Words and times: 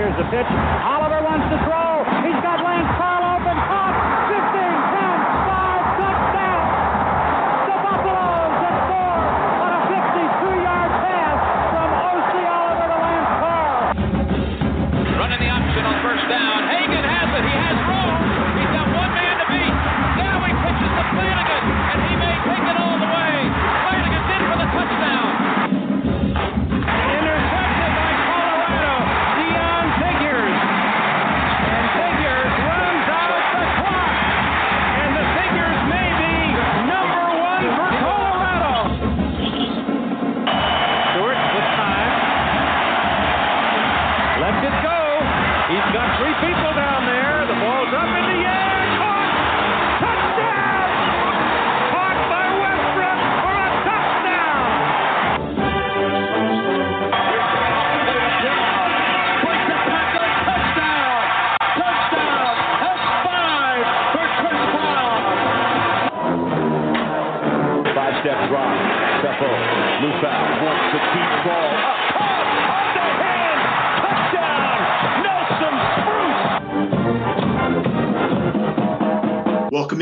Here's 0.00 0.16
the 0.16 0.24
pitch. 0.32 0.48
Oliver 0.48 1.20
wants 1.20 1.44
to 1.52 1.60
throw. 1.68 1.99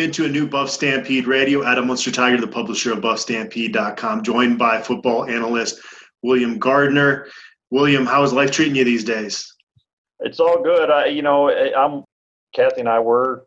Into 0.08 0.24
a 0.24 0.28
new 0.28 0.48
Buff 0.48 0.70
Stampede 0.70 1.26
Radio. 1.26 1.62
Adam 1.66 1.86
Munsterteiger, 1.86 2.40
the 2.40 2.46
publisher 2.46 2.94
of 2.94 3.00
BuffStampede.com, 3.00 4.22
joined 4.22 4.58
by 4.58 4.80
football 4.80 5.26
analyst 5.26 5.80
William 6.22 6.58
Gardner. 6.58 7.26
William, 7.70 8.06
how 8.06 8.22
is 8.22 8.32
life 8.32 8.50
treating 8.50 8.74
you 8.74 8.84
these 8.84 9.04
days? 9.04 9.54
It's 10.20 10.40
all 10.40 10.62
good. 10.62 10.90
I, 10.90 11.08
you 11.08 11.20
know, 11.20 11.50
I'm 11.50 12.04
Kathy 12.54 12.80
and 12.80 12.88
I 12.88 13.00
were 13.00 13.46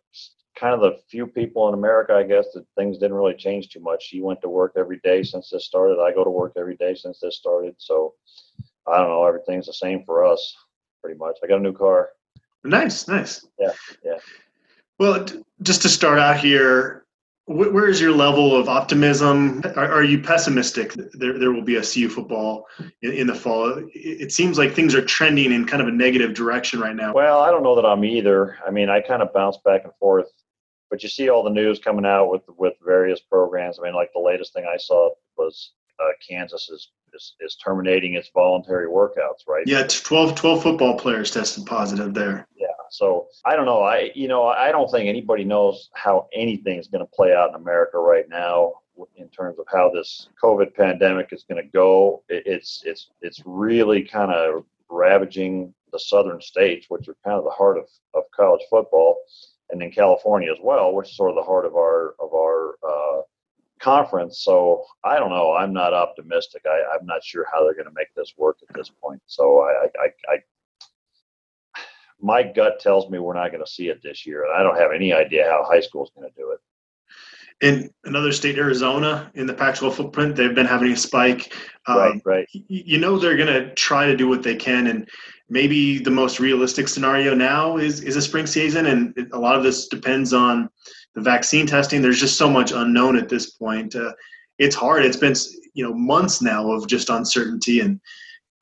kind 0.56 0.76
of 0.76 0.82
the 0.82 1.00
few 1.10 1.26
people 1.26 1.68
in 1.68 1.74
America, 1.74 2.14
I 2.14 2.22
guess, 2.22 2.46
that 2.54 2.64
things 2.78 3.00
didn't 3.00 3.18
really 3.18 3.34
change 3.34 3.70
too 3.70 3.80
much. 3.80 4.04
She 4.04 4.22
went 4.22 4.40
to 4.44 4.48
work 4.48 4.74
every 4.78 5.00
day 5.04 5.24
since 5.24 5.50
this 5.50 5.66
started. 5.66 6.00
I 6.00 6.14
go 6.14 6.24
to 6.24 6.30
work 6.30 6.54
every 6.58 6.76
day 6.76 6.94
since 6.94 7.20
this 7.20 7.38
started. 7.38 7.74
So 7.80 8.14
I 8.86 9.00
don't 9.00 9.08
know. 9.08 9.26
Everything's 9.26 9.66
the 9.66 9.74
same 9.74 10.04
for 10.06 10.24
us, 10.24 10.56
pretty 11.04 11.18
much. 11.18 11.38
I 11.44 11.48
got 11.48 11.58
a 11.58 11.64
new 11.64 11.74
car. 11.74 12.10
Nice, 12.64 13.08
nice. 13.08 13.48
Yeah, 13.60 13.72
yeah. 14.06 14.20
Well, 15.00 15.26
just 15.62 15.82
to 15.84 15.90
start 15.90 16.20
out 16.20 16.38
here, 16.38 17.06
wh- 17.46 17.74
where 17.74 17.88
is 17.88 18.02
your 18.02 18.12
level 18.12 18.56
of 18.56 18.70
optimism? 18.70 19.62
Are, 19.76 19.92
are 19.92 20.04
you 20.04 20.22
pessimistic 20.22 20.94
that 20.94 21.20
there, 21.20 21.38
there 21.38 21.52
will 21.52 21.64
be 21.64 21.76
a 21.76 21.84
CU 21.84 22.10
football 22.10 22.66
in, 23.02 23.12
in 23.12 23.28
the 23.28 23.36
fall? 23.36 23.78
It, 23.78 23.92
it 23.94 24.32
seems 24.32 24.58
like 24.58 24.74
things 24.74 24.96
are 24.96 25.04
trending 25.04 25.52
in 25.52 25.66
kind 25.66 25.82
of 25.82 25.88
a 25.88 25.92
negative 25.92 26.34
direction 26.34 26.80
right 26.80 26.96
now. 26.96 27.14
Well, 27.14 27.42
I 27.42 27.52
don't 27.52 27.64
know 27.64 27.76
that 27.76 27.86
I'm 27.86 28.04
either. 28.06 28.58
I 28.66 28.72
mean, 28.72 28.90
I 28.90 29.02
kind 29.02 29.22
of 29.22 29.34
bounce 29.34 29.58
back 29.64 29.84
and 29.84 29.94
forth, 30.00 30.28
but 30.90 31.04
you 31.04 31.10
see 31.10 31.30
all 31.30 31.44
the 31.44 31.50
news 31.50 31.80
coming 31.80 32.06
out 32.06 32.30
with 32.30 32.44
with 32.58 32.74
various 32.86 33.20
programs. 33.20 33.80
I 33.80 33.84
mean, 33.84 33.96
like 33.96 34.12
the 34.14 34.22
latest 34.22 34.54
thing 34.54 34.66
I 34.72 34.78
saw 34.78 35.12
was 35.38 35.74
uh, 36.00 36.12
Kansas 36.28 36.70
is, 36.70 36.90
is 37.14 37.36
is 37.40 37.56
terminating 37.56 38.16
its 38.16 38.30
voluntary 38.34 38.88
workouts, 38.88 39.48
right? 39.48 39.64
Yeah, 39.66 39.84
t- 39.84 40.00
12, 40.04 40.36
12 40.36 40.64
football 40.64 40.98
players 40.98 41.32
tested 41.32 41.66
positive 41.66 42.14
there. 42.14 42.48
Yeah. 42.56 42.68
So 42.92 43.28
I 43.46 43.56
don't 43.56 43.66
know. 43.66 43.82
I 43.82 44.12
you 44.14 44.28
know 44.28 44.48
I 44.48 44.72
don't 44.72 44.92
think 44.92 45.08
anybody 45.08 45.44
knows 45.44 45.90
how 45.94 46.28
anything 46.34 46.78
is 46.78 46.88
going 46.88 47.06
to 47.06 47.12
play 47.12 47.34
out 47.34 47.50
in 47.50 47.56
America 47.56 47.98
right 47.98 48.28
now 48.30 48.74
in 49.16 49.30
terms 49.30 49.58
of 49.60 49.66
how 49.72 49.90
this 49.90 50.28
COVID 50.44 50.76
pandemic 50.76 51.30
is 51.32 51.46
going 51.50 51.64
to 51.64 51.70
go. 51.72 52.24
It's 52.28 52.84
it's 52.86 53.10
it's 53.22 53.42
really 53.46 54.04
kind 54.04 54.32
of 54.32 54.66
ravaging 54.90 55.74
the 55.94 56.00
southern 56.00 56.42
states, 56.42 56.88
which 56.90 57.08
are 57.08 57.16
kind 57.24 57.38
of 57.38 57.46
the 57.46 57.50
heart 57.52 57.78
of, 57.78 57.86
of 58.14 58.24
college 58.36 58.62
football, 58.70 59.18
and 59.70 59.82
then 59.82 59.92
California 59.92 60.52
as 60.52 60.60
well, 60.62 60.94
which 60.94 61.10
is 61.10 61.16
sort 61.16 61.30
of 61.30 61.36
the 61.38 61.44
heart 61.44 61.66
of 61.66 61.76
our 61.76 62.16
of 62.20 62.34
our 62.34 62.76
uh, 62.86 63.22
conference. 63.80 64.40
So 64.40 64.84
I 65.06 65.18
don't 65.18 65.30
know. 65.30 65.54
I'm 65.54 65.74
not 65.74 65.94
optimistic. 65.94 66.64
I, 66.66 66.84
I'm 66.94 67.06
not 67.06 67.24
sure 67.24 67.46
how 67.52 67.64
they're 67.64 67.74
going 67.74 67.86
to 67.86 67.96
make 67.96 68.14
this 68.16 68.34
work 68.38 68.58
at 68.68 68.76
this 68.76 68.92
point. 69.02 69.22
So 69.28 69.62
I, 69.62 69.88
I, 69.98 70.34
I 70.34 70.38
my 72.22 72.44
gut 72.44 72.80
tells 72.80 73.10
me 73.10 73.20
we're 73.20 73.34
not 73.34 73.52
going 73.52 73.64
to 73.64 73.72
see 73.72 73.90
it 73.90 74.02
this 74.04 74.26
year, 74.26 74.46
and 74.46 74.54
I 74.54 74.64
don't 74.64 74.78
have 74.78 74.92
any 74.92 75.14
idea 75.14 75.46
how 75.50 75.64
high 75.64 75.82
school 75.82 76.04
is 76.04 76.12
going 76.16 76.30
to 76.30 76.36
do 76.36 76.52
it. 76.52 76.60
In 77.62 77.92
another 78.06 78.32
state, 78.32 78.58
Arizona, 78.58 79.32
in 79.36 79.46
the 79.46 79.54
Pac-12 79.54 79.94
footprint, 79.94 80.36
they've 80.36 80.56
been 80.56 80.66
having 80.66 80.92
a 80.92 80.98
spike. 80.98 81.54
Um, 81.86 81.98
right, 81.98 82.22
right. 82.26 82.48
you 82.52 82.98
know 82.98 83.18
they're 83.18 83.38
going 83.38 83.54
to 83.54 83.74
try 83.76 84.06
to 84.06 84.16
do 84.16 84.28
what 84.28 84.44
they 84.44 84.56
can 84.56 84.88
and 84.88 85.08
maybe 85.52 86.00
the 86.00 86.10
most 86.10 86.40
realistic 86.40 86.88
scenario 86.88 87.36
now 87.36 87.78
is 87.78 88.02
is 88.02 88.16
a 88.16 88.22
spring 88.22 88.48
season 88.48 88.88
and 88.88 89.30
a 89.34 89.38
lot 89.38 89.56
of 89.56 89.64
this 89.64 89.88
depends 89.88 90.34
on 90.34 90.70
the 91.14 91.22
vaccine 91.22 91.68
testing 91.68 92.02
there's 92.02 92.20
just 92.20 92.38
so 92.38 92.50
much 92.50 92.72
unknown 92.72 93.18
at 93.18 93.30
this 93.30 93.52
point 93.52 93.96
uh, 93.96 94.14
it's 94.58 94.76
hard 94.76 95.04
it's 95.04 95.18
been 95.18 95.36
you 95.74 95.84
know 95.84 95.94
months 95.94 96.42
now 96.42 96.72
of 96.72 96.88
just 96.88 97.10
uncertainty 97.10 97.82
and 97.82 98.00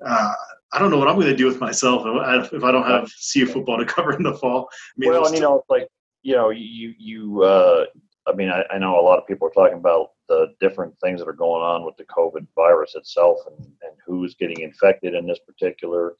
uh, 0.06 0.34
I 0.72 0.80
don't 0.80 0.92
know 0.92 1.00
what 1.00 1.08
I'm 1.08 1.16
going 1.16 1.28
to 1.28 1.36
do 1.36 1.48
with 1.48 1.60
myself 1.60 2.04
if 2.06 2.64
I, 2.64 2.72
don't 2.72 2.86
have 2.86 3.12
CU 3.34 3.46
football 3.48 3.78
to 3.78 3.86
cover 3.86 4.14
in 4.16 4.24
the 4.24 4.36
fall. 4.36 4.70
I 4.72 4.76
mean, 4.98 5.10
well, 5.10 5.26
and 5.26 5.34
you 5.34 5.42
know, 5.42 5.60
it's 5.60 5.70
like 5.70 5.88
you 6.22 6.36
know, 6.36 6.50
you 6.50 6.94
you. 6.98 7.44
Uh, 7.44 7.86
I 8.28 8.34
mean, 8.34 8.50
I, 8.50 8.64
I 8.70 8.78
know 8.78 9.00
a 9.00 9.02
lot 9.02 9.18
of 9.18 9.26
people 9.26 9.48
are 9.48 9.52
talking 9.52 9.78
about 9.78 10.12
the 10.28 10.54
different 10.60 10.94
things 11.00 11.20
that 11.20 11.28
are 11.28 11.34
going 11.34 11.64
on 11.64 11.86
with 11.86 11.98
the 11.98 12.04
COVID 12.04 12.46
virus 12.56 12.94
itself, 12.96 13.40
and, 13.48 13.66
and 13.66 13.94
who's 14.06 14.36
getting 14.36 14.62
infected 14.62 15.16
in 15.16 15.26
this 15.26 15.40
particular 15.40 16.16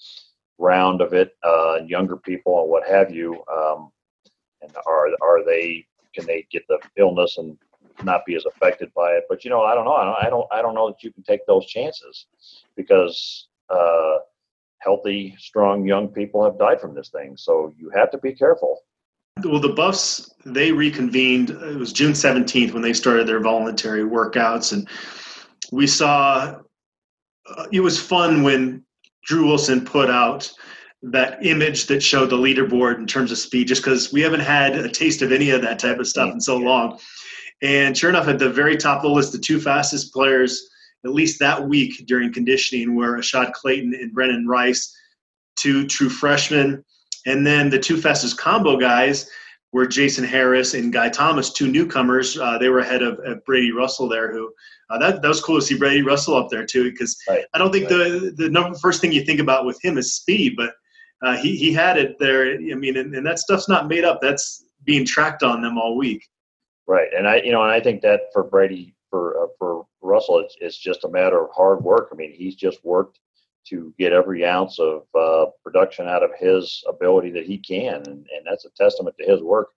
round 0.58 1.02
of 1.02 1.14
it, 1.14 1.38
uh, 1.44 1.80
younger 1.86 2.18
people 2.18 2.62
and 2.62 2.70
what 2.70 2.88
have 2.88 3.14
you. 3.14 3.44
Um, 3.54 3.92
and 4.62 4.72
are 4.88 5.10
are 5.22 5.46
they 5.46 5.86
can 6.16 6.26
they 6.26 6.48
get 6.52 6.68
the 6.68 6.80
illness 6.98 7.38
and 7.38 7.56
not 8.04 8.26
be 8.26 8.36
as 8.36 8.46
affected 8.46 8.92
by 8.96 9.12
it? 9.12 9.26
But 9.30 9.44
you 9.44 9.52
know, 9.52 9.62
I 9.62 9.76
don't 9.76 9.86
know. 9.86 9.94
I 9.94 10.06
don't 10.06 10.18
I 10.24 10.30
don't, 10.30 10.48
I 10.54 10.62
don't 10.64 10.74
know 10.74 10.88
that 10.88 11.04
you 11.04 11.12
can 11.12 11.24
take 11.24 11.46
those 11.46 11.68
chances 11.68 12.26
because. 12.76 13.48
Uh, 13.70 14.18
healthy, 14.80 15.36
strong 15.38 15.86
young 15.86 16.08
people 16.08 16.44
have 16.44 16.58
died 16.58 16.80
from 16.82 16.96
this 16.96 17.10
thing. 17.10 17.36
So 17.38 17.74
you 17.78 17.90
have 17.96 18.12
to 18.12 18.18
be 18.18 18.34
careful. 18.34 18.82
Well, 19.44 19.60
the 19.60 19.70
Buffs 19.70 20.34
they 20.46 20.72
reconvened. 20.72 21.52
It 21.52 21.78
was 21.78 21.94
June 21.94 22.16
seventeenth 22.16 22.74
when 22.74 22.82
they 22.82 22.94
started 22.94 23.28
their 23.28 23.40
voluntary 23.40 24.04
workouts, 24.04 24.74
and 24.74 24.88
we 25.72 25.88
saw. 25.88 26.60
Uh, 27.48 27.66
it 27.72 27.80
was 27.80 28.00
fun 28.00 28.44
when 28.44 28.84
Drew 29.24 29.48
Wilson 29.48 29.84
put 29.84 30.10
out 30.10 30.52
that 31.02 31.44
image 31.46 31.88
that 31.88 32.04
showed 32.04 32.30
the 32.30 32.38
leaderboard 32.38 32.98
in 32.98 33.08
terms 33.08 33.32
of 33.32 33.38
speed, 33.38 33.68
just 33.68 33.84
because 33.84 34.12
we 34.12 34.22
haven't 34.22 34.42
had 34.42 34.76
a 34.76 34.90
taste 34.90 35.22
of 35.22 35.32
any 35.32 35.50
of 35.52 35.62
that 35.62 35.80
type 35.80 36.00
of 36.00 36.08
stuff 36.08 36.34
in 36.34 36.42
so 36.42 36.58
long. 36.58 37.00
And 37.62 37.98
sure 37.98 38.10
enough, 38.10 38.28
at 38.28 38.40
the 38.40 38.50
very 38.50 38.78
top 38.78 38.98
of 38.98 39.04
the 39.04 39.10
list, 39.10 39.32
the 39.32 39.40
two 39.40 39.60
fastest 39.60 40.14
players 40.14 40.69
at 41.06 41.12
least 41.12 41.40
that 41.40 41.68
week 41.68 42.06
during 42.08 42.34
conditioning 42.34 42.96
were 42.96 43.18
Ashaad 43.18 43.54
Clayton 43.54 43.94
and 43.94 44.14
Brendan 44.14 44.48
Rice, 44.48 44.96
two 45.56 45.88
true 45.88 46.10
freshmen. 46.10 46.84
And 47.26 47.46
then 47.46 47.70
the 47.70 47.80
two 47.80 47.98
fastest 47.98 48.38
combo 48.38 48.78
guys 48.78 49.30
were 49.72 49.86
Jason 49.86 50.24
Harris 50.24 50.74
and 50.74 50.92
Guy 50.92 51.10
Thomas, 51.10 51.54
two 51.54 51.68
newcomers. 51.68 52.38
Uh, 52.38 52.58
they 52.58 52.70
were 52.70 52.80
ahead 52.80 53.04
of, 53.04 53.20
of, 53.20 53.44
Brady 53.46 53.72
Russell 53.72 54.08
there, 54.08 54.32
who 54.32 54.52
uh, 54.90 54.98
that, 54.98 55.22
that 55.22 55.28
was 55.28 55.42
cool 55.42 55.60
to 55.60 55.66
see 55.66 55.78
Brady 55.78 56.02
Russell 56.02 56.36
up 56.36 56.50
there 56.50 56.66
too, 56.66 56.90
because 56.92 57.18
right. 57.30 57.46
I 57.54 57.58
don't 57.58 57.72
think 57.72 57.90
right. 57.90 57.98
the 57.98 58.34
the 58.36 58.50
number, 58.50 58.78
first 58.80 59.00
thing 59.00 59.12
you 59.12 59.24
think 59.24 59.40
about 59.40 59.66
with 59.66 59.84
him 59.84 59.98
is 59.98 60.16
speed, 60.16 60.56
but 60.58 60.74
uh, 61.24 61.38
he 61.38 61.56
he 61.56 61.72
had 61.72 61.98
it 61.98 62.18
there. 62.20 62.54
I 62.54 62.76
mean, 62.76 62.98
and, 62.98 63.14
and 63.14 63.26
that 63.26 63.40
stuff's 63.40 63.70
not 63.70 63.88
made 63.88 64.04
up. 64.04 64.20
That's 64.22 64.66
being 64.86 65.06
tracked 65.06 65.44
on 65.44 65.62
them 65.62 65.78
all 65.78 65.96
week. 65.96 66.28
Right, 66.88 67.10
and 67.16 67.28
I 67.28 67.42
you 67.42 67.52
know, 67.52 67.62
and 67.62 67.72
I 67.72 67.80
think 67.80 68.02
that 68.02 68.22
for 68.34 68.44
Brady 68.44 68.96
for 69.10 69.44
uh, 69.44 69.48
for 69.58 69.86
Russell, 70.02 70.40
it's, 70.40 70.56
it's 70.60 70.78
just 70.78 71.04
a 71.04 71.10
matter 71.10 71.44
of 71.44 71.50
hard 71.56 71.84
work. 71.84 72.10
I 72.12 72.16
mean, 72.16 72.34
he's 72.34 72.56
just 72.56 72.84
worked 72.84 73.20
to 73.68 73.94
get 74.00 74.14
every 74.14 74.46
ounce 74.46 74.80
of 74.80 75.04
uh, 75.20 75.46
production 75.64 76.08
out 76.08 76.24
of 76.24 76.32
his 76.40 76.84
ability 76.88 77.32
that 77.32 77.46
he 77.46 77.58
can, 77.58 77.96
and, 78.08 78.08
and 78.08 78.46
that's 78.46 78.66
a 78.66 78.70
testament 78.72 79.16
to 79.20 79.32
his 79.32 79.42
work. 79.42 79.70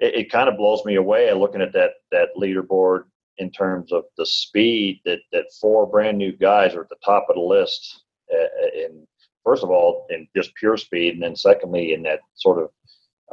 It, 0.00 0.14
it 0.14 0.32
kind 0.32 0.48
of 0.48 0.56
blows 0.56 0.84
me 0.84 0.96
away 0.96 1.32
looking 1.32 1.62
at 1.62 1.72
that 1.72 1.92
that 2.12 2.28
leaderboard 2.36 3.04
in 3.38 3.50
terms 3.50 3.92
of 3.92 4.04
the 4.16 4.26
speed 4.26 5.00
that 5.04 5.20
that 5.32 5.52
four 5.60 5.86
brand 5.86 6.18
new 6.18 6.32
guys 6.32 6.74
are 6.74 6.82
at 6.82 6.88
the 6.88 6.96
top 7.04 7.26
of 7.28 7.36
the 7.36 7.40
list. 7.40 8.04
And 8.30 9.06
first 9.44 9.62
of 9.62 9.70
all, 9.70 10.06
in 10.10 10.28
just 10.36 10.54
pure 10.56 10.76
speed, 10.76 11.14
and 11.14 11.22
then 11.22 11.34
secondly, 11.34 11.94
in 11.94 12.02
that 12.02 12.20
sort 12.34 12.62
of 12.62 12.70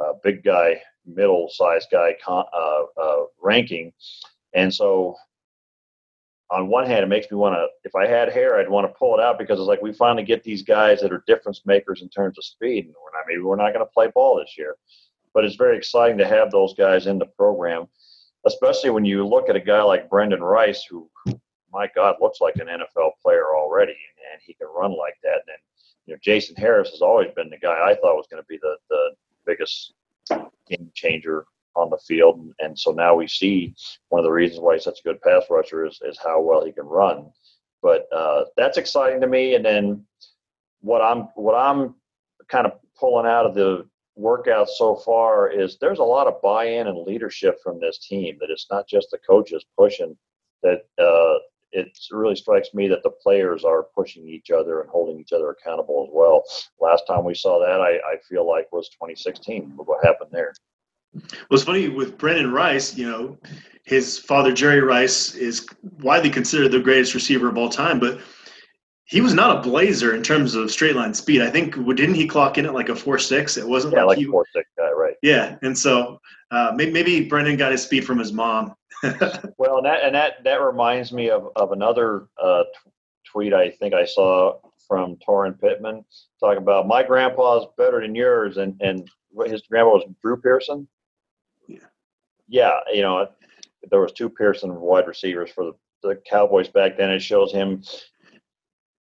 uh, 0.00 0.12
big 0.22 0.42
guy, 0.42 0.80
middle 1.04 1.48
sized 1.50 1.88
guy 1.90 2.14
uh, 2.26 2.82
uh, 3.00 3.24
ranking. 3.40 3.92
And 4.54 4.72
so, 4.72 5.16
on 6.50 6.68
one 6.68 6.86
hand, 6.86 7.02
it 7.02 7.08
makes 7.08 7.30
me 7.30 7.36
want 7.36 7.54
to, 7.54 7.66
if 7.84 7.94
I 7.94 8.06
had 8.06 8.32
hair, 8.32 8.58
I'd 8.58 8.68
want 8.68 8.86
to 8.86 8.98
pull 8.98 9.18
it 9.18 9.22
out 9.22 9.38
because 9.38 9.58
it's 9.58 9.66
like 9.66 9.82
we 9.82 9.92
finally 9.92 10.22
get 10.22 10.44
these 10.44 10.62
guys 10.62 11.00
that 11.00 11.12
are 11.12 11.24
difference 11.26 11.62
makers 11.66 12.02
in 12.02 12.08
terms 12.08 12.38
of 12.38 12.44
speed. 12.44 12.84
And 12.84 12.94
we're 12.94 13.18
not, 13.18 13.26
maybe 13.26 13.42
we're 13.42 13.56
not 13.56 13.72
going 13.72 13.84
to 13.84 13.92
play 13.92 14.08
ball 14.14 14.38
this 14.38 14.54
year. 14.56 14.76
But 15.34 15.44
it's 15.44 15.56
very 15.56 15.76
exciting 15.76 16.18
to 16.18 16.26
have 16.26 16.50
those 16.50 16.74
guys 16.74 17.06
in 17.06 17.18
the 17.18 17.26
program, 17.26 17.86
especially 18.46 18.90
when 18.90 19.04
you 19.04 19.26
look 19.26 19.48
at 19.48 19.56
a 19.56 19.60
guy 19.60 19.82
like 19.82 20.08
Brendan 20.08 20.42
Rice, 20.42 20.84
who, 20.88 21.10
who 21.24 21.38
my 21.72 21.88
God, 21.94 22.16
looks 22.20 22.40
like 22.40 22.56
an 22.56 22.68
NFL 22.68 23.10
player 23.20 23.54
already, 23.54 23.96
and 24.32 24.40
he 24.40 24.54
can 24.54 24.68
run 24.74 24.96
like 24.96 25.16
that. 25.24 25.42
And 25.46 25.58
you 26.06 26.14
know, 26.14 26.18
Jason 26.22 26.56
Harris 26.56 26.90
has 26.90 27.02
always 27.02 27.28
been 27.34 27.50
the 27.50 27.58
guy 27.58 27.74
I 27.74 27.96
thought 27.96 28.16
was 28.16 28.28
going 28.30 28.42
to 28.42 28.46
be 28.48 28.58
the 28.62 28.76
the 28.88 29.10
biggest 29.44 29.92
game 30.68 30.90
changer 30.94 31.44
on 31.76 31.90
the 31.90 31.98
field, 31.98 32.52
and, 32.58 32.78
so 32.78 32.92
now 32.92 33.14
we 33.14 33.26
see 33.26 33.74
one 34.08 34.18
of 34.18 34.24
the 34.24 34.30
reasons 34.30 34.60
why 34.60 34.74
he's 34.74 34.84
such 34.84 35.00
a 35.00 35.08
good 35.08 35.20
pass 35.22 35.44
rusher 35.50 35.86
is 35.86 36.00
is 36.02 36.18
how 36.22 36.40
well 36.40 36.64
he 36.64 36.72
can 36.72 36.86
run. 36.86 37.30
But 37.82 38.08
uh, 38.12 38.44
that's 38.56 38.78
exciting 38.78 39.20
to 39.20 39.26
me. 39.26 39.54
And 39.54 39.64
then 39.64 40.04
what 40.80 41.02
I'm 41.02 41.28
what 41.34 41.54
I'm 41.54 41.94
kind 42.48 42.66
of 42.66 42.72
pulling 42.98 43.26
out 43.26 43.46
of 43.46 43.54
the 43.54 43.86
workouts 44.18 44.70
so 44.76 44.96
far 44.96 45.50
is 45.50 45.78
there's 45.80 45.98
a 45.98 46.04
lot 46.04 46.26
of 46.26 46.40
buy-in 46.42 46.86
and 46.86 47.06
leadership 47.06 47.58
from 47.62 47.80
this 47.80 47.98
team. 47.98 48.36
That 48.40 48.50
it's 48.50 48.66
not 48.70 48.88
just 48.88 49.10
the 49.10 49.18
coaches 49.18 49.64
pushing. 49.76 50.16
That 50.62 50.86
uh, 50.98 51.38
it 51.72 51.98
really 52.10 52.36
strikes 52.36 52.72
me 52.74 52.88
that 52.88 53.02
the 53.02 53.10
players 53.10 53.64
are 53.64 53.86
pushing 53.94 54.26
each 54.28 54.50
other 54.50 54.80
and 54.80 54.90
holding 54.90 55.20
each 55.20 55.32
other 55.32 55.50
accountable 55.50 56.06
as 56.08 56.10
well. 56.12 56.42
Last 56.80 57.04
time 57.06 57.24
we 57.24 57.34
saw 57.34 57.58
that, 57.60 57.80
I, 57.80 57.96
I 57.96 58.16
feel 58.28 58.48
like 58.48 58.72
was 58.72 58.88
2016. 58.90 59.72
What 59.76 60.04
happened 60.04 60.30
there? 60.32 60.54
Well, 61.16 61.56
it's 61.56 61.64
funny 61.64 61.88
with 61.88 62.18
Brendan 62.18 62.52
Rice. 62.52 62.96
You 62.96 63.10
know, 63.10 63.38
his 63.84 64.18
father 64.18 64.52
Jerry 64.52 64.80
Rice 64.80 65.34
is 65.34 65.66
widely 66.00 66.30
considered 66.30 66.72
the 66.72 66.80
greatest 66.80 67.14
receiver 67.14 67.48
of 67.48 67.56
all 67.56 67.68
time, 67.68 68.00
but 68.00 68.20
he 69.04 69.20
was 69.20 69.34
not 69.34 69.56
a 69.56 69.68
blazer 69.68 70.14
in 70.14 70.22
terms 70.22 70.56
of 70.56 70.70
straight 70.70 70.96
line 70.96 71.14
speed. 71.14 71.40
I 71.40 71.48
think 71.48 71.74
didn't 71.74 72.16
he 72.16 72.26
clock 72.26 72.58
in 72.58 72.66
at 72.66 72.74
like 72.74 72.88
a 72.88 72.96
four 72.96 73.18
six? 73.18 73.56
It 73.56 73.66
wasn't 73.66 73.94
yeah, 73.94 74.00
like, 74.00 74.16
like 74.16 74.18
he, 74.18 74.24
four 74.24 74.44
six 74.52 74.68
guy, 74.76 74.90
right? 74.90 75.14
Yeah, 75.22 75.56
and 75.62 75.78
so 75.78 76.20
uh, 76.50 76.72
maybe, 76.74 76.90
maybe 76.90 77.28
Brendan 77.28 77.56
got 77.56 77.72
his 77.72 77.82
speed 77.82 78.04
from 78.04 78.18
his 78.18 78.32
mom. 78.32 78.74
well, 79.58 79.76
and 79.76 79.86
that 79.86 80.02
and 80.02 80.14
that 80.14 80.42
that 80.42 80.60
reminds 80.60 81.12
me 81.12 81.30
of 81.30 81.50
of 81.54 81.70
another 81.70 82.26
uh, 82.42 82.64
t- 82.64 82.90
tweet 83.24 83.54
I 83.54 83.70
think 83.70 83.94
I 83.94 84.04
saw 84.04 84.58
from 84.88 85.16
Torin 85.16 85.60
Pittman 85.60 86.04
talking 86.40 86.62
about 86.62 86.88
my 86.88 87.04
grandpa's 87.04 87.66
better 87.78 88.00
than 88.00 88.16
yours, 88.16 88.56
and 88.56 88.74
and 88.80 89.08
his 89.46 89.62
grandpa 89.62 89.90
was 89.90 90.04
Drew 90.20 90.36
Pearson. 90.36 90.88
Yeah. 92.48 92.78
You 92.92 93.02
know, 93.02 93.28
there 93.90 94.00
was 94.00 94.12
two 94.12 94.28
Pearson 94.28 94.74
wide 94.80 95.06
receivers 95.06 95.50
for 95.50 95.64
the, 95.64 95.72
the 96.02 96.20
Cowboys 96.28 96.68
back 96.68 96.96
then. 96.96 97.10
It 97.10 97.20
shows 97.20 97.52
him 97.52 97.82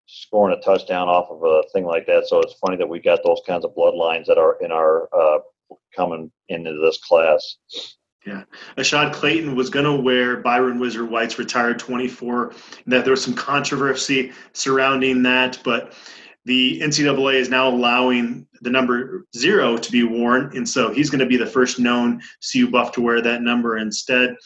scoring 0.06 0.56
a 0.56 0.62
touchdown 0.62 1.08
off 1.08 1.30
of 1.30 1.42
a 1.42 1.62
thing 1.72 1.84
like 1.84 2.06
that. 2.06 2.26
So 2.26 2.40
it's 2.40 2.54
funny 2.54 2.76
that 2.76 2.88
we 2.88 3.00
got 3.00 3.20
those 3.24 3.40
kinds 3.46 3.64
of 3.64 3.74
bloodlines 3.74 4.26
that 4.26 4.38
are 4.38 4.58
in 4.60 4.70
our 4.70 5.08
uh, 5.14 5.38
coming 5.94 6.30
into 6.48 6.78
this 6.82 6.98
class. 6.98 7.56
Yeah. 8.26 8.44
Ashaad 8.76 9.12
Clayton 9.12 9.56
was 9.56 9.68
going 9.68 9.84
to 9.84 10.00
wear 10.00 10.36
Byron 10.36 10.78
Whizzer 10.78 11.04
White's 11.04 11.38
retired 11.38 11.78
24. 11.78 12.52
That 12.86 13.04
there 13.04 13.10
was 13.12 13.24
some 13.24 13.34
controversy 13.34 14.32
surrounding 14.52 15.22
that, 15.24 15.58
but 15.64 15.94
the 16.44 16.80
NCAA 16.80 17.34
is 17.34 17.48
now 17.48 17.68
allowing 17.68 18.46
the 18.62 18.70
number 18.70 19.26
zero 19.36 19.76
to 19.76 19.92
be 19.92 20.02
worn, 20.02 20.56
and 20.56 20.68
so 20.68 20.92
he's 20.92 21.10
going 21.10 21.20
to 21.20 21.26
be 21.26 21.36
the 21.36 21.46
first 21.46 21.78
known 21.78 22.20
CU 22.52 22.70
Buff 22.70 22.92
to 22.92 23.00
wear 23.00 23.20
that 23.22 23.42
number 23.42 23.78
instead. 23.78 24.36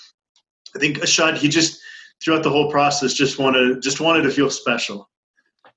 I 0.74 0.78
think 0.78 0.98
Ashaad, 0.98 1.36
he 1.36 1.48
just 1.48 1.80
throughout 2.22 2.42
the 2.42 2.50
whole 2.50 2.70
process 2.70 3.14
just 3.14 3.38
wanted 3.38 3.82
just 3.82 4.00
wanted 4.00 4.22
to 4.22 4.30
feel 4.30 4.50
special. 4.50 5.08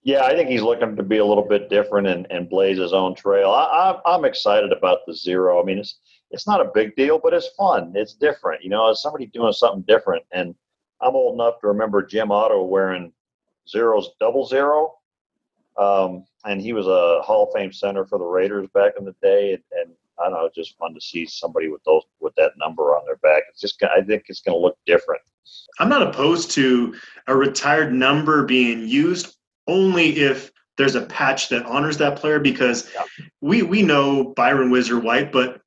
Yeah, 0.03 0.23
I 0.23 0.33
think 0.33 0.49
he's 0.49 0.61
looking 0.61 0.95
to 0.95 1.03
be 1.03 1.17
a 1.17 1.25
little 1.25 1.43
bit 1.43 1.69
different 1.69 2.07
and, 2.07 2.25
and 2.29 2.49
blaze 2.49 2.77
his 2.77 2.93
own 2.93 3.15
trail. 3.15 3.51
I, 3.51 3.99
I, 4.05 4.15
I'm 4.15 4.23
excited 4.23 4.71
about 4.71 4.99
the 5.05 5.13
zero. 5.13 5.61
I 5.61 5.65
mean, 5.65 5.77
it's 5.77 5.99
it's 6.31 6.47
not 6.47 6.61
a 6.61 6.71
big 6.73 6.95
deal, 6.95 7.19
but 7.21 7.33
it's 7.33 7.49
fun. 7.57 7.93
It's 7.95 8.13
different. 8.13 8.63
You 8.63 8.69
know, 8.69 8.89
as 8.89 9.01
somebody 9.01 9.25
doing 9.27 9.53
something 9.53 9.83
different. 9.87 10.23
And 10.31 10.55
I'm 11.01 11.15
old 11.15 11.35
enough 11.35 11.59
to 11.61 11.67
remember 11.67 12.03
Jim 12.03 12.31
Otto 12.31 12.63
wearing 12.63 13.11
zeros 13.67 14.09
double 14.19 14.45
zero. 14.45 14.93
Um, 15.79 16.25
and 16.45 16.61
he 16.61 16.73
was 16.73 16.87
a 16.87 17.21
Hall 17.21 17.47
of 17.47 17.53
Fame 17.53 17.71
center 17.71 18.05
for 18.05 18.19
the 18.19 18.25
Raiders 18.25 18.67
back 18.73 18.93
in 18.99 19.05
the 19.05 19.15
day. 19.21 19.53
And, 19.53 19.63
and 19.71 19.93
I 20.19 20.23
don't 20.25 20.33
know, 20.33 20.45
it's 20.45 20.55
just 20.55 20.77
fun 20.77 20.93
to 20.93 21.01
see 21.01 21.25
somebody 21.25 21.69
with 21.69 21.83
those 21.85 22.03
with 22.19 22.35
that 22.35 22.51
number 22.57 22.95
on 22.95 23.05
their 23.05 23.17
back. 23.17 23.43
It's 23.49 23.61
just 23.61 23.81
I 23.83 24.01
think 24.01 24.25
it's 24.27 24.41
going 24.41 24.57
to 24.57 24.61
look 24.61 24.77
different. 24.85 25.21
I'm 25.79 25.89
not 25.89 26.03
opposed 26.03 26.51
to 26.51 26.95
a 27.27 27.35
retired 27.35 27.93
number 27.93 28.45
being 28.45 28.87
used 28.87 29.35
only 29.67 30.19
if 30.19 30.51
there's 30.77 30.95
a 30.95 31.05
patch 31.05 31.49
that 31.49 31.65
honors 31.65 31.97
that 31.97 32.17
player 32.17 32.39
because 32.39 32.89
yeah. 32.93 33.03
we 33.41 33.63
we 33.63 33.81
know 33.81 34.33
Byron 34.35 34.69
Whizzer 34.69 34.99
White, 34.99 35.31
but 35.31 35.61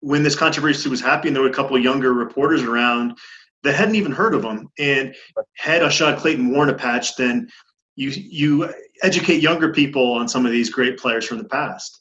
when 0.00 0.22
this 0.22 0.36
controversy 0.36 0.88
was 0.88 1.00
happening, 1.00 1.32
there 1.32 1.42
were 1.42 1.48
a 1.48 1.54
couple 1.54 1.76
of 1.76 1.82
younger 1.82 2.12
reporters 2.12 2.62
around 2.62 3.16
that 3.62 3.74
hadn't 3.74 3.94
even 3.94 4.12
heard 4.12 4.34
of 4.34 4.44
him. 4.44 4.68
And 4.78 5.14
had 5.54 5.82
Ashaad 5.82 6.18
Clayton 6.18 6.50
worn 6.50 6.68
a 6.68 6.74
patch, 6.74 7.16
then 7.16 7.48
you 7.96 8.10
you 8.10 8.72
educate 9.02 9.42
younger 9.42 9.72
people 9.72 10.12
on 10.12 10.28
some 10.28 10.46
of 10.46 10.52
these 10.52 10.70
great 10.70 10.98
players 10.98 11.26
from 11.26 11.38
the 11.38 11.44
past. 11.44 12.00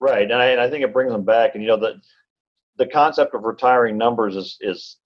Right, 0.00 0.30
and 0.30 0.34
I, 0.34 0.46
and 0.46 0.60
I 0.60 0.70
think 0.70 0.84
it 0.84 0.92
brings 0.92 1.10
them 1.10 1.24
back. 1.24 1.54
And 1.54 1.62
you 1.62 1.68
know 1.68 1.76
the 1.76 2.00
the 2.76 2.86
concept 2.86 3.34
of 3.34 3.42
retiring 3.42 3.98
numbers 3.98 4.36
is 4.36 4.56
is 4.60 4.96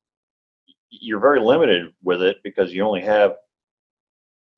you're 0.90 1.20
very 1.20 1.40
limited 1.40 1.92
with 2.02 2.22
it 2.22 2.36
because 2.44 2.72
you 2.72 2.84
only 2.84 3.00
have 3.00 3.36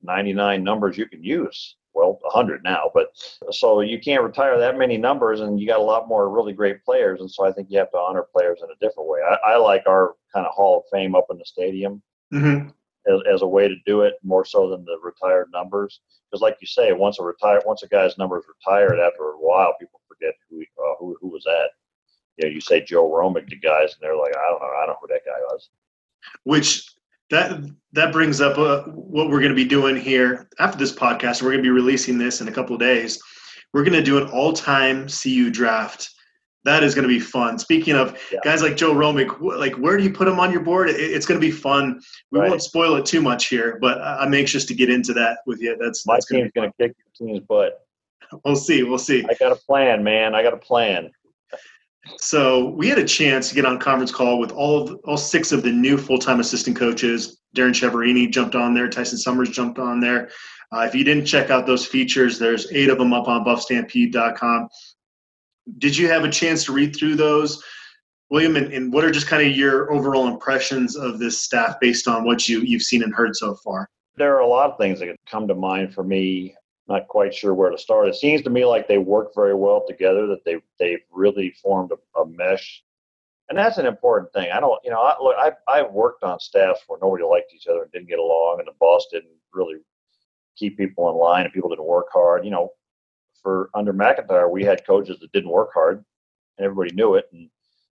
99 0.03 0.63
numbers 0.63 0.99
you 0.99 1.07
can 1.07 1.23
use 1.23 1.77
well 1.95 2.19
100 2.23 2.63
now 2.65 2.91
but 2.93 3.07
so 3.51 3.81
you 3.81 4.01
can't 4.01 4.23
retire 4.23 4.59
that 4.59 4.77
many 4.77 4.99
numbers 4.99 5.41
and 5.41 5.59
you 5.59 5.67
got 5.67 5.79
a 5.79 5.83
lot 5.83 6.09
more 6.09 6.29
really 6.29 6.53
great 6.53 6.85
players 6.85 7.21
and 7.21 7.31
so 7.31 7.47
i 7.47 7.53
think 7.53 7.69
you 7.71 7.79
have 7.79 7.91
to 7.93 7.97
honor 7.97 8.25
players 8.33 8.59
in 8.63 8.69
a 8.71 8.87
different 8.87 9.09
way 9.09 9.21
i, 9.23 9.53
I 9.53 9.57
like 9.57 9.85
our 9.87 10.15
kind 10.33 10.45
of 10.45 10.53
hall 10.53 10.79
of 10.79 10.85
fame 10.93 11.15
up 11.15 11.27
in 11.31 11.39
the 11.39 11.45
stadium 11.45 12.03
mm-hmm. 12.33 12.69
As, 13.07 13.21
as 13.31 13.43
a 13.43 13.47
way 13.47 13.69
to 13.69 13.77
do 13.85 14.03
it 14.03 14.15
more 14.23 14.45
so 14.45 14.71
than 14.71 14.85
the 14.85 14.99
retired 15.03 15.49
numbers 15.53 16.01
because 16.31 16.41
like 16.41 16.57
you 16.61 16.67
say 16.67 16.93
once 16.93 17.19
a 17.19 17.23
retire 17.23 17.61
once 17.67 17.83
a 17.83 17.89
guy's 17.89 18.17
number 18.17 18.39
is 18.39 18.45
retired 18.49 18.99
after 18.99 19.25
a 19.25 19.37
while 19.37 19.75
people 19.79 20.01
forget 20.09 20.35
who 20.49 20.63
uh, 20.63 20.95
who, 20.99 21.17
who 21.21 21.29
was 21.29 21.45
that 21.45 21.69
you 22.39 22.47
know 22.49 22.55
you 22.55 22.61
say 22.61 22.83
joe 22.83 23.11
romig 23.11 23.47
to 23.49 23.57
guys 23.57 23.93
and 23.93 24.01
they're 24.01 24.17
like 24.17 24.35
i 24.35 24.51
don't 24.51 24.61
know 24.61 24.69
i 24.69 24.87
don't 24.87 24.95
know 24.95 24.99
who 25.03 25.09
that 25.09 25.25
guy 25.27 25.39
was 25.51 25.69
which 26.45 26.95
that 27.31 27.61
that 27.93 28.13
brings 28.13 28.41
up 28.41 28.59
uh, 28.59 28.83
what 28.85 29.29
we're 29.29 29.41
going 29.41 29.51
to 29.51 29.55
be 29.55 29.65
doing 29.65 29.97
here 29.97 30.49
after 30.59 30.79
this 30.79 30.93
podcast. 30.93 31.43
We're 31.43 31.51
going 31.51 31.63
to 31.63 31.63
be 31.63 31.71
releasing 31.71 32.19
this 32.19 32.41
in 32.41 32.49
a 32.49 32.53
couple 32.53 32.77
days. 32.77 33.21
We're 33.73 33.85
going 33.85 33.95
to 33.95 34.03
do 34.03 34.19
an 34.19 34.29
all-time 34.31 35.09
CU 35.09 35.51
draft. 35.51 36.11
That 36.65 36.83
is 36.83 36.95
going 36.95 37.03
to 37.03 37.09
be 37.09 37.21
fun. 37.21 37.59
Speaking 37.59 37.95
of 37.95 38.19
yeah. 38.33 38.41
guys 38.43 38.63
like 38.63 38.77
Joe 38.77 38.95
Romig, 38.95 39.39
like 39.41 39.75
where 39.75 39.97
do 39.97 40.03
you 40.03 40.11
put 40.11 40.27
him 40.27 40.41
on 40.41 40.51
your 40.51 40.63
board? 40.63 40.89
it's 40.89 41.27
going 41.27 41.39
to 41.39 41.47
be 41.47 41.53
fun. 41.53 42.01
We 42.31 42.41
right. 42.41 42.49
won't 42.49 42.63
spoil 42.63 42.97
it 42.97 43.05
too 43.05 43.21
much 43.21 43.47
here, 43.47 43.79
but 43.81 44.01
I'm 44.01 44.33
anxious 44.33 44.65
to 44.67 44.75
get 44.75 44.89
into 44.89 45.13
that 45.15 45.39
with 45.47 45.61
you. 45.61 45.77
That's 45.79 46.07
my 46.07 46.17
that's 46.17 46.27
team's 46.27 46.51
going 46.55 46.71
to 46.71 46.77
kick 46.79 46.97
your 47.19 47.29
team's 47.29 47.47
butt. 47.47 47.81
We'll 48.45 48.57
see. 48.57 48.83
We'll 48.83 48.99
see. 48.99 49.25
I 49.31 49.35
got 49.35 49.53
a 49.53 49.57
plan, 49.57 50.03
man. 50.03 50.35
I 50.35 50.43
got 50.43 50.55
a 50.55 50.57
plan. 50.57 51.11
So 52.19 52.71
we 52.71 52.89
had 52.89 52.99
a 52.99 53.05
chance 53.05 53.49
to 53.49 53.55
get 53.55 53.65
on 53.65 53.79
conference 53.79 54.11
call 54.11 54.39
with 54.39 54.51
all 54.51 54.83
of 54.83 55.01
all 55.05 55.17
six 55.17 55.53
of 55.53 55.63
the 55.63 55.71
new 55.71 55.97
full-time 55.97 56.41
assistant 56.41 56.77
coaches. 56.77 57.41
Darrin 57.55 57.73
Chiaverini 57.73 58.31
jumped 58.31 58.55
on 58.55 58.75
there. 58.75 58.89
Tyson 58.89 59.19
Summers 59.19 59.51
jumped 59.51 59.79
on 59.79 60.01
there. 60.01 60.31
Uh, 60.73 60.81
if 60.81 60.95
you 60.95 61.05
didn't 61.05 61.25
check 61.25 61.51
out 61.51 61.67
those 61.67 61.87
features, 61.87 62.39
there's 62.39 62.73
eight 62.73 62.91
of 62.91 62.99
them 62.99 63.13
up 63.13 63.29
on 63.29 63.45
buffstampede.com. 63.45 64.69
Did 65.79 65.97
you 65.97 66.09
have 66.09 66.25
a 66.25 66.31
chance 66.31 66.65
to 66.65 66.73
read 66.73 66.95
through 66.95 67.17
those, 67.17 67.63
William? 68.31 68.57
And, 68.57 68.73
and 68.73 68.93
what 68.93 69.05
are 69.05 69.11
just 69.11 69.29
kind 69.29 69.47
of 69.47 69.57
your 69.57 69.93
overall 69.93 70.29
impressions 70.29 70.97
of 70.97 71.19
this 71.19 71.43
staff 71.43 71.77
based 71.81 72.07
on 72.07 72.25
what 72.25 72.49
you 72.49 72.61
you've 72.61 72.83
seen 72.83 73.03
and 73.03 73.15
heard 73.15 73.35
so 73.37 73.55
far? 73.57 73.89
There 74.17 74.35
are 74.37 74.41
a 74.41 74.47
lot 74.47 74.71
of 74.71 74.79
things 74.79 75.01
that 75.01 75.17
come 75.27 75.49
to 75.49 75.55
mind 75.55 75.95
for 75.95 76.05
me 76.05 76.55
not 76.89 77.09
quite 77.09 77.35
sure 77.35 77.55
where 77.55 77.71
to 77.71 77.79
start. 77.79 78.09
It 78.09 78.15
seems 78.15 78.43
to 78.43 78.51
me 78.51 78.65
like 78.65 78.87
they 78.87 78.99
work 78.99 79.35
very 79.35 79.55
well 79.55 79.85
together. 79.87 80.27
That 80.27 80.45
they 80.45 80.57
they've 80.79 81.05
really 81.11 81.51
formed 81.63 81.93
a, 81.93 82.21
a 82.21 82.27
mesh, 82.27 82.83
and 83.49 83.59
that's 83.59 83.79
an 83.79 83.87
important 83.87 84.33
thing. 84.33 84.51
I 84.53 84.61
don't, 84.61 84.79
you 84.85 84.91
know, 84.91 85.01
I, 85.01 85.15
look, 85.21 85.37
I 85.39 85.53
I've 85.69 85.93
worked 85.93 86.23
on 86.23 86.39
staffs 86.41 86.81
where 86.87 86.99
nobody 87.01 87.25
liked 87.25 87.53
each 87.55 87.67
other 87.67 87.83
and 87.83 87.93
didn't 87.93 88.09
get 88.09 88.19
along, 88.19 88.57
and 88.59 88.69
the 88.69 88.77
boss 88.79 89.07
didn't 89.11 89.33
really 89.53 89.77
keep 90.57 90.77
people 90.77 91.09
in 91.11 91.17
line, 91.17 91.45
and 91.45 91.55
people 91.55 91.71
didn't 91.71 91.87
work 91.87 92.09
hard. 92.13 92.45
You 92.45 92.51
know, 92.51 92.71
for 93.45 93.71
under 93.75 93.93
MacIntyre, 93.93 94.51
we 94.51 94.65
had 94.65 94.87
coaches 94.87 95.21
that 95.21 95.33
didn't 95.33 95.53
work 95.53 95.71
hard, 95.75 96.05
and 96.59 96.67
everybody 96.67 96.93
knew 96.97 97.15
it. 97.15 97.27
And 97.33 97.51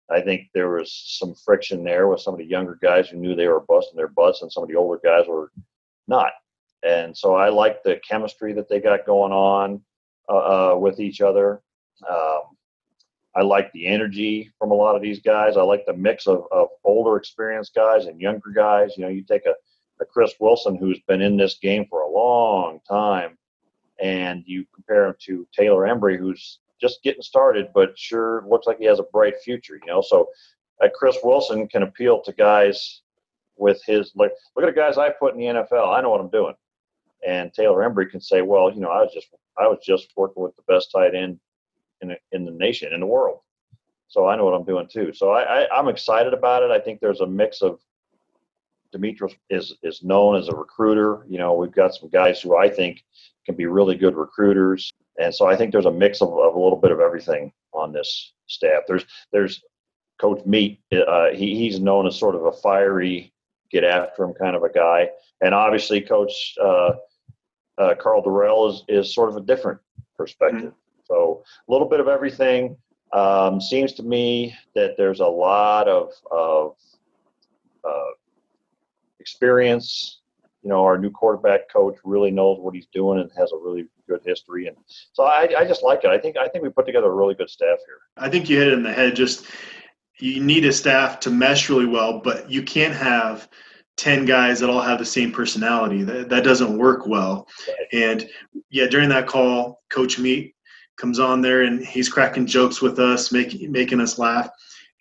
I 0.10 0.22
think 0.22 0.50
there 0.56 0.70
was 0.72 0.92
some 1.20 1.36
friction 1.36 1.84
there 1.84 2.08
with 2.10 2.22
some 2.22 2.34
of 2.36 2.40
the 2.40 2.46
younger 2.46 2.80
guys 2.82 3.10
who 3.10 3.18
knew 3.18 3.36
they 3.36 3.48
were 3.50 3.62
busting 3.62 3.98
their 3.98 4.10
butts, 4.10 4.42
and 4.42 4.52
some 4.52 4.64
of 4.64 4.70
the 4.70 4.78
older 4.78 5.00
guys 5.04 5.28
were 5.28 5.52
not. 6.08 6.32
And 6.84 7.16
so 7.18 7.36
I 7.36 7.50
like 7.50 7.84
the 7.84 8.02
chemistry 8.10 8.54
that 8.54 8.70
they 8.70 8.80
got 8.82 9.06
going 9.06 9.34
on. 9.34 9.84
uh, 10.30 10.74
uh, 10.74 10.78
with 10.78 11.00
each 11.00 11.22
other. 11.22 11.62
Um, 12.10 12.42
I 13.36 13.42
like 13.44 13.72
the 13.74 13.88
energy 13.88 14.52
from 14.60 14.72
a 14.72 14.76
lot 14.76 14.96
of 14.96 15.02
these 15.02 15.22
guys. 15.22 15.58
I 15.58 15.64
like 15.64 15.86
the 15.86 15.94
mix 15.96 16.28
of, 16.28 16.46
of 16.52 16.70
older 16.84 17.18
experienced 17.18 17.76
guys 17.76 18.06
and 18.08 18.22
younger 18.22 18.52
guys. 18.52 18.94
You 18.98 19.04
know, 19.04 19.10
you 19.10 19.24
take 19.24 19.46
a, 19.46 19.56
a 20.02 20.06
Chris 20.06 20.34
Wilson 20.40 20.78
who's 20.78 21.00
been 21.08 21.22
in 21.22 21.38
this 21.38 21.60
game 21.62 21.86
for 21.90 22.02
a 22.02 22.10
long 22.10 22.80
time, 22.90 23.38
and 24.02 24.44
you 24.46 24.66
compare 24.74 25.08
him 25.08 25.16
to 25.26 25.48
Taylor 25.56 25.84
Embree, 25.88 26.18
who's 26.18 26.60
just 26.80 27.04
getting 27.04 27.22
started, 27.22 27.68
but 27.74 27.98
sure 27.98 28.44
looks 28.50 28.68
like 28.68 28.80
he 28.80 28.86
has 28.86 29.00
a 29.00 29.04
bright 29.04 29.36
future. 29.44 29.76
You 29.76 29.92
know, 29.92 30.02
so 30.02 30.30
uh, 30.84 30.88
Chris 30.94 31.18
Wilson 31.24 31.68
can 31.68 31.84
appeal 31.84 32.22
to 32.22 32.34
guys 32.34 33.02
with 33.58 33.82
his 33.86 34.12
like, 34.16 34.32
look 34.56 34.66
at 34.66 34.74
the 34.74 34.80
guys 34.82 34.98
I 34.98 35.10
put 35.10 35.36
in 35.36 35.40
the 35.40 35.46
NFL. 35.46 35.96
I 35.96 36.02
know 36.02 36.10
what 36.10 36.22
I'm 36.22 36.30
doing. 36.30 36.56
And 37.26 37.54
Taylor 37.54 37.88
Embree 37.88 38.10
can 38.10 38.20
say, 38.20 38.42
well, 38.42 38.74
you 38.74 38.80
know, 38.80 38.90
I 38.90 39.02
was 39.02 39.14
just 39.14 39.28
I 39.58 39.68
was 39.68 39.80
just 39.86 40.12
working 40.16 40.42
with 40.42 40.56
the 40.56 40.64
best 40.64 40.92
tight 40.92 41.14
end 41.14 41.40
in, 42.02 42.16
in 42.32 42.46
the 42.46 42.52
nation, 42.52 42.94
in 42.94 43.00
the 43.00 43.06
world. 43.06 43.40
So 44.08 44.28
I 44.28 44.36
know 44.36 44.44
what 44.44 44.56
I'm 44.56 44.66
doing 44.66 44.88
too. 44.92 45.14
So 45.14 45.32
I, 45.32 45.64
I, 45.66 45.80
am 45.80 45.88
excited 45.88 46.34
about 46.34 46.64
it. 46.64 46.72
I 46.72 46.80
think 46.80 47.00
there's 47.00 47.22
a 47.22 47.28
mix 47.28 47.62
of 47.62 47.80
Demetrius 48.92 49.34
is 49.50 49.76
is 49.84 50.04
known 50.04 50.36
as 50.36 50.48
a 50.48 50.56
recruiter. 50.56 51.26
You 51.28 51.38
know, 51.38 51.54
we've 51.54 51.72
got 51.72 51.96
some 51.96 52.10
guys 52.10 52.42
who 52.42 52.58
I 52.58 52.70
think 52.70 53.04
can 53.46 53.56
be 53.56 53.66
really 53.66 53.96
good 53.96 54.16
recruiters, 54.16 54.94
and 55.20 55.34
so 55.34 55.48
I 55.48 55.56
think 55.56 55.72
there's 55.72 55.86
a 55.86 55.92
mix 55.92 56.22
of, 56.22 56.30
of 56.30 56.56
a 56.56 56.60
little 56.60 56.78
bit 56.78 56.92
of 56.92 57.00
everything 57.00 57.52
on 57.74 57.92
this 57.92 58.34
staff. 58.48 58.84
There's 58.88 59.06
there's 59.32 59.62
Coach 60.20 60.46
Meat. 60.46 60.80
Uh, 60.92 61.30
he, 61.32 61.56
he's 61.56 61.80
known 61.80 62.08
as 62.08 62.18
sort 62.18 62.36
of 62.36 62.46
a 62.46 62.52
fiery, 62.52 63.34
get 63.72 63.84
after 63.84 64.24
him 64.24 64.34
kind 64.34 64.56
of 64.56 64.64
a 64.64 64.70
guy, 64.70 65.10
and 65.42 65.54
obviously 65.54 66.02
Coach 66.02 66.56
uh, 66.62 66.94
uh, 67.78 67.96
Karl 68.00 68.24
Dorrell 68.24 68.70
is 68.70 68.84
is 68.88 69.16
sort 69.16 69.30
of 69.30 69.38
a 69.38 69.42
different 69.42 69.80
perspective. 70.16 70.72
Mm-hmm. 70.72 71.06
So 71.06 71.44
a 71.68 71.72
little 71.72 71.88
bit 71.90 72.00
of 72.00 72.08
everything. 72.08 72.78
Um, 73.14 73.60
seems 73.60 73.92
to 73.94 74.04
me 74.04 74.56
that 74.74 74.96
there's 74.96 75.20
a 75.20 75.26
lot 75.26 75.90
of, 75.90 76.14
of 76.32 76.76
uh, 77.84 78.12
experience. 79.22 80.20
You 80.64 80.70
know, 80.70 80.84
our 80.84 80.98
new 80.98 81.10
quarterback 81.10 81.72
coach 81.72 81.96
really 82.04 82.30
knows 82.30 82.60
what 82.60 82.76
he's 82.76 82.88
doing 82.94 83.20
and 83.20 83.32
has 83.38 83.52
a 83.52 83.58
really 83.58 83.88
good 84.08 84.22
history, 84.26 84.68
and 84.68 84.78
so 85.14 85.24
I, 85.24 85.50
I 85.58 85.66
just 85.66 85.82
like 85.82 86.04
it. 86.04 86.12
I 86.12 86.20
think 86.20 86.38
I 86.38 86.48
think 86.48 86.64
we 86.64 86.70
put 86.70 86.86
together 86.86 87.08
a 87.08 87.16
really 87.16 87.34
good 87.34 87.50
staff 87.50 87.80
here. 87.88 88.00
I 88.18 88.30
think 88.30 88.50
you 88.50 88.60
hit 88.60 88.68
it 88.68 88.74
in 88.74 88.84
the 88.84 88.94
head. 88.94 89.16
Just 89.16 89.46
you 90.20 90.42
need 90.44 90.66
a 90.66 90.72
staff 90.72 91.20
to 91.22 91.32
mesh 91.32 91.70
really 91.70 91.88
well, 91.88 92.20
but 92.20 92.50
you 92.50 92.62
can't 92.62 92.94
have 92.94 93.50
10 93.98 94.26
guys 94.26 94.60
that 94.60 94.70
all 94.70 94.82
have 94.82 95.00
the 95.00 95.06
same 95.06 95.32
personality. 95.32 96.04
That, 96.04 96.30
that 96.30 96.44
doesn't 96.44 96.78
work 96.78 97.08
well. 97.08 97.48
And 97.92 98.30
yeah, 98.70 98.88
during 98.88 99.10
that 99.10 99.28
call, 99.28 99.82
Coach 99.90 100.20
Meat 100.20 100.56
comes 100.98 101.20
on 101.20 101.42
there 101.42 101.64
and 101.64 101.84
he's 101.86 102.10
cracking 102.10 102.46
jokes 102.46 102.82
with 102.82 103.00
us, 103.00 103.32
making 103.32 103.72
making 103.72 104.00
us 104.00 104.20
laugh. 104.20 104.50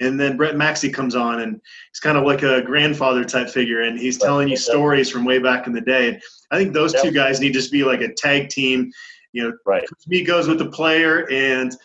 And 0.00 0.19
then 0.19 0.37
Brett 0.37 0.57
Maxie 0.57 0.90
comes 0.90 1.14
on 1.14 1.40
and 1.40 1.61
he's 1.92 2.00
kind 2.00 2.16
of 2.16 2.25
like 2.25 2.42
a 2.42 2.62
grandfather 2.62 3.25
type 3.25 3.50
figure 3.50 3.83
and 3.83 3.99
he's 3.99 4.19
telling 4.19 4.49
you 4.49 4.57
stories 4.57 5.11
from 5.11 5.25
way 5.25 5.38
back 5.38 5.66
in 5.66 5.73
the 5.73 5.80
day. 5.80 6.21
I 6.50 6.57
think 6.57 6.73
those 6.73 6.95
two 7.00 7.11
guys 7.11 7.40
need 7.40 7.52
to 7.52 7.59
just 7.59 7.71
be 7.71 7.85
like 7.85 8.00
a 8.00 8.12
tag 8.14 8.49
team. 8.49 8.90
You 9.33 9.45
know, 9.45 9.52
right. 9.66 9.85
Me 10.09 10.25
goes 10.25 10.49
with 10.49 10.59
the 10.59 10.71
player 10.71 11.30
and 11.30 11.76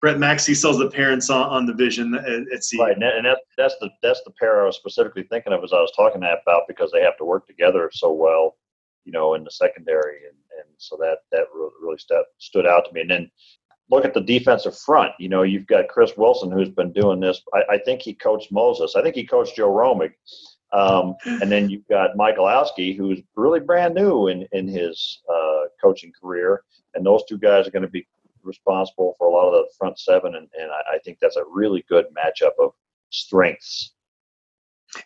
Brett 0.00 0.18
Maxie 0.18 0.54
sells 0.54 0.78
the 0.78 0.90
parents 0.90 1.28
on, 1.28 1.48
on 1.48 1.66
the 1.66 1.74
vision 1.74 2.14
uh, 2.14 2.18
at, 2.18 2.52
at 2.54 2.62
Right, 2.78 2.96
and, 2.96 3.02
that, 3.02 3.38
that's 3.56 3.74
the 3.80 3.90
that's 4.02 4.22
the 4.24 4.30
pair 4.38 4.62
I 4.62 4.66
was 4.66 4.76
specifically 4.76 5.24
thinking 5.24 5.52
of 5.52 5.64
as 5.64 5.72
I 5.72 5.80
was 5.80 5.92
talking 5.96 6.22
about 6.22 6.62
because 6.68 6.92
they 6.92 7.02
have 7.02 7.16
to 7.18 7.24
work 7.24 7.48
together 7.48 7.90
so 7.92 8.12
well, 8.12 8.56
you 9.04 9.12
know, 9.12 9.34
in 9.34 9.42
the 9.42 9.50
secondary 9.50 10.18
and 10.26 10.36
and 10.58 10.68
so 10.78 10.96
that 11.00 11.18
that 11.32 11.46
really, 11.54 11.72
really 11.80 11.98
stood 12.38 12.66
out 12.66 12.84
to 12.86 12.92
me. 12.92 13.00
And 13.02 13.10
then 13.10 13.30
look 13.90 14.04
at 14.04 14.14
the 14.14 14.20
defensive 14.20 14.76
front. 14.78 15.12
You 15.18 15.28
know, 15.28 15.42
you've 15.42 15.66
got 15.66 15.88
Chris 15.88 16.12
Wilson 16.16 16.50
who's 16.50 16.70
been 16.70 16.92
doing 16.92 17.20
this. 17.20 17.42
I, 17.54 17.74
I 17.74 17.78
think 17.78 18.02
he 18.02 18.14
coached 18.14 18.52
Moses. 18.52 18.96
I 18.96 19.02
think 19.02 19.14
he 19.14 19.24
coached 19.24 19.56
Joe 19.56 19.70
Romig. 19.70 20.12
Um, 20.72 21.14
and 21.24 21.50
then 21.50 21.70
you've 21.70 21.88
got 21.88 22.16
Mike 22.16 22.36
Olowski, 22.36 22.94
who's 22.94 23.20
really 23.36 23.60
brand 23.60 23.94
new 23.94 24.28
in 24.28 24.46
in 24.52 24.68
his 24.68 25.22
uh, 25.32 25.64
coaching 25.80 26.12
career. 26.20 26.62
And 26.94 27.04
those 27.04 27.24
two 27.28 27.38
guys 27.38 27.66
are 27.66 27.70
going 27.70 27.82
to 27.82 27.88
be 27.88 28.06
responsible 28.42 29.14
for 29.18 29.28
a 29.28 29.30
lot 29.30 29.48
of 29.48 29.52
the 29.52 29.68
front 29.78 29.98
seven. 29.98 30.34
And, 30.34 30.48
and 30.58 30.70
I, 30.70 30.96
I 30.96 30.98
think 31.04 31.18
that's 31.20 31.36
a 31.36 31.44
really 31.50 31.84
good 31.88 32.06
matchup 32.14 32.52
of 32.58 32.72
strengths. 33.10 33.94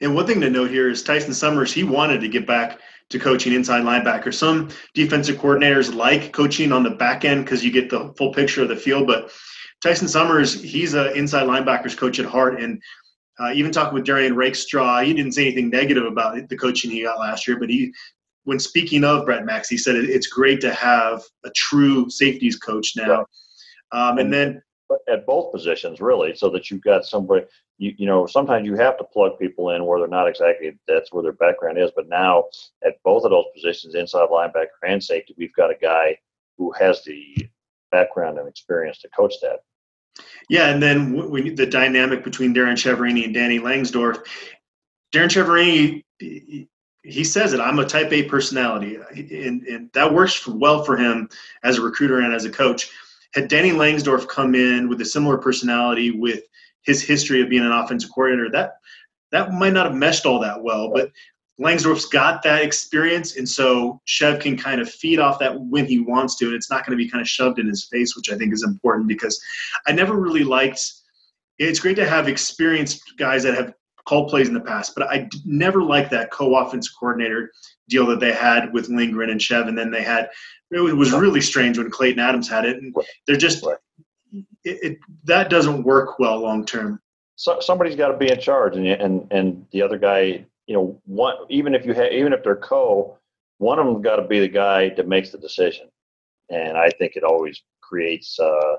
And 0.00 0.14
one 0.14 0.26
thing 0.26 0.40
to 0.40 0.50
note 0.50 0.70
here 0.70 0.88
is 0.88 1.02
Tyson 1.02 1.34
Summers. 1.34 1.72
He 1.72 1.84
wanted 1.84 2.20
to 2.20 2.28
get 2.28 2.46
back 2.46 2.80
to 3.10 3.18
coaching 3.18 3.52
inside 3.52 3.82
linebacker. 3.82 4.32
Some 4.32 4.70
defensive 4.94 5.36
coordinators 5.36 5.94
like 5.94 6.32
coaching 6.32 6.72
on 6.72 6.82
the 6.82 6.90
back 6.90 7.24
end 7.24 7.44
because 7.44 7.64
you 7.64 7.70
get 7.70 7.90
the 7.90 8.12
full 8.16 8.32
picture 8.32 8.62
of 8.62 8.68
the 8.68 8.76
field. 8.76 9.06
But 9.06 9.30
Tyson 9.82 10.08
Summers, 10.08 10.60
he's 10.60 10.94
an 10.94 11.16
inside 11.16 11.46
linebackers 11.46 11.96
coach 11.96 12.18
at 12.18 12.26
heart. 12.26 12.60
And 12.60 12.80
uh, 13.38 13.52
even 13.54 13.72
talking 13.72 13.94
with 13.94 14.06
Derrion 14.06 14.36
Rakestraw, 14.36 15.00
he 15.00 15.12
didn't 15.12 15.32
say 15.32 15.46
anything 15.46 15.68
negative 15.68 16.04
about 16.04 16.48
the 16.48 16.56
coaching 16.56 16.90
he 16.90 17.02
got 17.02 17.18
last 17.18 17.46
year. 17.46 17.58
But 17.58 17.68
he, 17.68 17.92
when 18.44 18.58
speaking 18.58 19.04
of 19.04 19.24
Brett 19.24 19.44
Max, 19.44 19.68
he 19.68 19.76
said 19.76 19.96
it's 19.96 20.26
great 20.26 20.60
to 20.62 20.72
have 20.72 21.22
a 21.44 21.50
true 21.50 22.08
safeties 22.08 22.56
coach 22.56 22.92
now. 22.96 23.26
Um, 23.92 24.18
and 24.18 24.32
then 24.32 24.62
at 25.08 25.26
both 25.26 25.52
positions, 25.52 26.00
really, 26.00 26.34
so 26.34 26.48
that 26.50 26.70
you've 26.70 26.82
got 26.82 27.04
somebody 27.04 27.44
you, 27.82 27.94
you 27.98 28.06
know, 28.06 28.26
sometimes 28.26 28.64
you 28.64 28.76
have 28.76 28.96
to 28.98 29.04
plug 29.04 29.38
people 29.40 29.70
in 29.70 29.84
where 29.84 29.98
they're 29.98 30.06
not 30.06 30.28
exactly 30.28 30.78
that's 30.86 31.12
where 31.12 31.24
their 31.24 31.32
background 31.32 31.78
is. 31.78 31.90
But 31.96 32.08
now 32.08 32.44
at 32.86 33.02
both 33.02 33.24
of 33.24 33.32
those 33.32 33.46
positions, 33.54 33.96
inside 33.96 34.28
linebacker 34.28 34.66
and 34.86 35.02
safety, 35.02 35.34
we've 35.36 35.54
got 35.54 35.72
a 35.72 35.76
guy 35.82 36.16
who 36.58 36.70
has 36.78 37.02
the 37.02 37.48
background 37.90 38.38
and 38.38 38.48
experience 38.48 39.00
to 39.00 39.08
coach 39.08 39.34
that. 39.42 39.60
Yeah, 40.48 40.68
and 40.68 40.80
then 40.80 41.28
we, 41.28 41.50
the 41.50 41.66
dynamic 41.66 42.22
between 42.22 42.52
Darrin 42.52 42.76
Chiaverini 42.76 43.24
and 43.24 43.34
Danny 43.34 43.58
Langsdorf. 43.58 44.24
Darrin 45.10 45.28
Chiaverini, 45.28 46.04
he 46.18 47.24
says 47.24 47.52
it. 47.52 47.60
I'm 47.60 47.80
a 47.80 47.84
Type 47.84 48.12
A 48.12 48.22
personality, 48.24 48.96
and, 48.96 49.62
and 49.62 49.90
that 49.92 50.14
works 50.14 50.46
well 50.46 50.84
for 50.84 50.96
him 50.96 51.28
as 51.64 51.78
a 51.78 51.82
recruiter 51.82 52.20
and 52.20 52.32
as 52.32 52.44
a 52.44 52.50
coach. 52.50 52.90
Had 53.34 53.48
Danny 53.48 53.70
Langsdorf 53.70 54.28
come 54.28 54.54
in 54.54 54.88
with 54.88 55.00
a 55.00 55.04
similar 55.04 55.38
personality 55.38 56.10
with 56.10 56.42
his 56.82 57.02
history 57.02 57.40
of 57.40 57.48
being 57.48 57.64
an 57.64 57.72
offensive 57.72 58.10
coordinator, 58.14 58.50
that 58.50 58.74
that 59.30 59.52
might 59.52 59.72
not 59.72 59.86
have 59.86 59.94
meshed 59.94 60.26
all 60.26 60.38
that 60.40 60.62
well. 60.62 60.90
But 60.92 61.10
Langsdorf's 61.60 62.06
got 62.06 62.42
that 62.42 62.62
experience, 62.62 63.36
and 63.36 63.48
so 63.48 64.00
Chev 64.04 64.40
can 64.40 64.56
kind 64.56 64.80
of 64.80 64.90
feed 64.90 65.18
off 65.18 65.38
that 65.38 65.58
when 65.58 65.86
he 65.86 66.00
wants 66.00 66.36
to, 66.36 66.46
and 66.46 66.54
it's 66.54 66.70
not 66.70 66.84
going 66.84 66.96
to 66.96 67.02
be 67.02 67.10
kind 67.10 67.22
of 67.22 67.28
shoved 67.28 67.58
in 67.58 67.66
his 67.66 67.88
face, 67.90 68.16
which 68.16 68.30
I 68.30 68.36
think 68.36 68.52
is 68.52 68.64
important 68.64 69.08
because 69.08 69.40
I 69.86 69.92
never 69.92 70.14
really 70.14 70.44
liked. 70.44 70.80
It's 71.58 71.78
great 71.78 71.96
to 71.96 72.08
have 72.08 72.28
experienced 72.28 73.14
guys 73.18 73.42
that 73.44 73.54
have 73.54 73.74
called 74.06 74.28
plays 74.28 74.48
in 74.48 74.54
the 74.54 74.60
past, 74.60 74.94
but 74.94 75.08
I 75.08 75.28
never 75.44 75.82
liked 75.82 76.10
that 76.10 76.30
co-offense 76.30 76.88
coordinator 76.90 77.52
deal 77.88 78.06
that 78.06 78.20
they 78.20 78.32
had 78.32 78.72
with 78.72 78.88
Lindgren 78.88 79.30
and 79.30 79.40
Chev, 79.40 79.68
and 79.68 79.76
then 79.78 79.90
they 79.90 80.02
had. 80.02 80.30
It 80.70 80.96
was 80.96 81.12
really 81.12 81.42
strange 81.42 81.76
when 81.76 81.90
Klayton 81.90 82.18
Adams 82.18 82.48
had 82.48 82.64
it, 82.64 82.78
and 82.78 82.94
they're 83.26 83.36
just 83.36 83.62
it, 84.32 84.46
it, 84.64 84.98
that 85.24 85.50
doesn't 85.50 85.82
work 85.82 86.18
well 86.18 86.38
long 86.38 86.64
term. 86.64 87.00
So 87.36 87.60
somebody's 87.60 87.96
got 87.96 88.08
to 88.08 88.16
be 88.16 88.30
in 88.30 88.40
charge, 88.40 88.76
and 88.76 88.86
and 88.86 89.26
and 89.30 89.66
the 89.72 89.82
other 89.82 89.98
guy, 89.98 90.44
you 90.66 90.74
know, 90.74 91.00
one 91.04 91.34
even 91.50 91.74
if 91.74 91.84
you 91.84 91.92
have 91.94 92.12
even 92.12 92.32
if 92.32 92.42
they're 92.42 92.56
co, 92.56 93.18
one 93.58 93.78
of 93.78 93.86
them 93.86 94.02
got 94.02 94.16
to 94.16 94.26
be 94.26 94.40
the 94.40 94.48
guy 94.48 94.90
that 94.90 95.08
makes 95.08 95.30
the 95.30 95.38
decision, 95.38 95.88
and 96.50 96.76
I 96.76 96.90
think 96.90 97.16
it 97.16 97.24
always 97.24 97.62
creates 97.80 98.38
uh, 98.40 98.76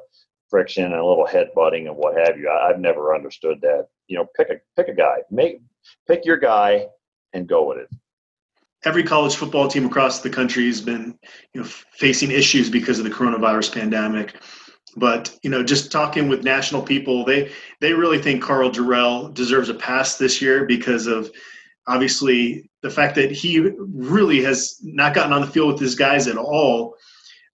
friction 0.49 0.85
and 0.85 0.95
a 0.95 1.05
little 1.05 1.27
headbutting 1.27 1.87
and 1.87 1.95
what 1.95 2.17
have 2.17 2.37
you. 2.37 2.49
I, 2.49 2.69
I've 2.69 2.79
never 2.79 3.15
understood 3.15 3.59
that. 3.61 3.87
You 4.07 4.17
know, 4.17 4.27
pick 4.35 4.49
a 4.49 4.55
pick 4.75 4.87
a 4.87 4.93
guy, 4.93 5.17
make 5.31 5.61
pick 6.07 6.25
your 6.25 6.37
guy, 6.37 6.87
and 7.33 7.47
go 7.47 7.67
with 7.67 7.79
it. 7.79 7.89
Every 8.85 9.03
college 9.03 9.35
football 9.35 9.67
team 9.67 9.85
across 9.85 10.21
the 10.21 10.29
country 10.29 10.67
has 10.67 10.81
been 10.81 11.17
you 11.53 11.61
know 11.61 11.67
facing 11.67 12.31
issues 12.31 12.69
because 12.69 12.99
of 12.99 13.05
the 13.05 13.11
coronavirus 13.11 13.73
pandemic. 13.73 14.35
But 14.95 15.37
you 15.41 15.49
know, 15.49 15.63
just 15.63 15.91
talking 15.91 16.27
with 16.27 16.43
national 16.43 16.81
people, 16.81 17.25
they 17.25 17.51
they 17.79 17.93
really 17.93 18.19
think 18.19 18.43
Karl 18.43 18.69
Dorrell 18.69 19.33
deserves 19.33 19.69
a 19.69 19.73
pass 19.73 20.17
this 20.17 20.41
year 20.41 20.65
because 20.65 21.07
of 21.07 21.31
obviously 21.87 22.69
the 22.81 22.89
fact 22.89 23.15
that 23.15 23.31
he 23.31 23.59
really 23.59 24.41
has 24.43 24.77
not 24.83 25.13
gotten 25.13 25.33
on 25.33 25.41
the 25.41 25.47
field 25.47 25.73
with 25.73 25.81
his 25.81 25.95
guys 25.95 26.27
at 26.27 26.37
all. 26.37 26.95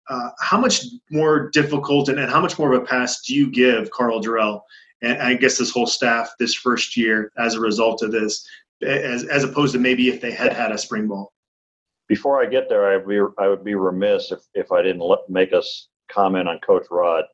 Uh, 0.09 0.29
how 0.39 0.59
much 0.59 0.85
more 1.11 1.49
difficult 1.51 2.09
and, 2.09 2.19
and 2.19 2.31
how 2.31 2.41
much 2.41 2.57
more 2.57 2.73
of 2.73 2.81
a 2.81 2.85
pass 2.85 3.21
do 3.21 3.35
you 3.35 3.51
give 3.51 3.91
Karl 3.91 4.19
Dorrell 4.19 4.61
and 5.01 5.21
I 5.21 5.33
guess 5.35 5.57
this 5.57 5.71
whole 5.71 5.87
staff 5.87 6.31
this 6.39 6.53
first 6.53 6.97
year 6.97 7.31
as 7.37 7.55
a 7.55 7.59
result 7.59 8.01
of 8.01 8.11
this, 8.11 8.47
as 8.81 9.25
as 9.25 9.43
opposed 9.43 9.73
to 9.73 9.79
maybe 9.79 10.09
if 10.09 10.21
they 10.21 10.31
had 10.31 10.53
had 10.53 10.71
a 10.71 10.77
spring 10.77 11.07
ball? 11.07 11.33
Before 12.07 12.41
I 12.41 12.47
get 12.47 12.69
there, 12.69 12.93
I'd 12.93 13.07
be 13.07 13.19
I 13.37 13.47
would 13.47 13.63
be 13.63 13.75
remiss 13.75 14.31
if, 14.31 14.39
if 14.53 14.71
I 14.71 14.81
didn't 14.81 15.01
let, 15.01 15.29
make 15.29 15.53
us 15.53 15.87
comment 16.09 16.47
on 16.47 16.59
Coach 16.59 16.87
Rod. 16.89 17.25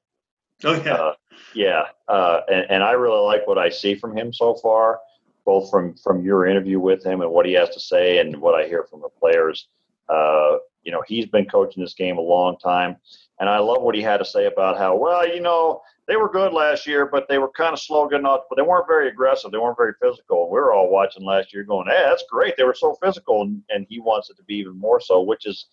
Oh 0.63 0.81
yeah, 0.84 0.93
uh, 0.93 1.13
yeah, 1.53 1.84
uh, 2.07 2.41
and, 2.50 2.65
and 2.69 2.84
I 2.84 2.91
really 2.91 3.22
like 3.22 3.48
what 3.48 3.57
I 3.57 3.69
see 3.69 3.95
from 3.95 4.15
him 4.15 4.34
so 4.34 4.55
far, 4.55 5.00
both 5.45 5.69
from 5.69 5.95
from 5.95 6.24
your 6.24 6.45
interview 6.45 6.79
with 6.79 7.05
him 7.05 7.22
and 7.22 7.31
what 7.31 7.45
he 7.45 7.53
has 7.53 7.69
to 7.72 7.79
say, 7.79 8.19
and 8.19 8.39
what 8.41 8.55
I 8.55 8.67
hear 8.67 8.84
from 8.84 9.01
the 9.01 9.10
players. 9.10 9.67
Uh, 10.07 10.57
you 10.86 10.91
know, 10.91 11.03
he's 11.07 11.25
been 11.25 11.45
coaching 11.45 11.84
this 11.84 11.95
game 11.95 12.17
a 12.17 12.22
long 12.22 12.57
time. 12.57 12.95
And 13.39 13.50
I 13.50 13.57
love 13.60 13.81
what 13.81 13.95
he 13.95 14.01
had 14.01 14.17
to 14.17 14.25
say 14.25 14.45
about 14.45 14.77
how, 14.77 14.95
well, 14.95 15.27
you 15.27 15.41
know, 15.41 15.81
they 16.07 16.15
were 16.15 16.29
good 16.29 16.53
last 16.53 16.85
year, 16.85 17.05
but 17.05 17.27
they 17.27 17.38
were 17.38 17.50
kind 17.50 17.74
of 17.74 17.79
slow 17.79 18.07
getting 18.07 18.25
up, 18.25 18.45
but 18.50 18.55
they 18.55 18.62
weren't 18.62 18.88
very 18.88 19.09
aggressive. 19.09 19.51
They 19.51 19.57
weren't 19.57 19.77
very 19.77 19.93
physical. 20.01 20.43
And 20.43 20.51
we 20.51 20.59
were 20.59 20.74
all 20.74 20.89
watching 20.89 21.25
last 21.25 21.53
year 21.53 21.63
going, 21.63 21.88
hey, 21.88 22.03
that's 22.05 22.25
great. 22.29 22.55
They 22.57 22.63
were 22.63 22.75
so 22.75 22.95
physical. 23.03 23.41
And, 23.41 23.62
and 23.69 23.85
he 23.89 24.00
wants 24.00 24.29
it 24.29 24.38
to 24.38 24.43
be 24.43 24.55
even 24.55 24.79
more 24.79 25.00
so, 25.00 25.21
which 25.21 25.45
is 25.45 25.65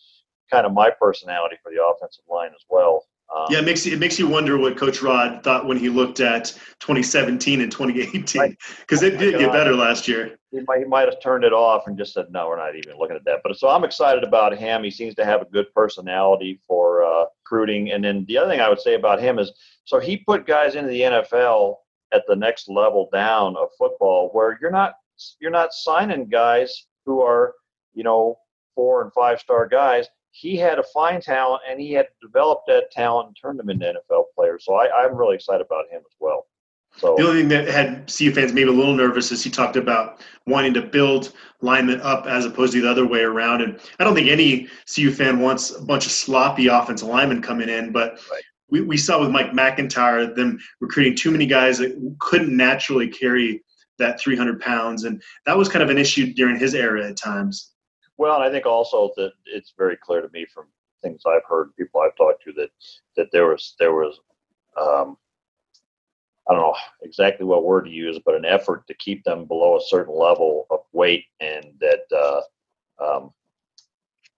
kind 0.50 0.66
of 0.66 0.72
my 0.72 0.90
personality 0.90 1.56
for 1.62 1.70
the 1.70 1.82
offensive 1.84 2.24
line 2.28 2.50
as 2.54 2.64
well. 2.68 3.06
Um, 3.34 3.46
yeah, 3.50 3.58
it 3.58 3.64
makes 3.64 3.86
you, 3.86 3.94
it 3.94 3.98
makes 3.98 4.18
you 4.18 4.26
wonder 4.26 4.58
what 4.58 4.76
Coach 4.76 5.02
Rod 5.02 5.42
thought 5.42 5.66
when 5.66 5.78
he 5.78 5.88
looked 5.88 6.20
at 6.20 6.46
2017 6.80 7.60
and 7.60 7.72
2018 7.72 8.56
because 8.80 9.02
it 9.02 9.18
did 9.18 9.38
get 9.38 9.52
better 9.52 9.74
last 9.74 10.06
year. 10.06 10.38
He 10.52 10.60
might, 10.68 10.80
he 10.80 10.84
might 10.84 11.08
have 11.08 11.20
turned 11.20 11.44
it 11.44 11.52
off 11.52 11.86
and 11.86 11.98
just 11.98 12.12
said, 12.12 12.26
"No, 12.30 12.48
we're 12.48 12.56
not 12.56 12.76
even 12.76 12.98
looking 12.98 13.16
at 13.16 13.24
that." 13.24 13.40
But 13.42 13.56
so 13.56 13.68
I'm 13.68 13.84
excited 13.84 14.22
about 14.22 14.56
him. 14.56 14.84
He 14.84 14.90
seems 14.90 15.14
to 15.16 15.24
have 15.24 15.42
a 15.42 15.46
good 15.46 15.72
personality 15.74 16.60
for 16.66 17.04
uh, 17.04 17.24
recruiting. 17.40 17.92
And 17.92 18.04
then 18.04 18.24
the 18.28 18.38
other 18.38 18.50
thing 18.50 18.60
I 18.60 18.68
would 18.68 18.80
say 18.80 18.94
about 18.94 19.20
him 19.20 19.38
is, 19.38 19.52
so 19.84 19.98
he 19.98 20.18
put 20.18 20.46
guys 20.46 20.74
into 20.74 20.90
the 20.90 21.00
NFL 21.00 21.76
at 22.12 22.24
the 22.28 22.36
next 22.36 22.68
level 22.68 23.08
down 23.12 23.56
of 23.56 23.68
football, 23.78 24.28
where 24.32 24.58
you're 24.60 24.70
not 24.70 24.94
you're 25.40 25.50
not 25.50 25.72
signing 25.72 26.28
guys 26.28 26.86
who 27.06 27.22
are 27.22 27.54
you 27.94 28.04
know 28.04 28.38
four 28.74 29.02
and 29.02 29.12
five 29.12 29.40
star 29.40 29.66
guys 29.66 30.06
he 30.32 30.56
had 30.56 30.76
to 30.76 30.82
find 30.82 31.22
talent 31.22 31.62
and 31.68 31.78
he 31.78 31.92
had 31.92 32.06
to 32.06 32.26
develop 32.26 32.62
that 32.66 32.90
talent 32.90 33.28
and 33.28 33.36
turn 33.40 33.56
them 33.56 33.68
into 33.68 33.86
NFL 33.86 34.24
players. 34.34 34.64
So 34.64 34.74
I, 34.74 35.04
am 35.04 35.14
really 35.14 35.34
excited 35.34 35.64
about 35.64 35.84
him 35.90 36.00
as 36.00 36.16
well. 36.18 36.46
So 36.96 37.14
the 37.16 37.26
only 37.26 37.40
thing 37.40 37.48
that 37.48 37.68
had 37.68 38.12
CU 38.12 38.32
fans 38.32 38.52
maybe 38.52 38.68
a 38.68 38.72
little 38.72 38.94
nervous 38.94 39.32
is 39.32 39.42
he 39.42 39.50
talked 39.50 39.76
about 39.76 40.20
wanting 40.46 40.74
to 40.74 40.82
build 40.82 41.32
linemen 41.60 42.00
up 42.00 42.26
as 42.26 42.44
opposed 42.44 42.72
to 42.74 42.82
the 42.82 42.90
other 42.90 43.06
way 43.06 43.22
around. 43.22 43.62
And 43.62 43.80
I 43.98 44.04
don't 44.04 44.14
think 44.14 44.28
any 44.28 44.68
CU 44.92 45.10
fan 45.10 45.40
wants 45.40 45.74
a 45.74 45.82
bunch 45.82 46.06
of 46.06 46.12
sloppy 46.12 46.66
offensive 46.66 47.08
linemen 47.08 47.40
coming 47.40 47.68
in, 47.68 47.92
but 47.92 48.20
right. 48.30 48.42
we, 48.68 48.82
we 48.82 48.96
saw 48.96 49.20
with 49.20 49.30
Mike 49.30 49.54
MacIntyre 49.54 50.34
them 50.34 50.58
recruiting 50.80 51.16
too 51.16 51.30
many 51.30 51.46
guys 51.46 51.78
that 51.78 52.16
couldn't 52.18 52.54
naturally 52.56 53.08
carry 53.08 53.62
that 53.98 54.20
300 54.20 54.60
pounds. 54.60 55.04
And 55.04 55.22
that 55.46 55.56
was 55.56 55.68
kind 55.68 55.82
of 55.82 55.90
an 55.90 55.98
issue 55.98 56.32
during 56.34 56.58
his 56.58 56.74
era 56.74 57.08
at 57.08 57.16
times. 57.16 57.72
Well, 58.18 58.34
and 58.34 58.44
I 58.44 58.50
think 58.50 58.66
also 58.66 59.10
that 59.16 59.32
it's 59.46 59.72
very 59.76 59.96
clear 59.96 60.20
to 60.20 60.28
me 60.32 60.46
from 60.52 60.66
things 61.02 61.22
I've 61.26 61.44
heard, 61.48 61.74
people 61.76 62.00
I've 62.00 62.16
talked 62.16 62.42
to, 62.44 62.52
that 62.52 62.70
that 63.16 63.28
there 63.32 63.46
was 63.46 63.74
there 63.78 63.92
was 63.92 64.20
um, 64.80 65.16
I 66.48 66.54
don't 66.54 66.62
know 66.62 66.76
exactly 67.02 67.46
what 67.46 67.64
word 67.64 67.84
to 67.84 67.90
use, 67.90 68.18
but 68.24 68.34
an 68.34 68.44
effort 68.44 68.86
to 68.86 68.94
keep 68.94 69.22
them 69.24 69.44
below 69.44 69.76
a 69.76 69.86
certain 69.86 70.14
level 70.14 70.66
of 70.70 70.80
weight, 70.92 71.24
and 71.40 71.66
that 71.80 72.00
uh, 72.12 72.40
um, 73.02 73.32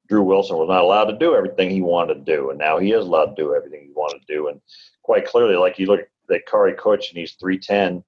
Drew 0.09 0.23
Wilson 0.23 0.57
was 0.57 0.69
not 0.69 0.83
allowed 0.83 1.07
to 1.07 1.19
do 1.19 1.35
everything 1.35 1.71
he 1.71 1.81
wanted 1.81 2.15
to 2.15 2.37
do, 2.37 2.51
and 2.51 2.59
now 2.59 2.79
he 2.79 2.93
is 2.93 3.05
allowed 3.05 3.37
to 3.37 3.43
do 3.43 3.55
everything 3.55 3.83
he 3.83 3.93
wanted 3.95 4.21
to 4.21 4.35
do, 4.35 4.49
and 4.49 4.61
quite 5.03 5.27
clearly, 5.27 5.57
like 5.57 5.79
you 5.79 5.87
look 5.87 6.01
at 6.31 6.47
Kary 6.47 6.75
Kutsch, 6.75 7.09
and 7.09 7.19
he's 7.19 7.33
three 7.33 7.59
ten, 7.59 8.05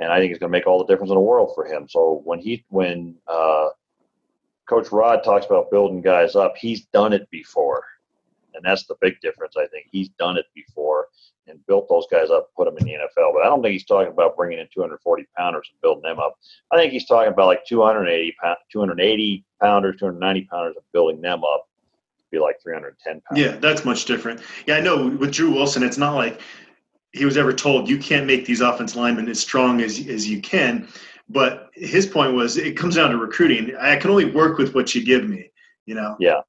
and 0.00 0.10
I 0.10 0.18
think 0.18 0.30
it's 0.30 0.40
going 0.40 0.50
to 0.50 0.58
make 0.58 0.66
all 0.66 0.78
the 0.78 0.86
difference 0.86 1.10
in 1.10 1.16
the 1.16 1.20
world 1.20 1.52
for 1.54 1.66
him. 1.66 1.86
So 1.88 2.22
when 2.24 2.38
he 2.38 2.64
when 2.70 3.14
uh, 3.28 3.68
Coach 4.66 4.90
Rod 4.92 5.22
talks 5.22 5.46
about 5.46 5.70
building 5.70 6.00
guys 6.00 6.34
up. 6.34 6.56
He's 6.56 6.86
done 6.86 7.12
it 7.12 7.28
before. 7.30 7.84
And 8.54 8.64
that's 8.64 8.86
the 8.86 8.96
big 9.00 9.20
difference, 9.20 9.56
I 9.56 9.66
think. 9.66 9.86
He's 9.90 10.08
done 10.10 10.36
it 10.36 10.46
before 10.54 11.08
and 11.46 11.64
built 11.66 11.88
those 11.88 12.06
guys 12.10 12.30
up, 12.30 12.48
put 12.56 12.64
them 12.66 12.76
in 12.78 12.86
the 12.86 12.92
NFL. 12.92 13.32
But 13.34 13.42
I 13.42 13.46
don't 13.46 13.62
think 13.62 13.72
he's 13.72 13.84
talking 13.84 14.12
about 14.12 14.36
bringing 14.36 14.58
in 14.58 14.68
240 14.72 15.26
pounders 15.36 15.68
and 15.70 15.80
building 15.82 16.02
them 16.02 16.18
up. 16.18 16.38
I 16.72 16.76
think 16.76 16.92
he's 16.92 17.06
talking 17.06 17.32
about 17.32 17.46
like 17.46 17.64
280, 17.66 18.34
pound, 18.42 18.56
280 18.72 19.44
pounders, 19.60 19.96
290 19.98 20.48
pounders 20.50 20.76
and 20.76 20.84
building 20.92 21.20
them 21.20 21.42
up 21.44 21.68
to 22.18 22.24
be 22.30 22.38
like 22.38 22.60
310 22.62 23.20
pounds. 23.20 23.40
Yeah, 23.40 23.56
that's 23.58 23.84
much 23.84 24.06
different. 24.06 24.40
Yeah, 24.66 24.76
I 24.76 24.80
know 24.80 25.08
with 25.08 25.32
Drew 25.32 25.52
Wilson, 25.52 25.82
it's 25.82 25.98
not 25.98 26.14
like 26.14 26.40
he 27.12 27.24
was 27.24 27.36
ever 27.36 27.52
told 27.52 27.88
you 27.88 27.98
can't 27.98 28.26
make 28.26 28.46
these 28.46 28.60
offense 28.60 28.96
linemen 28.96 29.28
as 29.28 29.40
strong 29.40 29.80
as, 29.80 30.06
as 30.08 30.28
you 30.28 30.40
can. 30.40 30.88
But 31.28 31.70
his 31.74 32.06
point 32.06 32.34
was 32.34 32.56
it 32.56 32.76
comes 32.76 32.96
down 32.96 33.10
to 33.10 33.16
recruiting. 33.16 33.74
I 33.76 33.96
can 33.96 34.10
only 34.10 34.26
work 34.26 34.58
with 34.58 34.74
what 34.74 34.94
you 34.94 35.04
give 35.04 35.28
me, 35.28 35.50
you 35.86 35.94
know? 35.94 36.16
Yeah. 36.18 36.40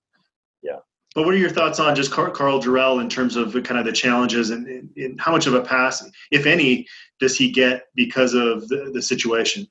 But 1.16 1.24
what 1.24 1.34
are 1.34 1.38
your 1.38 1.50
thoughts 1.50 1.80
on 1.80 1.96
just 1.96 2.12
Karl 2.12 2.60
Dorrell 2.62 3.00
in 3.00 3.08
terms 3.08 3.38
of 3.38 3.54
kind 3.64 3.80
of 3.80 3.86
the 3.86 3.94
challenges 3.94 4.50
and, 4.50 4.68
and, 4.68 4.90
and, 4.98 5.20
how 5.20 5.32
much 5.32 5.48
of 5.48 5.54
a 5.54 5.62
pass, 5.62 6.06
if 6.30 6.46
any, 6.46 6.86
does 7.22 7.38
he 7.38 7.50
get 7.50 7.86
because 7.96 8.34
of 8.34 8.68
the, 8.68 8.92
the 8.94 9.02
situation? 9.02 9.66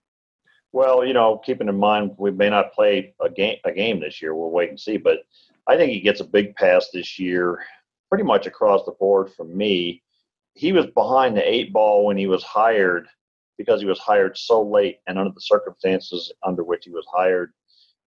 Well, 0.72 1.04
you 1.04 1.12
know, 1.12 1.38
keeping 1.44 1.68
in 1.68 1.78
mind 1.78 2.12
we 2.18 2.30
may 2.30 2.48
not 2.48 2.72
play 2.72 3.14
a 3.20 3.28
game 3.28 3.58
a 3.64 3.72
game 3.72 4.00
this 4.00 4.22
year. 4.22 4.34
We'll 4.34 4.50
wait 4.50 4.70
and 4.70 4.80
see. 4.80 4.96
But 4.96 5.18
I 5.68 5.76
think 5.76 5.92
he 5.92 6.00
gets 6.00 6.20
a 6.20 6.24
big 6.24 6.56
pass 6.56 6.88
this 6.92 7.18
year, 7.18 7.62
pretty 8.08 8.24
much 8.24 8.46
across 8.46 8.84
the 8.86 8.92
board 8.92 9.30
from 9.34 9.54
me. 9.54 10.02
He 10.54 10.72
was 10.72 10.86
behind 10.86 11.36
the 11.36 11.48
eight 11.48 11.74
ball 11.74 12.06
when 12.06 12.16
he 12.16 12.26
was 12.26 12.42
hired 12.42 13.06
because 13.58 13.80
he 13.80 13.86
was 13.86 13.98
hired 13.98 14.36
so 14.38 14.62
late 14.62 14.98
and 15.06 15.18
under 15.18 15.32
the 15.32 15.40
circumstances 15.40 16.32
under 16.42 16.64
which 16.64 16.86
he 16.86 16.90
was 16.90 17.06
hired 17.12 17.52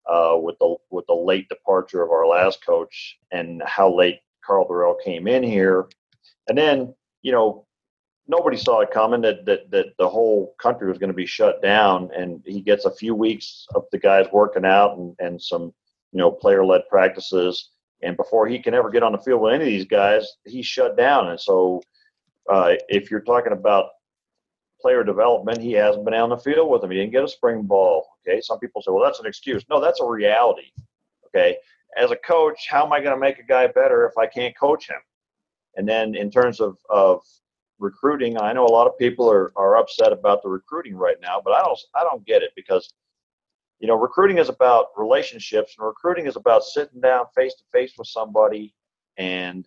uh, 0.09 0.37
with 0.41 0.59
the 0.59 0.77
with 0.91 1.07
the 1.07 1.15
late 1.15 1.49
departure 1.49 2.03
of 2.03 2.11
our 2.11 2.27
last 2.27 2.65
coach 2.65 3.19
and 3.33 3.63
how 3.67 3.93
late 3.93 4.21
Karl 4.45 4.67
Dorrell 4.69 4.97
came 5.05 5.27
in 5.27 5.43
here, 5.43 5.89
and 6.49 6.57
then 6.57 6.95
you 7.23 7.33
know 7.33 7.67
nobody 8.29 8.57
saw 8.57 8.81
it 8.81 8.91
coming 8.91 9.21
that 9.23 9.45
that 9.47 9.71
that 9.71 9.87
the 9.99 10.09
whole 10.09 10.55
country 10.61 10.89
was 10.89 10.99
going 10.99 11.11
to 11.11 11.15
be 11.15 11.27
shut 11.27 11.63
down, 11.63 12.11
and 12.17 12.43
he 12.47 12.61
gets 12.61 12.85
a 12.85 12.95
few 12.95 13.15
weeks 13.15 13.67
of 13.75 13.85
the 13.93 13.99
guys 13.99 14.27
working 14.33 14.65
out 14.65 14.97
and 14.97 15.15
and 15.19 15.41
some 15.41 15.73
you 16.13 16.19
know 16.19 16.31
player 16.31 16.65
led 16.65 16.83
practices, 16.89 17.71
and 18.03 18.17
before 18.17 18.47
he 18.47 18.59
can 18.59 18.75
ever 18.75 18.91
get 18.91 19.03
on 19.03 19.13
the 19.13 19.19
field 19.19 19.43
with 19.43 19.55
any 19.55 19.65
of 19.65 19.71
these 19.71 19.87
guys, 19.87 20.27
he's 20.45 20.67
shut 20.67 20.97
down, 20.97 21.29
and 21.29 21.41
so. 21.41 21.81
Uh, 22.49 22.77
if 22.89 23.11
you're 23.11 23.19
talking 23.23 23.51
about 23.51 23.87
player 24.81 25.05
development, 25.05 25.61
he 25.61 25.73
hasn't 25.73 26.05
been 26.05 26.15
on 26.15 26.31
the 26.31 26.37
field 26.37 26.71
with 26.71 26.83
him. 26.83 26.91
He 26.91 26.97
didn't 26.97 27.13
get 27.13 27.25
a 27.25 27.29
spring 27.29 27.63
ball. 27.63 28.07
Okay. 28.27 28.41
Some 28.41 28.59
people 28.59 28.83
say, 28.83 28.91
well, 28.91 29.05
that's 29.05 29.21
an 29.21 29.27
excuse. 29.27 29.65
No, 29.71 29.81
that's 29.81 30.01
a 30.01 30.07
reality. 30.07 30.71
Okay. 31.27 31.57
As 31.97 32.11
a 32.11 32.17
coach, 32.17 32.67
how 32.69 32.85
am 32.85 32.93
I 32.93 33.01
going 33.01 33.15
to 33.15 33.21
make 33.21 33.39
a 33.39 33.43
guy 33.43 33.67
better 33.67 34.07
if 34.07 34.19
I 34.19 34.27
can't 34.27 34.57
coach 34.59 34.89
him? 34.89 35.01
And 35.77 35.89
then 35.89 36.15
in 36.15 36.31
terms 36.31 36.61
of, 36.61 36.77
of 36.91 37.21
recruiting, 37.79 38.39
I 38.41 38.53
know 38.53 38.65
a 38.65 38.69
lot 38.69 38.87
of 38.87 38.99
people 38.99 39.31
are, 39.31 39.53
are 39.57 39.77
upset 39.77 40.13
about 40.13 40.43
the 40.43 40.49
recruiting 40.49 40.97
right 40.97 41.17
now, 41.21 41.41
but 41.43 41.53
I 41.53 41.63
don't 41.63 41.79
I 41.95 42.03
don't 42.03 42.25
get 42.27 42.43
it 42.43 42.51
because 42.57 42.93
you 43.79 43.87
know 43.87 43.97
recruiting 43.97 44.39
is 44.39 44.49
about 44.49 44.87
relationships 44.97 45.75
and 45.79 45.87
recruiting 45.87 46.27
is 46.27 46.37
about 46.37 46.65
sitting 46.65 47.01
down 47.01 47.27
face 47.35 47.55
to 47.55 47.65
face 47.73 47.93
with 47.99 48.09
somebody 48.09 48.75
and 49.19 49.67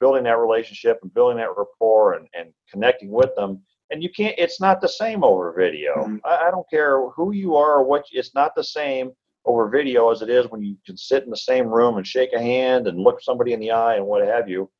building 0.00 0.24
that 0.24 0.38
relationship 0.38 0.98
and 1.02 1.12
building 1.12 1.36
that 1.36 1.56
rapport 1.56 2.14
and, 2.14 2.26
and 2.34 2.52
connecting 2.70 3.10
with 3.10 3.34
them 3.36 3.60
and 3.90 4.02
you 4.02 4.10
can't 4.10 4.34
it's 4.38 4.60
not 4.60 4.80
the 4.80 4.88
same 4.88 5.24
over 5.24 5.52
video. 5.56 5.94
Mm-hmm. 5.96 6.16
I, 6.24 6.48
I, 6.48 6.50
don't 6.50 6.68
care 6.70 7.08
who 7.10 7.32
you 7.32 7.56
are 7.56 7.78
or 7.78 7.84
what 7.84 8.04
it's 8.12 8.34
not 8.34 8.54
the 8.54 8.64
same 8.64 9.12
over 9.44 9.68
video 9.68 10.10
as 10.10 10.22
it 10.22 10.30
is 10.30 10.46
when 10.50 10.62
you 10.62 10.76
can 10.86 10.96
sit 10.96 11.24
in 11.24 11.30
the 11.30 11.36
same 11.36 11.66
room 11.66 11.96
and 11.96 12.06
shake 12.06 12.32
a 12.34 12.40
hand 12.40 12.86
and 12.86 12.98
look 12.98 13.20
somebody 13.22 13.52
in 13.52 13.60
the 13.60 13.70
eye 13.70 13.96
and 13.96 14.06
what 14.06 14.26
have 14.26 14.48
you. 14.48 14.70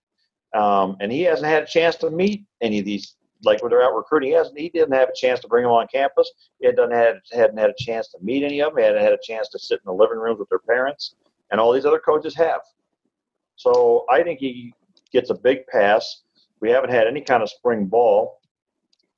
Um, 0.54 0.96
and 1.00 1.10
he 1.10 1.22
hasn't 1.22 1.48
had 1.48 1.62
a 1.62 1.66
chance 1.66 1.96
to 1.96 2.10
meet 2.10 2.44
any 2.60 2.80
of 2.80 2.84
these 2.84 3.16
like 3.42 3.62
when 3.62 3.70
they're 3.70 3.82
out 3.82 3.96
recruiting 3.96 4.30
he 4.30 4.34
hasn't 4.34 4.58
he 4.58 4.68
didn't 4.68 4.92
have 4.92 5.08
a 5.08 5.16
chance 5.16 5.40
to 5.40 5.48
bring 5.48 5.64
them 5.64 5.72
on 5.72 5.86
campus. 5.92 6.30
He 6.60 6.66
hadn't 6.66 6.92
had 6.92 7.20
hadn't 7.32 7.58
had 7.58 7.70
a 7.70 7.74
chance 7.78 8.08
to 8.08 8.18
meet 8.20 8.44
any 8.44 8.60
of 8.60 8.70
them. 8.70 8.78
He 8.78 8.84
hadn't 8.84 9.02
had 9.02 9.12
a 9.12 9.18
chance 9.22 9.48
to 9.50 9.58
sit 9.58 9.80
in 9.84 9.86
the 9.86 9.92
living 9.92 10.18
rooms 10.18 10.38
with 10.38 10.48
their 10.48 10.58
parents 10.58 11.14
and 11.50 11.60
all 11.60 11.72
these 11.72 11.86
other 11.86 11.98
coaches 11.98 12.34
have. 12.36 12.60
So 13.56 14.04
i 14.10 14.22
think 14.22 14.40
he 14.40 14.74
gets 15.12 15.30
a 15.30 15.34
big 15.34 15.66
pass. 15.66 16.22
We 16.60 16.70
haven't 16.70 16.90
had 16.90 17.06
any 17.06 17.20
kind 17.20 17.42
of 17.42 17.50
spring 17.50 17.86
ball 17.86 18.39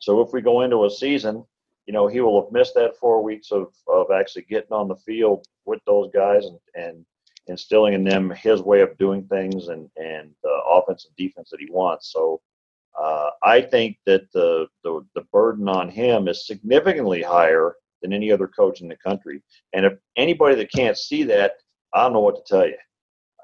so 0.02 0.20
if 0.20 0.32
we 0.32 0.40
go 0.40 0.62
into 0.62 0.84
a 0.84 0.90
season, 0.90 1.44
you 1.86 1.92
know, 1.92 2.08
he 2.08 2.20
will 2.20 2.42
have 2.42 2.50
missed 2.50 2.74
that 2.74 2.96
four 2.96 3.22
weeks 3.22 3.52
of, 3.52 3.68
of 3.86 4.10
actually 4.10 4.42
getting 4.42 4.72
on 4.72 4.88
the 4.88 4.96
field 4.96 5.46
with 5.64 5.78
those 5.86 6.10
guys 6.12 6.44
and, 6.44 6.58
and 6.74 7.06
instilling 7.46 7.94
in 7.94 8.02
them 8.02 8.28
his 8.30 8.62
way 8.62 8.80
of 8.80 8.98
doing 8.98 9.22
things 9.28 9.68
and, 9.68 9.88
and 9.96 10.30
the 10.42 10.60
offense 10.68 11.06
and 11.06 11.14
defense 11.14 11.50
that 11.50 11.60
he 11.60 11.68
wants. 11.70 12.12
So 12.12 12.40
uh, 13.00 13.30
I 13.44 13.60
think 13.60 13.96
that 14.06 14.22
the, 14.32 14.66
the, 14.82 15.06
the 15.14 15.22
burden 15.32 15.68
on 15.68 15.88
him 15.88 16.26
is 16.26 16.48
significantly 16.48 17.22
higher 17.22 17.76
than 18.02 18.12
any 18.12 18.32
other 18.32 18.48
coach 18.48 18.80
in 18.80 18.88
the 18.88 18.96
country. 18.96 19.40
And 19.72 19.86
if 19.86 19.92
anybody 20.16 20.56
that 20.56 20.72
can't 20.72 20.98
see 20.98 21.22
that, 21.24 21.52
I 21.94 22.02
don't 22.02 22.12
know 22.12 22.18
what 22.18 22.44
to 22.44 22.52
tell 22.52 22.66
you. 22.66 22.78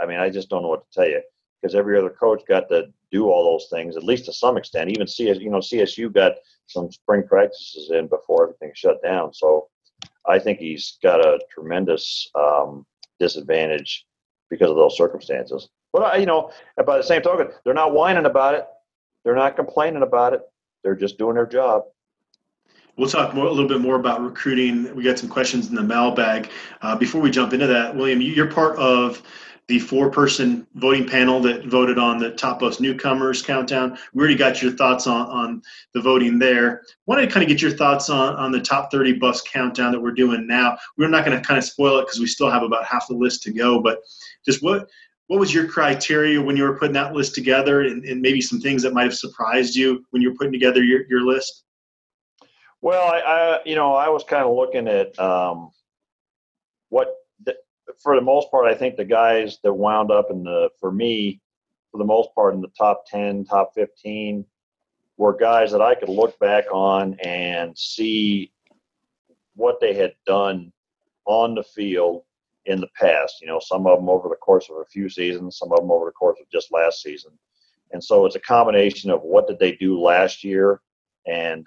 I 0.01 0.07
mean, 0.07 0.18
I 0.18 0.29
just 0.29 0.49
don't 0.49 0.62
know 0.62 0.68
what 0.71 0.90
to 0.90 1.01
tell 1.01 1.09
you 1.09 1.23
because 1.62 1.77
every 1.77 1.97
other 1.97 2.11
coach 2.11 2.42
got 2.49 2.68
to 2.71 2.92
do 3.11 3.31
all 3.31 3.44
those 3.44 3.68
things, 3.71 3.97
at 3.97 4.05
least 4.05 4.27
to 4.27 4.33
some 4.33 4.57
extent. 4.57 4.90
Even 4.90 5.07
CS, 5.07 5.38
you 5.38 5.51
know, 5.51 5.59
CSU 5.59 6.12
got 6.12 6.33
some 6.66 6.90
spring 6.92 7.25
practices 7.27 7.90
in 7.90 8.07
before 8.07 8.44
everything 8.44 8.73
shut 8.75 9.03
down. 9.03 9.33
So 9.33 9.68
I 10.27 10.38
think 10.38 10.59
he's 10.59 10.99
got 11.03 11.21
a 11.21 11.40
tremendous 11.53 12.31
um, 12.35 12.85
disadvantage 13.18 14.07
because 14.51 14.71
of 14.71 14.77
those 14.77 14.97
circumstances. 14.97 15.68
But 15.92 16.14
uh, 16.14 16.16
you 16.18 16.27
know, 16.27 16.51
by 16.85 16.99
the 16.99 17.03
same 17.03 17.23
token, 17.23 17.49
they're 17.64 17.75
not 17.75 17.92
whining 17.92 18.27
about 18.27 18.55
it. 18.55 18.66
They're 19.25 19.35
not 19.35 19.57
complaining 19.57 20.03
about 20.03 20.35
it. 20.35 20.42
They're 20.83 20.94
just 20.94 21.18
doing 21.18 21.35
their 21.35 21.47
job. 21.47 21.85
We'll 22.97 23.09
talk 23.09 23.33
more, 23.33 23.47
a 23.47 23.51
little 23.51 23.68
bit 23.68 23.81
more 23.81 23.94
about 23.94 24.23
recruiting. 24.23 24.94
We 24.94 25.05
got 25.05 25.18
some 25.18 25.29
questions 25.29 25.68
in 25.68 25.77
the 25.77 25.83
mailbag. 25.83 26.51
Uh, 26.83 26.97
before 26.97 27.21
we 27.21 27.31
jump 27.31 27.53
into 27.53 27.68
that, 27.68 27.94
William, 27.94 28.21
you're 28.21 28.51
part 28.51 28.77
of 28.77 29.23
the 29.69 29.79
four-person 29.79 30.67
voting 30.77 31.07
panel 31.07 31.41
that 31.41 31.67
voted 31.67 31.99
on 31.99 32.19
the 32.19 32.31
top 32.31 32.63
most 32.63 32.81
newcomers 32.81 33.43
countdown. 33.43 33.99
We 34.15 34.21
already 34.21 34.35
got 34.35 34.63
your 34.63 34.73
thoughts 34.73 35.07
on, 35.07 35.29
on 35.29 35.63
the 35.93 36.01
voting 36.01 36.39
there. 36.39 36.85
Wanted 37.05 37.27
to 37.27 37.33
kind 37.33 37.43
of 37.43 37.51
get 37.51 37.61
your 37.61 37.73
thoughts 37.73 38.09
on, 38.09 38.35
on 38.37 38.51
the 38.51 38.61
top 38.61 38.91
30 38.91 39.19
Buffs 39.19 39.43
countdown 39.43 39.93
that 39.93 40.01
we're 40.01 40.13
doing 40.13 40.47
now. 40.47 40.79
We're 40.97 41.09
not 41.09 41.27
going 41.27 41.39
to 41.39 41.47
kind 41.47 41.59
of 41.59 41.65
spoil 41.65 41.99
it 41.99 42.07
because 42.07 42.19
we 42.19 42.27
still 42.27 42.51
have 42.51 42.63
about 42.63 42.87
half 42.87 43.09
the 43.09 43.15
list 43.15 43.43
to 43.43 43.53
go, 43.53 43.81
but 43.81 44.01
just 44.45 44.63
what 44.63 44.89
what 45.27 45.39
was 45.39 45.53
your 45.53 45.67
criteria 45.67 46.41
when 46.41 46.57
you 46.57 46.63
were 46.63 46.79
putting 46.79 46.95
that 46.95 47.13
list 47.13 47.35
together 47.35 47.83
and, 47.83 48.03
and 48.07 48.23
maybe 48.23 48.41
some 48.41 48.61
things 48.61 48.83
that 48.83 48.95
might 48.95 49.03
have 49.03 49.15
surprised 49.15 49.77
you 49.77 50.03
when 50.09 50.23
you 50.23 50.31
were 50.31 50.37
putting 50.37 50.55
together 50.55 50.83
your, 50.83 51.03
your 51.11 51.21
list? 51.21 51.65
Well, 52.81 53.07
I, 53.07 53.19
I 53.19 53.61
you 53.67 53.75
know 53.75 53.95
I 53.95 54.09
was 54.09 54.25
kind 54.25 54.45
of 54.45 54.57
looking 54.57 54.89
at 54.89 55.19
um, 55.19 55.71
what 56.89 57.15
for 57.99 58.15
the 58.15 58.23
most 58.23 58.51
part 58.51 58.67
I 58.67 58.75
think 58.75 58.97
the 58.97 59.05
guys 59.05 59.59
that 59.63 59.73
wound 59.73 60.11
up 60.11 60.31
in 60.31 60.45
the 60.45 60.71
for 60.81 60.93
me 60.93 61.41
for 61.91 61.99
the 61.99 62.05
most 62.05 62.35
part 62.35 62.55
in 62.55 62.61
the 62.61 62.73
top 62.77 63.05
ten, 63.07 63.45
top 63.45 63.73
fifteen 63.75 64.45
were 65.17 65.37
guys 65.37 65.73
that 65.73 65.83
I 65.83 65.95
could 65.95 66.09
look 66.09 66.39
back 66.39 66.65
on 66.73 67.15
and 67.21 67.77
see 67.77 68.53
what 69.57 69.81
they 69.81 69.93
had 69.93 70.15
done 70.27 70.73
on 71.27 71.55
the 71.55 71.65
field 71.65 72.23
in 72.67 72.81
the 72.81 72.89
past. 72.95 73.41
You 73.41 73.49
know, 73.49 73.61
some 73.61 73.87
of 73.87 73.99
them 73.99 74.09
over 74.09 74.29
the 74.29 74.37
course 74.37 74.69
of 74.71 74.77
a 74.77 74.85
few 74.85 75.09
seasons, 75.09 75.59
some 75.59 75.73
of 75.73 75.81
them 75.81 75.91
over 75.91 76.07
the 76.07 76.13
course 76.13 76.39
of 76.41 76.49
just 76.51 76.73
last 76.73 77.03
season. 77.03 77.33
And 77.93 78.03
so 78.03 78.27
it's 78.27 78.37
a 78.37 78.41
combination 78.41 79.11
of 79.11 79.23
what 79.23 79.49
did 79.49 79.59
they 79.59 79.73
do 79.73 80.01
last 80.01 80.45
year 80.45 80.81
and 81.27 81.67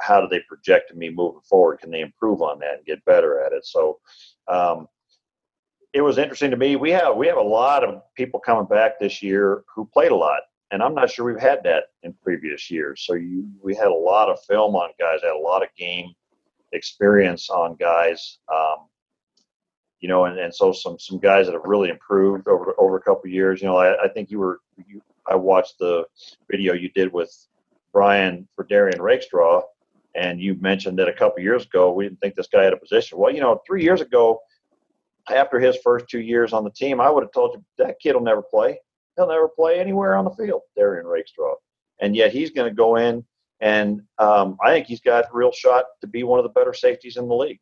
how 0.00 0.20
do 0.20 0.26
they 0.28 0.40
project 0.40 0.94
me 0.94 1.10
moving 1.10 1.42
forward? 1.42 1.78
Can 1.78 1.90
they 1.90 2.00
improve 2.00 2.42
on 2.42 2.58
that 2.60 2.76
and 2.78 2.86
get 2.86 3.04
better 3.04 3.40
at 3.40 3.52
it? 3.52 3.64
So 3.64 4.00
um, 4.48 4.88
it 5.94 6.02
was 6.02 6.18
interesting 6.18 6.50
to 6.50 6.56
me. 6.56 6.74
We 6.74 6.90
have 6.90 7.16
we 7.16 7.28
have 7.28 7.36
a 7.36 7.42
lot 7.42 7.84
of 7.84 8.02
people 8.16 8.40
coming 8.40 8.66
back 8.66 8.98
this 8.98 9.22
year 9.22 9.62
who 9.72 9.88
played 9.92 10.10
a 10.10 10.16
lot, 10.16 10.40
and 10.72 10.82
I'm 10.82 10.94
not 10.94 11.08
sure 11.08 11.24
we've 11.24 11.40
had 11.40 11.62
that 11.62 11.84
in 12.02 12.12
previous 12.14 12.68
years. 12.68 13.04
So 13.06 13.14
you 13.14 13.48
we 13.62 13.76
had 13.76 13.86
a 13.86 13.94
lot 13.94 14.28
of 14.28 14.42
film 14.44 14.74
on 14.74 14.90
guys, 14.98 15.20
had 15.22 15.30
a 15.30 15.38
lot 15.38 15.62
of 15.62 15.68
game 15.78 16.12
experience 16.72 17.48
on 17.48 17.76
guys. 17.76 18.38
Um, 18.52 18.88
you 20.00 20.08
know, 20.08 20.24
and, 20.24 20.36
and 20.36 20.52
so 20.52 20.72
some 20.72 20.98
some 20.98 21.20
guys 21.20 21.46
that 21.46 21.52
have 21.52 21.62
really 21.64 21.90
improved 21.90 22.48
over 22.48 22.74
over 22.76 22.96
a 22.96 23.00
couple 23.00 23.30
years. 23.30 23.62
You 23.62 23.68
know, 23.68 23.76
I, 23.76 24.04
I 24.04 24.08
think 24.08 24.32
you 24.32 24.40
were 24.40 24.58
you, 24.88 25.00
I 25.28 25.36
watched 25.36 25.78
the 25.78 26.04
video 26.50 26.74
you 26.74 26.90
did 26.90 27.12
with 27.12 27.32
Brian 27.92 28.48
for 28.56 28.64
Derrion 28.64 28.98
Rakestraw, 28.98 29.62
and 30.16 30.40
you 30.40 30.56
mentioned 30.56 30.98
that 30.98 31.08
a 31.08 31.12
couple 31.12 31.40
years 31.40 31.64
ago 31.66 31.92
we 31.92 32.04
didn't 32.04 32.20
think 32.20 32.34
this 32.34 32.48
guy 32.48 32.64
had 32.64 32.72
a 32.72 32.76
position. 32.76 33.16
Well, 33.16 33.32
you 33.32 33.40
know, 33.40 33.62
three 33.64 33.84
years 33.84 34.00
ago, 34.00 34.40
after 35.30 35.58
his 35.58 35.78
first 35.82 36.06
two 36.08 36.20
years 36.20 36.52
on 36.52 36.64
the 36.64 36.70
team, 36.70 37.00
I 37.00 37.10
would 37.10 37.22
have 37.22 37.32
told 37.32 37.54
you 37.54 37.64
that 37.78 38.00
kid 38.00 38.14
will 38.14 38.22
never 38.22 38.42
play. 38.42 38.78
He'll 39.16 39.28
never 39.28 39.48
play 39.48 39.78
anywhere 39.78 40.16
on 40.16 40.24
the 40.24 40.32
field, 40.32 40.62
Derrion 40.78 41.04
Rakestraw. 41.04 41.54
And 42.00 42.16
yet 42.16 42.32
he's 42.32 42.50
going 42.50 42.68
to 42.68 42.74
go 42.74 42.96
in, 42.96 43.24
and 43.60 44.02
um, 44.18 44.58
I 44.64 44.72
think 44.72 44.86
he's 44.86 45.00
got 45.00 45.24
a 45.24 45.28
real 45.32 45.52
shot 45.52 45.84
to 46.00 46.06
be 46.06 46.24
one 46.24 46.38
of 46.38 46.42
the 46.42 46.48
better 46.50 46.74
safeties 46.74 47.16
in 47.16 47.28
the 47.28 47.34
league. 47.34 47.60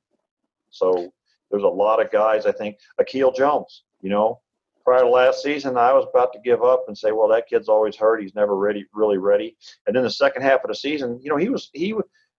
So 0.71 1.13
there's 1.51 1.63
a 1.63 1.69
lot 1.69 2.01
of 2.01 2.11
guys. 2.11 2.47
I 2.47 2.53
think 2.53 2.79
Akeel 3.01 3.37
Jones. 3.37 3.85
You 4.01 4.11
know, 4.11 4.41
prior 4.85 5.03
to 5.03 5.09
last 5.09 5.43
season, 5.43 5.77
I 5.77 5.93
was 5.93 6.07
about 6.13 6.33
to 6.33 6.41
give 6.41 6.63
up 6.63 6.85
and 6.89 6.97
say, 6.97 7.13
well, 7.13 7.29
that 7.29 7.47
kid's 7.47 7.69
always 7.69 7.95
hurt. 7.95 8.21
He's 8.23 8.35
never 8.35 8.57
ready, 8.57 8.87
really 8.95 9.19
ready. 9.19 9.57
And 9.87 9.95
then 9.95 10.03
the 10.03 10.11
second 10.11 10.43
half 10.43 10.65
of 10.65 10.69
the 10.69 10.75
season, 10.75 11.21
you 11.23 11.31
know, 11.31 11.37
he 11.37 11.51
was 11.51 11.71
he. 11.73 11.95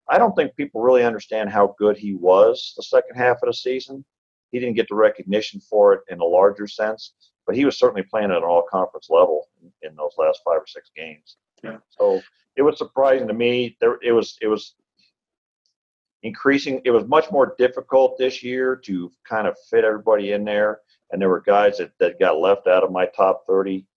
I 0.09 0.17
don't 0.17 0.35
think 0.35 0.55
people 0.57 0.81
really 0.81 1.03
understand 1.03 1.49
how 1.49 1.75
good 1.79 1.95
he 1.95 2.15
was 2.15 2.73
the 2.75 2.83
second 2.83 3.15
half 3.15 3.37
of 3.41 3.47
the 3.47 3.53
season. 3.53 4.03
He 4.53 4.59
didn't 4.59 4.75
get 4.75 4.87
the 4.87 4.95
recognition 4.95 5.59
for 5.59 5.93
it 5.93 6.01
in 6.09 6.19
a 6.19 6.25
larger 6.25 6.67
sense, 6.67 7.13
but 7.45 7.55
he 7.55 7.65
was 7.65 7.77
certainly 7.77 8.03
playing 8.03 8.31
at 8.31 8.37
an 8.37 8.43
all 8.43 8.63
conference 8.71 9.07
level 9.09 9.49
in, 9.61 9.89
in 9.89 9.95
those 9.95 10.13
last 10.17 10.41
five 10.45 10.59
or 10.59 10.67
six 10.67 10.91
games. 10.95 11.37
Yeah. 11.63 11.77
So 11.89 12.21
it 12.55 12.61
was 12.61 12.77
surprising 12.77 13.27
to 13.27 13.33
me. 13.33 13.75
There, 13.81 13.97
it 14.03 14.11
was 14.11 14.37
it 14.41 14.47
was 14.47 14.75
increasing. 16.21 16.81
It 16.85 16.91
was 16.91 17.05
much 17.05 17.31
more 17.31 17.55
difficult 17.57 18.17
this 18.17 18.43
year 18.43 18.75
to 18.85 19.11
kind 19.27 19.47
of 19.47 19.57
fit 19.71 19.83
everybody 19.83 20.33
in 20.33 20.45
there, 20.45 20.81
and 21.11 21.19
there 21.19 21.29
were 21.29 21.41
guys 21.41 21.79
that, 21.79 21.91
that 21.99 22.19
got 22.19 22.37
left 22.37 22.67
out 22.67 22.83
of 22.83 22.91
my 22.91 23.07
top 23.07 23.45
thirty 23.47 23.87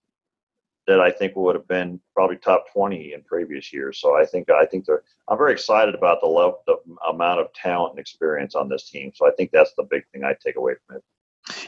that 0.87 1.01
I 1.01 1.11
think 1.11 1.35
would 1.35 1.55
have 1.55 1.67
been 1.67 1.99
probably 2.13 2.37
top 2.37 2.71
20 2.71 3.13
in 3.13 3.21
previous 3.23 3.71
years. 3.73 3.99
So 3.99 4.15
I 4.15 4.25
think 4.25 4.49
I 4.49 4.65
think 4.65 4.85
they're 4.85 5.03
I'm 5.27 5.37
very 5.37 5.51
excited 5.51 5.93
about 5.93 6.21
the 6.21 6.27
level, 6.27 6.61
the 6.65 6.77
amount 7.09 7.41
of 7.41 7.53
talent 7.53 7.91
and 7.91 7.99
experience 7.99 8.55
on 8.55 8.69
this 8.69 8.89
team. 8.89 9.11
So 9.13 9.27
I 9.27 9.31
think 9.31 9.51
that's 9.51 9.73
the 9.73 9.83
big 9.83 10.05
thing 10.11 10.23
I 10.23 10.33
take 10.33 10.55
away 10.55 10.75
from 10.85 10.97
it. 10.97 11.03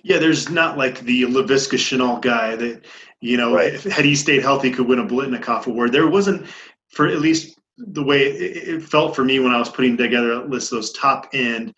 Yeah, 0.04 0.18
there's 0.18 0.50
not 0.50 0.78
like 0.78 1.02
the 1.02 1.24
Laviska 1.24 1.78
Shenault 1.78 2.22
guy 2.22 2.56
that 2.56 2.86
you 3.20 3.38
know 3.38 3.54
right. 3.54 3.74
if, 3.74 3.84
had 3.84 4.06
he 4.06 4.16
stayed 4.16 4.42
healthy 4.42 4.72
could 4.72 4.88
win 4.88 5.00
a 5.00 5.06
Biletnikoff 5.06 5.68
award. 5.68 5.92
There 5.92 6.08
wasn't 6.08 6.48
for 6.90 7.08
at 7.08 7.20
least 7.20 7.60
the 7.78 8.04
way 8.04 8.24
it, 8.24 8.68
it 8.76 8.84
felt 8.84 9.16
for 9.16 9.24
me 9.24 9.40
when 9.40 9.52
I 9.52 9.60
was 9.60 9.70
putting 9.70 9.98
together 9.98 10.32
a 10.32 10.46
list 10.46 10.72
of 10.72 10.78
those 10.78 10.92
top 10.94 11.28
end 11.34 11.74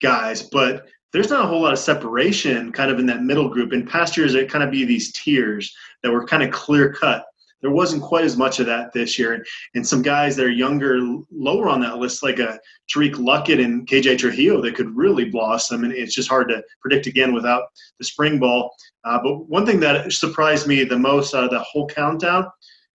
guys, 0.00 0.42
but 0.42 0.86
there's 1.12 1.30
not 1.30 1.44
a 1.44 1.48
whole 1.48 1.62
lot 1.62 1.72
of 1.72 1.78
separation 1.78 2.72
kind 2.72 2.90
of 2.90 2.98
in 2.98 3.06
that 3.06 3.22
middle 3.22 3.48
group. 3.48 3.72
In 3.72 3.86
past 3.86 4.16
years, 4.16 4.34
it 4.34 4.50
kind 4.50 4.64
of 4.64 4.70
be 4.70 4.84
these 4.84 5.12
tiers 5.12 5.74
that 6.02 6.10
were 6.10 6.26
kind 6.26 6.42
of 6.42 6.50
clear 6.50 6.92
cut. 6.92 7.26
There 7.60 7.70
wasn't 7.70 8.02
quite 8.02 8.24
as 8.24 8.36
much 8.36 8.58
of 8.58 8.66
that 8.66 8.92
this 8.92 9.18
year. 9.18 9.34
And, 9.34 9.46
and 9.74 9.86
some 9.86 10.02
guys 10.02 10.34
that 10.34 10.46
are 10.46 10.50
younger, 10.50 10.98
lower 11.30 11.68
on 11.68 11.80
that 11.82 11.98
list, 11.98 12.22
like 12.22 12.40
a 12.40 12.58
Tariq 12.92 13.14
Luckett 13.14 13.64
and 13.64 13.86
KJ 13.86 14.18
Trujillo, 14.18 14.60
that 14.62 14.74
could 14.74 14.96
really 14.96 15.26
blossom. 15.26 15.84
And 15.84 15.92
it's 15.92 16.14
just 16.14 16.28
hard 16.28 16.48
to 16.48 16.62
predict 16.80 17.06
again 17.06 17.32
without 17.32 17.64
the 17.98 18.04
spring 18.04 18.40
ball. 18.40 18.74
Uh, 19.04 19.20
but 19.22 19.48
one 19.48 19.64
thing 19.64 19.78
that 19.80 20.12
surprised 20.12 20.66
me 20.66 20.82
the 20.82 20.98
most 20.98 21.34
out 21.34 21.44
of 21.44 21.50
the 21.50 21.60
whole 21.60 21.86
countdown 21.86 22.46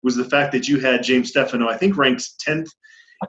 was 0.02 0.16
the 0.16 0.24
fact 0.24 0.52
that 0.52 0.68
you 0.68 0.80
had 0.80 1.02
James 1.02 1.32
Stefanou, 1.32 1.68
I 1.68 1.76
think 1.76 1.96
ranked 1.96 2.28
10th 2.46 2.68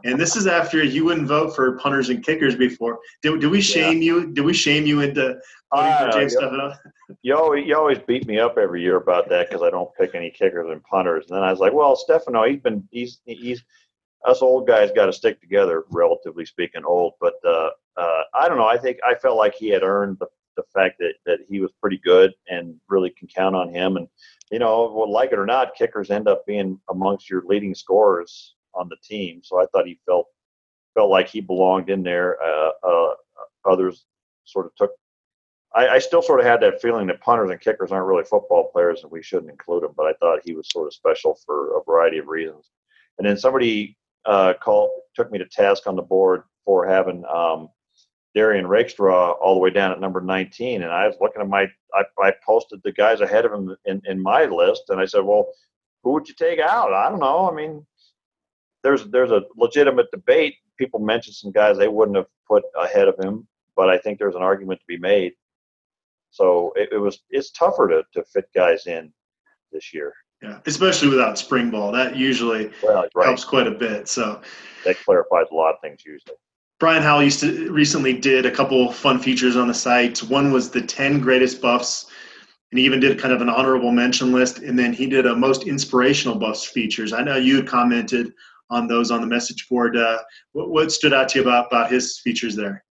and 0.03 0.19
this 0.19 0.35
is 0.35 0.47
after 0.47 0.83
you 0.83 1.05
wouldn't 1.05 1.27
vote 1.27 1.55
for 1.55 1.77
punters 1.77 2.09
and 2.09 2.23
kickers 2.23 2.55
before. 2.55 2.99
Did, 3.21 3.39
did 3.39 3.51
we 3.51 3.61
shame 3.61 4.01
yeah. 4.01 4.13
you? 4.13 4.33
Did 4.33 4.43
we 4.43 4.53
shame 4.53 4.85
you 4.85 5.01
into 5.01 5.39
voting 5.73 5.97
for 5.97 6.11
James 6.11 6.33
you, 6.33 6.39
Stefanou? 6.39 6.77
You 7.21 7.37
always, 7.37 7.65
you 7.65 7.75
always 7.75 7.99
beat 7.99 8.27
me 8.27 8.39
up 8.39 8.57
every 8.57 8.81
year 8.81 8.97
about 8.97 9.29
that 9.29 9.49
because 9.49 9.63
I 9.63 9.69
don't 9.69 9.89
pick 9.95 10.13
any 10.13 10.29
kickers 10.29 10.69
and 10.69 10.83
punters. 10.83 11.25
And 11.29 11.37
then 11.37 11.43
I 11.43 11.51
was 11.51 11.59
like, 11.59 11.73
well, 11.73 11.97
Stefanou, 11.97 12.51
he's 12.51 12.61
been 12.61 12.87
he's 12.91 13.19
he's 13.25 13.63
us 14.25 14.41
old 14.41 14.67
guys 14.67 14.91
got 14.93 15.05
to 15.05 15.13
stick 15.13 15.39
together, 15.39 15.85
relatively 15.89 16.45
speaking, 16.45 16.83
old. 16.83 17.13
But 17.21 17.35
uh, 17.45 17.69
uh, 17.95 18.21
I 18.33 18.47
don't 18.49 18.57
know. 18.57 18.67
I 18.67 18.77
think 18.77 18.97
I 19.07 19.15
felt 19.15 19.37
like 19.37 19.55
he 19.55 19.69
had 19.69 19.83
earned 19.83 20.17
the 20.19 20.27
the 20.57 20.63
fact 20.73 20.97
that 20.99 21.13
that 21.25 21.39
he 21.47 21.61
was 21.61 21.71
pretty 21.79 22.01
good 22.03 22.33
and 22.49 22.75
really 22.89 23.11
can 23.11 23.27
count 23.27 23.55
on 23.55 23.73
him. 23.73 23.95
And 23.95 24.07
you 24.51 24.59
know, 24.59 24.91
well, 24.93 25.09
like 25.09 25.31
it 25.31 25.39
or 25.39 25.45
not, 25.45 25.75
kickers 25.75 26.09
end 26.09 26.27
up 26.27 26.45
being 26.45 26.79
amongst 26.89 27.29
your 27.29 27.43
leading 27.45 27.73
scorers 27.73 28.55
on 28.77 28.89
the 28.89 28.97
team. 29.03 29.41
So 29.43 29.61
I 29.61 29.65
thought 29.67 29.87
he 29.87 29.99
felt 30.05 30.27
felt 30.93 31.09
like 31.11 31.27
he 31.27 31.41
belonged 31.41 31.89
in 31.89 32.03
there. 32.03 32.37
Uh, 32.41 32.71
uh, 32.83 33.13
others 33.69 34.05
sort 34.45 34.65
of 34.65 34.75
took. 34.75 34.91
I, 35.75 35.87
I, 35.89 35.99
still 35.99 36.21
sort 36.21 36.39
of 36.39 36.45
had 36.45 36.61
that 36.61 36.81
feeling 36.81 37.07
that 37.07 37.21
punters 37.21 37.51
and 37.51 37.59
kickers 37.59 37.91
aren't 37.91 38.07
really 38.07 38.23
football 38.23 38.71
players, 38.71 39.03
and 39.03 39.11
we 39.11 39.21
shouldn't 39.21 39.51
include 39.51 39.83
them. 39.83 39.91
But 39.95 40.07
I 40.07 40.13
thought 40.13 40.39
he 40.43 40.53
was 40.53 40.71
sort 40.71 40.87
of 40.87 40.93
special 40.93 41.37
for 41.45 41.77
a 41.77 41.83
variety 41.83 42.17
of 42.17 42.27
reasons. 42.27 42.69
And 43.17 43.27
then 43.27 43.37
somebody 43.37 43.97
uh, 44.25 44.53
called 44.61 44.89
took 45.15 45.31
me 45.31 45.37
to 45.39 45.45
task 45.45 45.87
on 45.87 45.95
the 45.95 46.01
board 46.01 46.43
for 46.65 46.87
having 46.87 47.23
um, 47.25 47.69
Derrion 48.35 48.67
Rakestraw 48.67 49.31
all 49.31 49.55
the 49.55 49.59
way 49.59 49.69
down 49.69 49.91
at 49.91 49.99
number 49.99 50.21
19. 50.21 50.83
And 50.83 50.91
I 50.91 51.07
was 51.07 51.17
looking 51.19 51.41
at 51.41 51.49
my, 51.49 51.67
I, 51.93 52.03
I 52.21 52.33
posted 52.45 52.81
the 52.83 52.91
guys 52.91 53.21
ahead 53.21 53.45
of 53.45 53.53
him 53.53 53.75
in, 53.85 54.01
in 54.05 54.21
my 54.21 54.45
list, 54.45 54.83
and 54.89 54.99
I 54.99 55.05
said, 55.05 55.21
well, 55.21 55.47
who 56.03 56.11
would 56.13 56.27
you 56.27 56.35
take 56.35 56.59
out? 56.59 56.93
I 56.93 57.09
don't 57.09 57.19
know. 57.19 57.49
I 57.49 57.53
mean, 57.53 57.85
there's 58.87 59.05
there's 59.07 59.31
a 59.31 59.41
legitimate 59.57 60.09
debate. 60.11 60.55
People 60.77 61.01
mention 61.01 61.33
some 61.33 61.51
guys 61.51 61.77
they 61.77 61.89
wouldn't 61.89 62.15
have 62.15 62.27
put 62.47 62.63
ahead 62.81 63.09
of 63.09 63.15
him, 63.19 63.45
but 63.75 63.89
I 63.89 63.97
think 63.97 64.17
there's 64.17 64.35
an 64.35 64.41
argument 64.41 64.79
to 64.79 64.85
be 64.87 64.97
made. 64.97 65.33
So 66.29 66.71
it, 66.77 66.89
it 66.93 66.97
was 66.97 67.19
it's 67.29 67.51
tougher 67.51 67.89
to, 67.89 68.03
to 68.13 68.23
fit 68.33 68.45
guys 68.55 68.87
in 68.87 69.11
this 69.73 69.93
year. 69.93 70.13
Yeah, 70.41 70.59
especially 70.67 71.09
without 71.09 71.37
spring 71.37 71.69
ball. 71.69 71.91
That 71.91 72.15
usually 72.15 72.71
well, 72.81 73.09
right. 73.13 73.25
helps 73.25 73.43
quite 73.43 73.67
a 73.67 73.71
bit. 73.71 74.07
So 74.07 74.41
that 74.85 74.97
clarifies 75.03 75.47
a 75.51 75.55
lot 75.55 75.73
of 75.73 75.81
things 75.81 76.05
usually. 76.05 76.37
Brian 76.79 77.03
Howell 77.03 77.23
used 77.23 77.41
to 77.41 77.69
recently 77.71 78.13
did 78.13 78.45
a 78.45 78.51
couple 78.51 78.89
fun 78.93 79.19
features 79.19 79.57
on 79.57 79.67
the 79.67 79.73
site. 79.73 80.19
One 80.19 80.53
was 80.53 80.69
the 80.69 80.81
10 80.81 81.19
greatest 81.19 81.59
buffs, 81.59 82.05
and 82.71 82.79
he 82.79 82.85
even 82.85 82.99
did 82.99 83.19
kind 83.19 83.33
of 83.33 83.41
an 83.41 83.49
honorable 83.49 83.91
mention 83.91 84.31
list. 84.31 84.59
And 84.59 84.77
then 84.77 84.93
he 84.93 85.07
did 85.07 85.25
a 85.25 85.35
most 85.35 85.63
inspirational 85.67 86.37
buffs 86.37 86.63
features. 86.63 87.13
I 87.13 87.23
know 87.23 87.35
you 87.35 87.57
had 87.57 87.67
commented 87.67 88.31
on 88.69 88.87
those 88.87 89.11
on 89.11 89.21
the 89.21 89.27
message 89.27 89.67
board. 89.69 89.97
Uh, 89.97 90.19
what, 90.51 90.69
what, 90.69 90.91
stood 90.91 91.13
out 91.13 91.29
to 91.29 91.39
you 91.39 91.43
about, 91.43 91.67
about 91.67 91.91
his 91.91 92.19
features 92.19 92.55
there? 92.55 92.83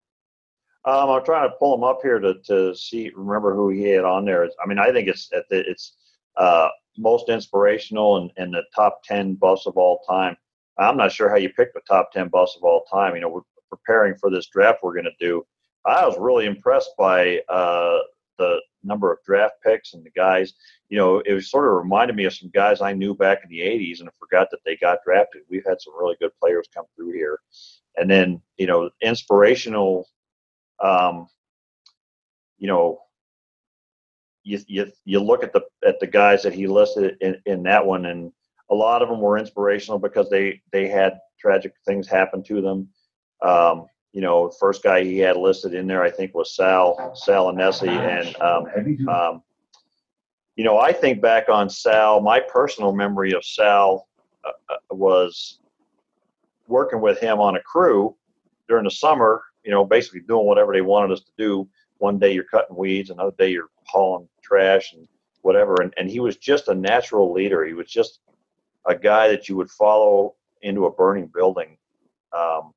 Um, 0.85 1.11
I'm 1.11 1.25
trying 1.25 1.49
to 1.49 1.57
pull 1.57 1.75
him 1.75 1.85
up 1.85 1.99
here 2.03 2.19
to, 2.19 2.35
to 2.47 2.75
see, 2.75 3.11
remember 3.15 3.55
who 3.55 3.71
he 3.71 3.83
had 3.83 4.05
on 4.05 4.25
there. 4.25 4.49
I 4.63 4.67
mean, 4.67 4.79
I 4.79 4.93
think 4.93 5.09
it's 5.09 5.29
it's 5.51 5.97
uh, 6.37 6.69
most 6.97 7.29
inspirational 7.29 8.19
and, 8.19 8.31
and 8.37 8.55
the 8.55 8.63
top 8.75 9.03
10 9.05 9.35
buffs 9.35 9.67
of 9.67 9.77
all 9.77 10.01
time. 10.09 10.37
I'm 10.79 10.97
not 10.97 11.13
sure 11.13 11.29
how 11.29 11.37
you 11.37 11.49
picked 11.51 11.75
the 11.75 11.81
top 11.89 12.13
10 12.13 12.29
buffs 12.29 12.57
of 12.57 12.63
all 12.63 12.85
time. 12.85 13.15
You 13.15 13.23
know, 13.23 13.29
we're 13.29 13.41
preparing 13.71 14.17
for 14.17 14.31
this 14.31 14.47
draft 14.47 14.81
we're 14.83 14.95
going 14.95 15.05
to 15.05 15.27
do. 15.27 15.45
I 15.87 16.07
was 16.07 16.17
really 16.19 16.47
impressed 16.47 16.91
by 16.99 17.41
uh, 17.49 17.99
the 18.39 18.61
number 18.85 19.13
of 19.13 19.19
draft 19.25 19.55
picks 19.65 19.95
and 19.95 20.05
the 20.05 20.11
guys, 20.11 20.55
you 20.89 20.97
know, 20.97 21.21
it 21.21 21.33
was 21.33 21.51
sort 21.51 21.67
of 21.67 21.75
reminded 21.75 22.17
me 22.17 22.25
of 22.25 22.35
some 22.35 22.51
guys 22.55 22.81
I 22.81 22.93
knew 22.93 23.15
back 23.15 23.41
in 23.43 23.51
the 23.51 23.61
80s 23.61 24.01
and 24.01 24.09
I 24.09 24.13
forgot 24.19 24.49
that 24.51 24.61
they 24.65 24.77
got 24.77 24.99
drafted. 25.05 25.43
We've 25.51 25.67
had 25.67 25.81
some 25.81 25.95
really 25.99 26.17
good 26.21 26.33
players 26.41 26.69
come 26.75 26.87
through 26.95 27.13
here. 27.13 27.41
And 27.97 28.11
then, 28.11 28.41
you 28.59 28.67
know, 28.67 28.91
inspirational, 29.03 30.09
um, 30.83 31.29
you 32.59 32.69
know, 32.69 33.01
you, 34.43 34.61
you, 34.69 34.93
you 35.05 35.19
look 35.19 35.43
at 35.43 35.53
the 35.53 35.63
at 35.85 35.99
the 35.99 36.07
guys 36.07 36.43
that 36.45 36.55
he 36.55 36.69
listed 36.69 37.17
in, 37.21 37.37
in 37.47 37.63
that 37.65 37.85
one 37.85 38.07
and 38.07 38.33
a 38.71 38.75
lot 38.75 39.03
of 39.03 39.09
them 39.09 39.21
were 39.21 39.39
inspirational 39.39 39.99
because 39.99 40.31
they 40.31 40.61
they 40.73 40.87
had 40.89 41.19
tragic 41.39 41.73
things 41.85 42.07
happen 42.07 42.45
to 42.45 42.61
them 42.61 42.89
um, 43.43 43.87
you 44.17 44.23
know, 44.23 44.49
first 44.49 44.83
guy 44.83 45.05
he 45.05 45.19
had 45.19 45.37
listed 45.37 45.75
in 45.75 45.87
there, 45.87 46.03
I 46.03 46.11
think, 46.11 46.35
was 46.35 46.57
Sal 46.57 47.15
Sal 47.15 47.53
Aunese, 47.53 47.87
and 47.87 48.35
um, 48.41 49.11
um, 49.11 49.43
you 50.57 50.65
know, 50.65 50.79
I 50.79 50.91
think 50.91 51.21
back 51.21 51.51
on 51.51 51.69
Sal. 51.69 52.23
My 52.23 52.41
personal 52.41 52.95
memory 52.95 53.35
of 53.35 53.45
Sal 53.45 54.09
uh, 54.43 54.53
uh, 54.71 54.77
was 54.91 55.59
working 56.67 57.03
with 57.03 57.21
him 57.21 57.41
on 57.41 57.57
a 57.57 57.61
crew 57.61 58.17
during 58.71 58.85
the 58.85 58.91
summer. 58.91 59.43
You 59.65 59.71
know, 59.71 59.85
basically 59.85 60.21
doing 60.21 60.47
whatever 60.47 60.73
they 60.73 60.81
wanted 60.81 61.13
us 61.13 61.21
to 61.21 61.33
do. 61.37 61.69
One 61.99 62.19
day 62.19 62.33
you're 62.33 62.45
cutting 62.45 62.75
weeds, 62.75 63.11
another 63.11 63.35
day 63.37 63.51
you're 63.51 63.69
hauling 63.85 64.27
trash 64.43 64.95
and 64.95 65.07
whatever. 65.43 65.83
And, 65.83 65.93
and 65.99 66.09
he 66.09 66.21
was 66.21 66.39
just 66.39 66.69
a 66.69 66.75
natural 66.75 67.35
leader. 67.35 67.67
He 67.67 67.75
was 67.75 67.91
just 67.91 68.21
a 68.87 68.95
guy 68.95 69.29
that 69.29 69.47
you 69.51 69.57
would 69.57 69.71
follow 69.71 70.37
into 70.63 70.87
a 70.87 70.91
burning 70.91 71.31
building. 71.35 71.77
Um, 72.33 72.73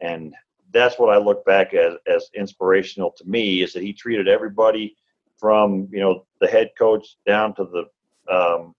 and 0.00 0.34
that's 0.72 0.98
what 0.98 1.14
I 1.14 1.18
look 1.18 1.44
back 1.44 1.74
as 1.74 1.94
as 2.06 2.28
inspirational 2.34 3.12
to 3.12 3.24
me 3.24 3.62
is 3.62 3.72
that 3.72 3.82
he 3.82 3.92
treated 3.92 4.28
everybody 4.28 4.96
from 5.38 5.88
you 5.90 6.00
know 6.00 6.26
the 6.40 6.46
head 6.46 6.70
coach 6.78 7.16
down 7.26 7.54
to 7.54 7.64
the 7.64 8.32
um, 8.32 8.74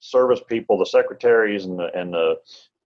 service 0.00 0.40
people, 0.46 0.78
the 0.78 0.86
secretaries 0.86 1.64
and 1.64 1.78
the 1.78 1.96
and 1.98 2.12
the 2.12 2.36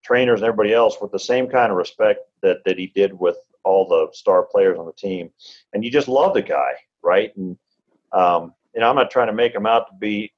trainers 0.04 0.40
and 0.40 0.48
everybody 0.48 0.72
else 0.72 0.96
with 1.00 1.12
the 1.12 1.18
same 1.18 1.48
kind 1.48 1.70
of 1.70 1.78
respect 1.78 2.20
that 2.42 2.58
that 2.64 2.78
he 2.78 2.88
did 2.88 3.18
with 3.18 3.36
all 3.64 3.86
the 3.86 4.08
star 4.12 4.42
players 4.42 4.78
on 4.78 4.86
the 4.86 4.92
team, 4.92 5.30
and 5.72 5.84
you 5.84 5.90
just 5.90 6.08
love 6.08 6.34
the 6.34 6.42
guy, 6.42 6.72
right? 7.02 7.34
And 7.36 7.56
um, 8.12 8.54
you 8.74 8.80
know, 8.80 8.88
I'm 8.88 8.96
not 8.96 9.10
trying 9.10 9.28
to 9.28 9.32
make 9.32 9.54
him 9.54 9.66
out 9.66 9.88
to 9.88 9.94
be 9.98 10.32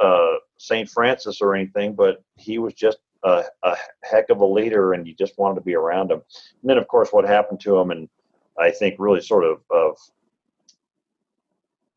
uh, 0.00 0.36
Saint 0.56 0.88
Francis 0.88 1.40
or 1.40 1.54
anything, 1.54 1.94
but 1.94 2.22
he 2.36 2.58
was 2.58 2.74
just 2.74 2.98
a, 3.24 3.44
a, 3.62 3.76
heck 4.02 4.30
of 4.30 4.40
a 4.40 4.46
leader, 4.46 4.92
and 4.92 5.06
you 5.06 5.14
just 5.14 5.38
wanted 5.38 5.56
to 5.56 5.60
be 5.62 5.74
around 5.74 6.10
him. 6.10 6.22
And 6.60 6.70
then, 6.70 6.78
of 6.78 6.86
course, 6.86 7.10
what 7.10 7.24
happened 7.24 7.60
to 7.60 7.76
him, 7.76 7.90
and 7.90 8.08
I 8.58 8.70
think 8.70 8.96
really 8.98 9.20
sort 9.20 9.44
of, 9.44 9.60
of 9.70 9.96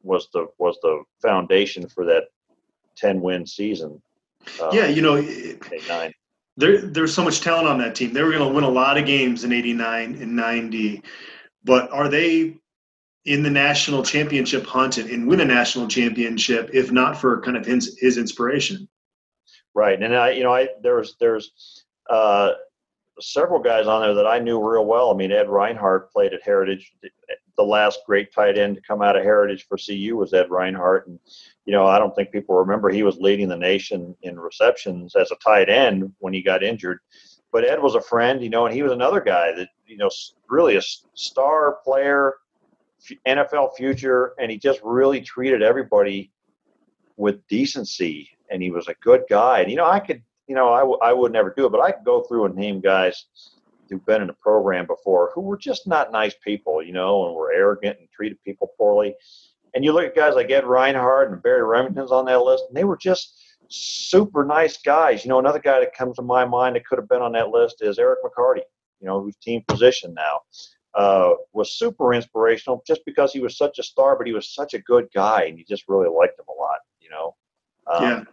was 0.04 0.30
the 0.34 0.48
was 0.58 0.78
the 0.82 1.04
foundation 1.22 1.88
for 1.88 2.06
that 2.06 2.26
ten 2.96 3.22
win 3.22 3.46
season. 3.46 4.02
Um, 4.62 4.70
yeah, 4.72 4.88
you 4.88 5.02
know, 5.02 5.20
nine. 5.88 6.14
There, 6.56 6.82
there's 6.82 7.14
so 7.14 7.24
much 7.24 7.42
talent 7.42 7.68
on 7.68 7.78
that 7.80 7.94
team. 7.94 8.14
They 8.14 8.24
were 8.24 8.32
going 8.32 8.48
to 8.48 8.54
win 8.54 8.64
a 8.64 8.70
lot 8.70 8.98
of 8.98 9.06
games 9.06 9.44
in 9.44 9.52
'89 9.52 10.22
and 10.22 10.36
'90, 10.36 11.04
but 11.64 11.92
are 11.92 12.08
they 12.08 12.58
in 13.26 13.44
the 13.44 13.50
national 13.50 14.04
championship 14.04 14.66
hunt 14.66 14.98
and, 14.98 15.10
and 15.10 15.28
win 15.28 15.42
a 15.42 15.46
national 15.46 15.88
championship 15.90 16.70
if 16.74 16.92
not 16.92 17.20
for 17.20 17.42
kind 17.42 17.58
of 17.58 17.66
his, 17.66 17.98
his 18.00 18.18
inspiration? 18.18 18.88
Right, 19.78 20.02
and 20.02 20.16
I, 20.16 20.32
you 20.32 20.42
know, 20.42 20.56
I 20.56 20.70
there's 20.82 21.18
there's 21.20 21.84
uh, 22.10 22.54
several 23.20 23.60
guys 23.60 23.86
on 23.86 24.02
there 24.02 24.16
that 24.16 24.26
I 24.26 24.40
knew 24.40 24.60
real 24.60 24.88
well. 24.88 25.12
I 25.12 25.14
mean, 25.16 25.32
Ed 25.32 25.50
Reinhardt 25.50 26.12
played 26.12 26.34
at 26.34 26.42
Heritage. 26.42 26.94
The 27.58 27.64
last 27.64 28.00
great 28.08 28.34
tight 28.34 28.58
end 28.58 28.78
to 28.78 28.82
come 28.82 29.04
out 29.04 29.16
of 29.16 29.22
Heritage 29.22 29.68
for 29.68 29.78
CU 29.78 30.18
was 30.18 30.34
Ed 30.34 30.50
Reinhardt, 30.50 31.06
and 31.06 31.20
you 31.66 31.74
know, 31.74 31.86
I 31.86 32.00
don't 32.00 32.16
think 32.16 32.32
people 32.32 32.56
remember 32.56 32.90
he 32.90 33.04
was 33.04 33.18
leading 33.18 33.48
the 33.48 33.56
nation 33.56 34.16
in 34.24 34.40
receptions 34.40 35.16
as 35.16 35.30
a 35.30 35.36
tight 35.36 35.70
end 35.70 36.12
when 36.18 36.34
he 36.34 36.42
got 36.42 36.64
injured. 36.64 36.98
But 37.52 37.64
Ed 37.64 37.80
was 37.80 37.94
a 37.94 38.02
friend, 38.02 38.42
you 38.42 38.50
know, 38.50 38.66
and 38.66 38.74
he 38.74 38.82
was 38.82 38.94
another 38.94 39.22
guy 39.22 39.52
that 39.52 39.70
you 39.86 39.98
know 39.98 40.10
really 40.50 40.78
a 40.78 40.82
star 41.14 41.78
player, 41.84 42.34
NFL 43.28 43.76
future, 43.78 44.34
and 44.40 44.50
he 44.50 44.58
just 44.58 44.80
really 44.84 45.22
treated 45.22 45.62
everybody 45.62 46.32
with 47.16 47.48
decency 47.48 48.32
and 48.50 48.62
he 48.62 48.72
was 48.72 48.88
a 48.88 48.96
good 49.02 49.24
guy. 49.30 49.62
And 49.62 49.70
you 49.70 49.78
know, 49.78 49.90
I 49.90 50.00
could, 50.00 50.22
you 50.48 50.56
know, 50.56 50.72
I, 50.72 50.80
w- 50.80 51.00
I 51.02 51.14
would 51.14 51.32
never 51.32 51.54
do 51.56 51.66
it, 51.66 51.72
but 51.72 51.82
I 51.82 51.92
could 51.92 52.06
go 52.06 52.22
through 52.22 52.46
and 52.46 52.56
name 52.56 52.80
guys 52.80 53.26
who've 53.90 54.06
been 54.06 54.22
in 54.22 54.28
the 54.28 54.34
program 54.34 54.86
before 54.86 55.32
who 55.34 55.42
were 55.42 55.58
just 55.58 55.88
not 55.88 56.12
nice 56.12 56.36
people, 56.44 56.84
you 56.84 56.94
know, 56.94 57.28
and 57.28 57.36
were 57.36 57.54
arrogant 57.54 58.00
and 58.00 58.10
treated 58.12 58.42
people 58.44 58.72
poorly. 58.78 59.16
And 59.74 59.84
you 59.84 59.94
look 59.94 60.06
at 60.06 60.16
guys 60.16 60.36
like 60.36 60.50
Ed 60.50 60.66
Reinhardt 60.66 61.32
and 61.32 61.42
Barry 61.44 61.64
Remington's 61.64 62.12
on 62.12 62.26
that 62.26 62.42
list, 62.42 62.66
and 62.68 62.76
they 62.76 62.84
were 62.84 62.98
just 62.98 63.44
super 63.70 64.44
nice 64.44 64.78
guys. 64.78 65.24
You 65.24 65.30
know, 65.30 65.40
another 65.40 65.60
guy 65.60 65.80
that 65.80 65.94
comes 65.94 66.16
to 66.18 66.22
my 66.22 66.46
mind 66.46 66.76
that 66.76 66.86
could 66.86 67.00
have 67.00 67.10
been 67.10 67.22
on 67.22 67.34
that 67.34 67.50
list 67.50 67.78
is 67.82 68.00
Eric 68.00 68.20
McCarty, 68.24 68.62
you 69.00 69.08
know, 69.08 69.22
who's 69.22 69.36
team 69.38 69.64
position 69.68 70.14
now. 70.14 70.42
Uh, 70.94 71.36
was 71.54 71.74
super 71.74 72.14
inspirational 72.14 72.82
just 72.88 73.02
because 73.06 73.32
he 73.32 73.40
was 73.40 73.56
such 73.56 73.78
a 73.78 73.84
star, 73.84 74.18
but 74.18 74.26
he 74.26 74.34
was 74.34 74.50
such 74.50 74.74
a 74.74 74.80
good 74.80 75.08
guy, 75.14 75.44
and 75.44 75.60
you 75.60 75.66
just 75.66 75.84
really 75.88 76.10
liked 76.10 76.40
him 76.40 76.46
a 76.50 76.60
lot, 76.60 76.80
you 77.00 77.10
know. 77.10 77.36
Um, 77.86 78.04
yeah. 78.04 78.24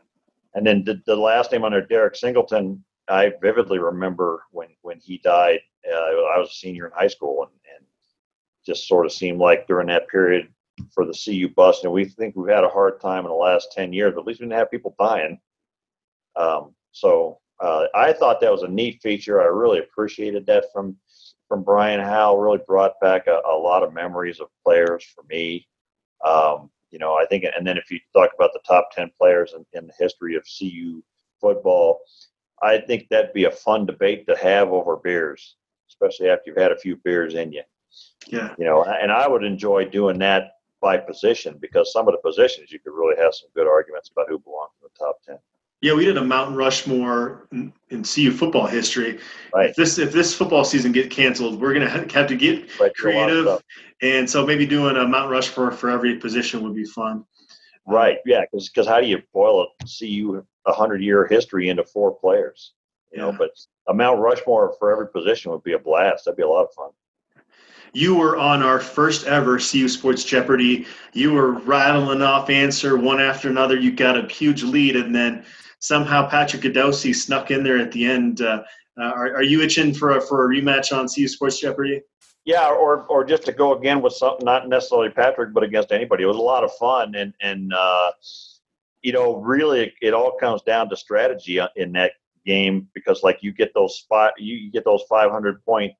And 0.54 0.66
then 0.66 0.84
the, 0.84 1.00
the 1.06 1.16
last 1.16 1.52
name 1.52 1.64
under 1.64 1.80
Derek 1.80 2.16
Singleton, 2.16 2.84
I 3.08 3.32
vividly 3.42 3.78
remember 3.78 4.44
when 4.50 4.68
when 4.82 4.98
he 5.00 5.18
died. 5.18 5.60
Uh, 5.86 5.96
I 5.96 6.38
was 6.38 6.50
a 6.50 6.54
senior 6.54 6.86
in 6.86 6.92
high 6.92 7.08
school, 7.08 7.42
and, 7.42 7.52
and 7.76 7.86
just 8.64 8.88
sort 8.88 9.04
of 9.06 9.12
seemed 9.12 9.38
like 9.38 9.66
during 9.66 9.88
that 9.88 10.08
period 10.08 10.48
for 10.92 11.04
the 11.04 11.12
CU 11.12 11.48
Buffs, 11.48 11.84
and 11.84 11.92
we 11.92 12.04
think 12.04 12.34
we've 12.34 12.54
had 12.54 12.64
a 12.64 12.68
hard 12.68 13.00
time 13.00 13.24
in 13.24 13.30
the 13.30 13.34
last 13.34 13.72
ten 13.72 13.92
years, 13.92 14.14
but 14.14 14.20
at 14.20 14.26
least 14.26 14.40
we 14.40 14.46
didn't 14.46 14.58
have 14.58 14.70
people 14.70 14.94
dying. 14.98 15.38
Um, 16.36 16.74
so 16.92 17.38
uh, 17.60 17.86
I 17.94 18.12
thought 18.12 18.40
that 18.40 18.52
was 18.52 18.62
a 18.62 18.68
neat 18.68 19.00
feature. 19.02 19.40
I 19.40 19.46
really 19.46 19.80
appreciated 19.80 20.46
that 20.46 20.66
from 20.72 20.96
from 21.48 21.62
Brian 21.62 22.00
Howell. 22.00 22.38
Really 22.38 22.60
brought 22.66 22.98
back 23.00 23.26
a, 23.26 23.40
a 23.46 23.56
lot 23.56 23.82
of 23.82 23.92
memories 23.92 24.40
of 24.40 24.48
players 24.64 25.04
for 25.04 25.24
me. 25.28 25.66
Um, 26.24 26.70
you 26.94 27.00
know, 27.00 27.14
I 27.14 27.26
think, 27.26 27.44
and 27.44 27.66
then 27.66 27.76
if 27.76 27.90
you 27.90 27.98
talk 28.12 28.30
about 28.36 28.52
the 28.52 28.60
top 28.64 28.90
10 28.94 29.10
players 29.18 29.52
in, 29.52 29.66
in 29.76 29.88
the 29.88 29.92
history 29.98 30.36
of 30.36 30.46
CU 30.46 31.02
football, 31.40 31.98
I 32.62 32.78
think 32.78 33.08
that'd 33.10 33.32
be 33.32 33.46
a 33.46 33.50
fun 33.50 33.84
debate 33.84 34.28
to 34.28 34.36
have 34.36 34.68
over 34.68 34.96
beers, 34.98 35.56
especially 35.90 36.28
after 36.30 36.44
you've 36.46 36.56
had 36.56 36.70
a 36.70 36.78
few 36.78 36.94
beers 36.98 37.34
in 37.34 37.50
you. 37.50 37.64
Yeah. 38.28 38.54
You 38.58 38.64
know, 38.64 38.84
and 38.84 39.10
I 39.10 39.26
would 39.26 39.42
enjoy 39.42 39.86
doing 39.86 40.20
that 40.20 40.52
by 40.80 40.96
position 40.96 41.58
because 41.60 41.92
some 41.92 42.06
of 42.06 42.14
the 42.14 42.30
positions 42.30 42.70
you 42.70 42.78
could 42.78 42.92
really 42.92 43.20
have 43.20 43.34
some 43.34 43.48
good 43.56 43.66
arguments 43.66 44.10
about 44.10 44.28
who 44.28 44.38
belongs 44.38 44.70
in 44.80 44.88
the 44.88 45.04
top 45.04 45.16
10. 45.26 45.36
Yeah, 45.84 45.92
we 45.92 46.06
did 46.06 46.16
a 46.16 46.24
Mount 46.24 46.56
Rushmore 46.56 47.46
in, 47.52 47.70
in 47.90 48.04
CU 48.04 48.30
football 48.30 48.66
history. 48.66 49.18
Right. 49.54 49.68
If 49.68 49.76
this 49.76 49.98
if 49.98 50.12
this 50.12 50.34
football 50.34 50.64
season 50.64 50.92
get 50.92 51.10
canceled, 51.10 51.60
we're 51.60 51.74
gonna 51.74 51.90
have 51.90 52.26
to 52.26 52.36
get 52.36 52.80
right, 52.80 52.90
creative, 52.94 53.62
and 54.00 54.28
so 54.28 54.46
maybe 54.46 54.64
doing 54.64 54.96
a 54.96 55.06
Mount 55.06 55.30
Rushmore 55.30 55.72
for 55.72 55.90
every 55.90 56.16
position 56.16 56.62
would 56.62 56.74
be 56.74 56.86
fun. 56.86 57.26
Right. 57.86 58.16
Yeah. 58.24 58.44
Because 58.50 58.88
how 58.88 58.98
do 58.98 59.06
you 59.06 59.20
boil 59.34 59.60
a 59.60 59.84
CU 59.84 60.42
a 60.64 60.72
hundred 60.72 61.02
year 61.02 61.26
history 61.26 61.68
into 61.68 61.84
four 61.84 62.14
players? 62.18 62.72
You 63.12 63.18
yeah. 63.18 63.30
know, 63.30 63.36
but 63.36 63.50
a 63.86 63.92
Mount 63.92 64.20
Rushmore 64.20 64.74
for 64.78 64.90
every 64.90 65.08
position 65.08 65.50
would 65.50 65.64
be 65.64 65.74
a 65.74 65.78
blast. 65.78 66.24
That'd 66.24 66.38
be 66.38 66.44
a 66.44 66.48
lot 66.48 66.64
of 66.64 66.72
fun. 66.72 66.92
You 67.92 68.14
were 68.14 68.38
on 68.38 68.62
our 68.62 68.80
first 68.80 69.26
ever 69.26 69.58
CU 69.58 69.88
Sports 69.90 70.24
Jeopardy. 70.24 70.86
You 71.12 71.34
were 71.34 71.52
rattling 71.52 72.22
off 72.22 72.48
answer 72.48 72.96
one 72.96 73.20
after 73.20 73.50
another. 73.50 73.78
You 73.78 73.92
got 73.92 74.16
a 74.16 74.32
huge 74.32 74.62
lead, 74.62 74.96
and 74.96 75.14
then 75.14 75.44
somehow 75.80 76.28
Patrick 76.28 76.62
Goudowski 76.62 77.14
snuck 77.14 77.50
in 77.50 77.62
there 77.62 77.78
at 77.78 77.92
the 77.92 78.06
end. 78.06 78.40
Uh, 78.40 78.62
uh, 78.98 79.04
are, 79.04 79.36
are, 79.36 79.42
you 79.42 79.60
itching 79.60 79.92
for 79.92 80.16
a, 80.16 80.20
for 80.20 80.44
a 80.44 80.48
rematch 80.48 80.96
on 80.96 81.08
CU 81.08 81.26
Sports 81.26 81.58
Jeopardy? 81.58 82.00
Yeah, 82.44 82.68
or 82.68 83.04
or 83.04 83.24
just 83.24 83.44
to 83.44 83.52
go 83.52 83.76
again 83.76 84.02
with 84.02 84.12
something 84.12 84.44
not 84.44 84.68
necessarily 84.68 85.10
Patrick, 85.10 85.52
but 85.54 85.62
against 85.62 85.92
anybody. 85.92 86.24
It 86.24 86.26
was 86.26 86.36
a 86.36 86.40
lot 86.40 86.62
of 86.62 86.72
fun, 86.74 87.14
and 87.14 87.32
and 87.40 87.72
uh, 87.72 88.10
you 89.04 89.12
know, 89.12 89.36
really, 89.36 89.92
it, 90.00 90.14
all 90.14 90.32
comes 90.32 90.62
down 90.62 90.88
to 90.88 90.96
strategy 90.96 91.60
in 91.76 91.92
that 91.92 92.12
game 92.46 92.88
because, 92.94 93.22
like, 93.22 93.38
you 93.42 93.52
get 93.52 93.72
those 93.74 93.98
spot, 93.98 94.32
you 94.38 94.72
get 94.72 94.84
those 94.84 95.02
500 95.10 95.62
point 95.64 95.92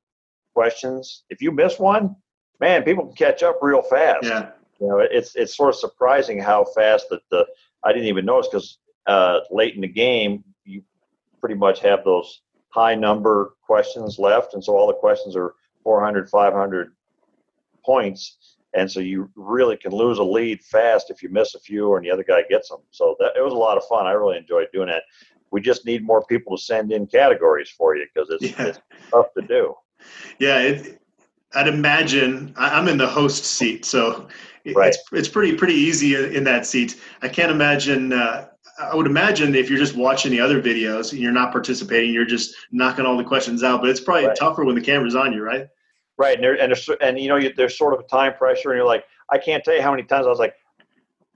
questions. 0.54 1.24
If 1.28 1.42
you 1.42 1.52
miss 1.52 1.78
one, 1.78 2.16
man, 2.60 2.82
people 2.82 3.06
can 3.06 3.14
catch 3.14 3.42
up 3.42 3.58
real 3.60 3.82
fast. 3.82 4.24
Yeah. 4.24 4.50
You 4.80 4.88
know, 4.88 4.98
it's 4.98 5.36
it's 5.36 5.56
sort 5.56 5.68
of 5.68 5.76
surprising 5.76 6.40
how 6.40 6.64
fast 6.64 7.06
that 7.10 7.20
the 7.30 7.46
I 7.84 7.92
didn't 7.92 8.08
even 8.08 8.24
notice 8.24 8.48
because 8.48 8.78
uh, 9.06 9.40
late 9.50 9.74
in 9.74 9.80
the 9.80 9.88
game, 9.88 10.44
you 10.64 10.82
pretty 11.40 11.54
much 11.54 11.80
have 11.80 12.04
those 12.04 12.42
high 12.68 12.94
number 12.94 13.54
questions 13.62 14.18
left. 14.18 14.54
And 14.54 14.64
so 14.64 14.76
all 14.76 14.86
the 14.86 14.94
questions 14.94 15.36
are 15.36 15.54
400, 15.82 16.28
500 16.28 16.92
points. 17.84 18.56
And 18.74 18.90
so 18.90 18.98
you 19.00 19.30
really 19.36 19.76
can 19.76 19.92
lose 19.92 20.18
a 20.18 20.24
lead 20.24 20.60
fast 20.62 21.10
if 21.10 21.22
you 21.22 21.28
miss 21.28 21.54
a 21.54 21.60
few 21.60 21.94
and 21.94 22.04
the 22.04 22.10
other 22.10 22.24
guy 22.24 22.42
gets 22.48 22.68
them. 22.68 22.80
So 22.90 23.14
that, 23.20 23.32
it 23.36 23.42
was 23.42 23.52
a 23.52 23.56
lot 23.56 23.76
of 23.76 23.84
fun. 23.84 24.06
I 24.06 24.12
really 24.12 24.36
enjoyed 24.36 24.68
doing 24.72 24.88
that. 24.88 25.02
We 25.52 25.60
just 25.60 25.86
need 25.86 26.04
more 26.04 26.24
people 26.24 26.56
to 26.56 26.62
send 26.62 26.90
in 26.90 27.06
categories 27.06 27.70
for 27.70 27.94
you 27.94 28.06
because 28.12 28.28
it's, 28.30 28.58
yeah. 28.58 28.66
it's 28.66 28.80
tough 29.12 29.32
to 29.38 29.42
do. 29.42 29.74
Yeah, 30.40 30.58
it, 30.58 31.00
I'd 31.54 31.68
imagine 31.68 32.52
I'm 32.56 32.88
in 32.88 32.98
the 32.98 33.06
host 33.06 33.44
seat, 33.44 33.84
so 33.84 34.28
Right. 34.72 34.88
it's 34.88 34.98
it's 35.12 35.28
pretty 35.28 35.56
pretty 35.56 35.74
easy 35.74 36.14
in, 36.14 36.36
in 36.36 36.44
that 36.44 36.64
seat. 36.66 36.98
I 37.20 37.28
can't 37.28 37.52
imagine. 37.52 38.12
Uh, 38.12 38.48
I 38.78 38.94
would 38.94 39.06
imagine 39.06 39.54
if 39.54 39.70
you're 39.70 39.78
just 39.78 39.94
watching 39.96 40.30
the 40.32 40.40
other 40.40 40.60
videos 40.60 41.12
and 41.12 41.20
you're 41.20 41.32
not 41.32 41.52
participating, 41.52 42.12
you're 42.12 42.24
just 42.24 42.54
knocking 42.72 43.06
all 43.06 43.16
the 43.16 43.24
questions 43.24 43.62
out. 43.62 43.80
But 43.80 43.90
it's 43.90 44.00
probably 44.00 44.26
Right. 44.26 44.36
tougher 44.36 44.64
when 44.64 44.74
the 44.74 44.80
camera's 44.80 45.14
on 45.14 45.32
you, 45.32 45.42
right? 45.42 45.68
Right, 46.16 46.34
and 46.36 46.44
there, 46.44 46.54
and 46.60 46.70
there's, 46.70 46.88
and 47.00 47.18
you 47.18 47.28
know, 47.28 47.36
you, 47.36 47.52
there's 47.56 47.76
sort 47.76 47.94
of 47.94 48.00
a 48.00 48.04
time 48.04 48.34
pressure, 48.34 48.70
and 48.70 48.78
you're 48.78 48.86
like, 48.86 49.04
I 49.30 49.38
can't 49.38 49.64
tell 49.64 49.74
you 49.74 49.82
how 49.82 49.90
many 49.90 50.04
times 50.04 50.26
I 50.26 50.30
was 50.30 50.38
like, 50.38 50.54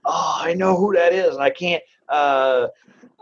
oh, 0.05 0.39
I 0.41 0.53
know 0.53 0.75
who 0.77 0.93
that 0.93 1.11
is, 1.13 1.35
and 1.35 1.43
I 1.43 1.49
can't, 1.49 1.83
uh, 2.07 2.67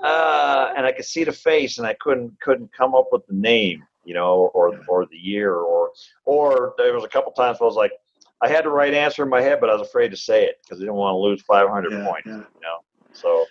uh, 0.03 0.73
and 0.77 0.85
I 0.85 0.91
could 0.91 1.05
see 1.05 1.23
the 1.23 1.31
face, 1.31 1.77
and 1.79 1.87
I 1.87 1.93
couldn't 1.95 2.39
couldn't 2.41 2.71
come 2.73 2.93
up 2.93 3.07
with 3.11 3.25
the 3.27 3.33
name, 3.33 3.83
you 4.03 4.13
know, 4.13 4.51
or 4.53 4.79
or 4.87 5.05
the 5.07 5.17
year, 5.17 5.55
or 5.55 5.91
or 6.25 6.73
there 6.77 6.93
was 6.93 7.03
a 7.03 7.07
couple 7.09 7.31
times 7.31 7.59
where 7.59 7.65
I 7.65 7.69
was 7.69 7.75
like, 7.75 7.93
I 8.41 8.47
had 8.47 8.65
the 8.65 8.69
right 8.69 8.93
answer 8.93 9.23
in 9.23 9.29
my 9.29 9.41
head, 9.41 9.59
but 9.59 9.69
I 9.71 9.73
was 9.73 9.87
afraid 9.87 10.09
to 10.11 10.17
say 10.17 10.45
it 10.45 10.59
because 10.63 10.77
I 10.79 10.81
didn't 10.81 10.95
want 10.95 11.13
to 11.13 11.17
lose 11.17 11.41
500 11.41 11.91
Yeah, 11.91 12.05
points, 12.05 12.27
yeah. 12.27 12.33
you 12.35 12.61
know. 12.61 12.77
So 13.13 13.45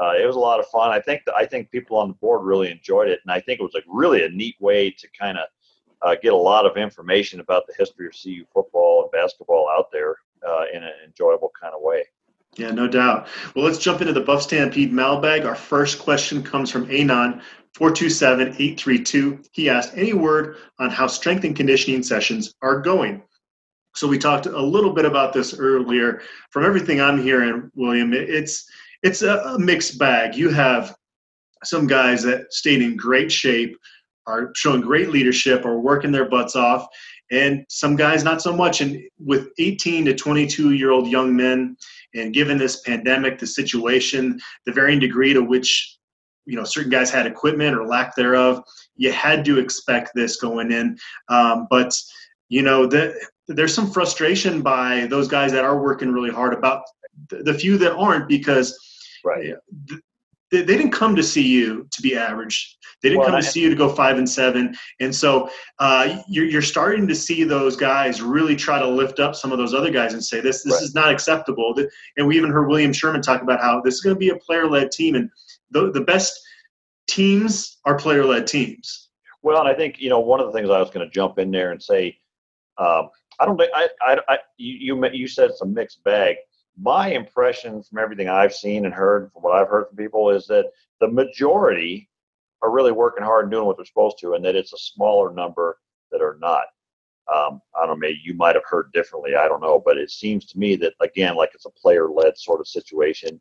uh, 0.00 0.12
it 0.12 0.26
was 0.26 0.36
a 0.36 0.40
lot 0.40 0.60
of 0.60 0.66
fun. 0.68 0.90
I 0.90 1.00
think 1.00 1.22
I 1.36 1.44
think 1.44 1.70
people 1.70 1.96
on 1.96 2.08
the 2.08 2.14
board 2.14 2.44
really 2.44 2.70
enjoyed 2.70 3.08
it, 3.08 3.20
and 3.24 3.32
I 3.32 3.40
think 3.40 3.60
it 3.60 3.62
was 3.62 3.74
like 3.74 3.84
really 3.88 4.24
a 4.24 4.28
neat 4.28 4.56
way 4.60 4.90
to 4.90 5.08
kind 5.18 5.38
of 5.38 5.46
uh, 6.02 6.14
get 6.22 6.32
a 6.32 6.36
lot 6.36 6.66
of 6.66 6.76
information 6.76 7.40
about 7.40 7.66
the 7.66 7.74
history 7.78 8.06
of 8.06 8.12
CU 8.12 8.44
football 8.52 9.02
and 9.02 9.10
basketball 9.10 9.68
out 9.68 9.90
there 9.92 10.16
uh, 10.46 10.64
in 10.72 10.82
an 10.82 10.92
enjoyable 11.04 11.50
kind 11.60 11.74
of 11.74 11.82
way. 11.82 12.04
Yeah, 12.56 12.70
no 12.70 12.88
doubt. 12.88 13.28
Well, 13.54 13.64
let's 13.64 13.78
jump 13.78 14.00
into 14.00 14.12
the 14.12 14.20
Buff 14.20 14.42
Stampede 14.42 14.92
mailbag. 14.92 15.44
Our 15.44 15.54
first 15.54 15.98
question 15.98 16.42
comes 16.42 16.70
from 16.70 16.90
Anon. 16.90 17.42
427-832. 17.74 19.46
He 19.52 19.68
asked, 19.68 19.92
any 19.94 20.12
word 20.12 20.56
on 20.80 20.90
how 20.90 21.06
strength 21.06 21.44
and 21.44 21.54
conditioning 21.54 22.02
sessions 22.02 22.54
are 22.60 22.80
going? 22.80 23.22
So 23.94 24.08
we 24.08 24.18
talked 24.18 24.46
a 24.46 24.60
little 24.60 24.92
bit 24.92 25.04
about 25.04 25.32
this 25.32 25.54
earlier. 25.56 26.22
From 26.50 26.64
everything 26.64 27.00
I'm 27.00 27.22
hearing, 27.22 27.70
William, 27.74 28.12
it's 28.12 28.68
it's 29.02 29.22
a, 29.22 29.56
mixed 29.58 29.98
bag. 29.98 30.34
You 30.34 30.50
have 30.50 30.94
some 31.64 31.86
guys 31.86 32.22
that 32.22 32.52
stayed 32.52 32.82
in 32.82 32.96
great 32.96 33.30
shape, 33.30 33.76
are 34.26 34.52
showing 34.54 34.80
great 34.80 35.10
leadership, 35.10 35.64
are 35.64 35.78
working 35.78 36.12
their 36.12 36.28
butts 36.28 36.56
off, 36.56 36.86
and 37.30 37.64
some 37.68 37.96
guys 37.96 38.24
not 38.24 38.42
so 38.42 38.54
much. 38.54 38.80
And 38.80 39.02
with 39.18 39.48
18 39.58 40.04
to 40.06 40.14
22 40.14 40.72
year 40.72 40.90
old 40.90 41.08
young 41.08 41.34
men, 41.34 41.76
and 42.14 42.32
given 42.32 42.58
this 42.58 42.80
pandemic, 42.80 43.38
the 43.38 43.46
situation, 43.46 44.40
the 44.66 44.72
varying 44.72 45.00
degree 45.00 45.32
to 45.32 45.42
which 45.42 45.96
you 46.46 46.56
know 46.56 46.64
certain 46.64 46.90
guys 46.90 47.10
had 47.10 47.26
equipment 47.26 47.76
or 47.76 47.86
lack 47.86 48.16
thereof, 48.16 48.62
you 48.96 49.12
had 49.12 49.44
to 49.44 49.58
expect 49.58 50.10
this 50.14 50.36
going 50.36 50.72
in. 50.72 50.98
Um, 51.28 51.66
but 51.70 51.94
you 52.48 52.62
know 52.62 52.86
the, 52.86 53.14
there's 53.48 53.74
some 53.74 53.90
frustration 53.90 54.62
by 54.62 55.06
those 55.06 55.28
guys 55.28 55.52
that 55.52 55.64
are 55.64 55.82
working 55.82 56.10
really 56.12 56.30
hard 56.30 56.54
about 56.54 56.82
the, 57.30 57.42
the 57.42 57.54
few 57.54 57.78
that 57.78 57.92
aren't 57.94 58.28
because 58.28 58.76
Right. 59.24 59.54
they, 60.50 60.62
they 60.62 60.76
didn't 60.76 60.92
come 60.92 61.16
to 61.16 61.22
see 61.22 61.46
you 61.46 61.86
to 61.90 62.02
be 62.02 62.16
average. 62.16 62.76
They 63.02 63.10
didn't 63.10 63.20
Well, 63.20 63.30
come 63.30 63.40
to 63.40 63.46
see 63.46 63.60
you 63.60 63.68
to 63.70 63.76
go 63.76 63.88
five 63.88 64.18
and 64.18 64.28
seven. 64.28 64.74
And 65.00 65.14
so 65.14 65.50
uh, 65.78 66.20
you're, 66.28 66.46
you're 66.46 66.62
starting 66.62 67.06
to 67.08 67.14
see 67.14 67.44
those 67.44 67.76
guys 67.76 68.22
really 68.22 68.56
try 68.56 68.78
to 68.78 68.86
lift 68.86 69.20
up 69.20 69.34
some 69.34 69.52
of 69.52 69.58
those 69.58 69.74
other 69.74 69.90
guys 69.90 70.14
and 70.14 70.24
say 70.24 70.40
this 70.40 70.62
this 70.62 70.74
Right. 70.74 70.82
is 70.82 70.94
not 70.94 71.12
acceptable. 71.12 71.74
And 72.16 72.26
we 72.26 72.36
even 72.36 72.50
heard 72.50 72.68
William 72.68 72.92
Sherman 72.92 73.22
talk 73.22 73.42
about 73.42 73.60
how 73.60 73.80
this 73.80 73.94
is 73.94 74.00
going 74.00 74.16
to 74.16 74.20
be 74.20 74.30
a 74.30 74.36
player 74.36 74.66
led 74.68 74.90
team, 74.90 75.14
and 75.14 75.30
the 75.70 75.90
the 75.92 76.00
best 76.00 76.40
teams 77.08 77.78
are 77.84 77.96
player 77.96 78.24
led 78.24 78.46
teams. 78.46 79.10
Well, 79.42 79.60
and 79.60 79.68
I 79.68 79.74
think 79.74 79.96
you 79.98 80.10
know 80.10 80.20
one 80.20 80.40
of 80.40 80.46
the 80.46 80.52
things 80.52 80.70
I 80.70 80.78
was 80.80 80.90
going 80.90 81.06
to 81.06 81.12
jump 81.12 81.38
in 81.38 81.50
there 81.50 81.72
and 81.72 81.82
say, 81.82 82.18
um, 82.78 83.10
I 83.38 83.46
don't 83.46 83.56
think 83.56 83.70
I, 83.74 83.88
I, 84.00 84.18
I 84.28 84.38
you 84.56 84.96
you 84.96 85.08
you 85.12 85.28
said 85.28 85.50
it's 85.50 85.60
a 85.62 85.66
mixed 85.66 86.02
bag. 86.04 86.36
My 86.80 87.08
impression 87.08 87.82
from 87.82 87.98
everything 87.98 88.28
I've 88.28 88.54
seen 88.54 88.84
and 88.84 88.94
heard, 88.94 89.32
from 89.32 89.42
what 89.42 89.54
I've 89.54 89.68
heard 89.68 89.88
from 89.88 89.96
people, 89.96 90.30
is 90.30 90.46
that 90.46 90.66
the 91.00 91.08
majority 91.08 92.08
are 92.62 92.70
really 92.70 92.92
working 92.92 93.24
hard 93.24 93.44
and 93.44 93.52
doing 93.52 93.66
what 93.66 93.76
they're 93.76 93.86
supposed 93.86 94.18
to, 94.20 94.34
and 94.34 94.44
that 94.44 94.56
it's 94.56 94.72
a 94.72 94.78
smaller 94.78 95.32
number 95.32 95.78
that 96.10 96.22
are 96.22 96.38
not. 96.40 96.64
Um, 97.32 97.60
I 97.76 97.80
don't 97.80 97.90
know, 97.90 97.96
maybe 97.96 98.20
you 98.24 98.34
might 98.34 98.54
have 98.54 98.64
heard 98.64 98.92
differently. 98.92 99.34
I 99.34 99.48
don't 99.48 99.60
know, 99.60 99.82
but 99.84 99.98
it 99.98 100.10
seems 100.10 100.46
to 100.46 100.58
me 100.58 100.76
that 100.76 100.94
again, 101.00 101.36
like 101.36 101.50
it's 101.54 101.66
a 101.66 101.70
player-led 101.70 102.38
sort 102.38 102.60
of 102.60 102.68
situation, 102.68 103.40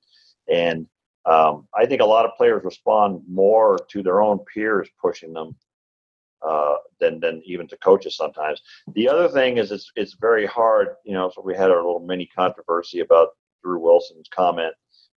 and 0.52 0.88
um, 1.26 1.68
I 1.76 1.86
think 1.86 2.02
a 2.02 2.06
lot 2.06 2.26
of 2.26 2.36
players 2.38 2.64
respond 2.64 3.22
more 3.30 3.78
to 3.90 4.02
their 4.02 4.22
own 4.22 4.40
peers 4.54 4.90
pushing 5.02 5.34
them 5.34 5.56
uh, 6.46 6.76
than 7.00 7.20
than 7.20 7.42
even 7.46 7.68
to 7.68 7.78
coaches 7.78 8.16
sometimes. 8.16 8.62
The 8.94 9.08
other 9.10 9.30
thing 9.30 9.58
is 9.58 9.72
it's 9.72 9.92
it's 9.96 10.14
very 10.20 10.46
hard. 10.46 10.96
You 11.06 11.14
know, 11.14 11.32
so 11.34 11.42
we 11.42 11.56
had 11.56 11.70
our 11.72 11.78
little 11.78 12.00
mini 12.00 12.26
controversy 12.26 13.00
about 13.02 13.30
Drew 13.64 13.80
Wilson's 13.80 14.28
comment 14.30 14.74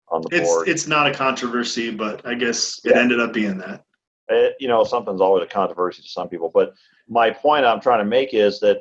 on 0.09 0.22
the 0.22 0.28
It's 0.33 0.48
board. 0.48 0.68
it's 0.68 0.87
not 0.87 1.06
a 1.06 1.14
controversy, 1.14 1.90
but 1.90 2.24
I 2.26 2.35
guess 2.35 2.80
it 2.85 2.92
Yeah. 2.92 3.00
ended 3.00 3.20
up 3.20 3.33
being 3.33 3.59
that. 3.59 3.85
it, 4.28 4.54
you 4.61 4.68
know, 4.68 4.85
something's 4.85 5.20
always 5.20 5.42
a 5.42 5.46
controversy 5.46 6.02
to 6.02 6.09
some 6.09 6.28
people. 6.28 6.50
But 6.52 6.74
my 7.09 7.30
point 7.30 7.64
I'm 7.64 7.80
trying 7.80 7.98
to 7.98 8.04
make 8.04 8.33
is 8.33 8.61
that, 8.61 8.78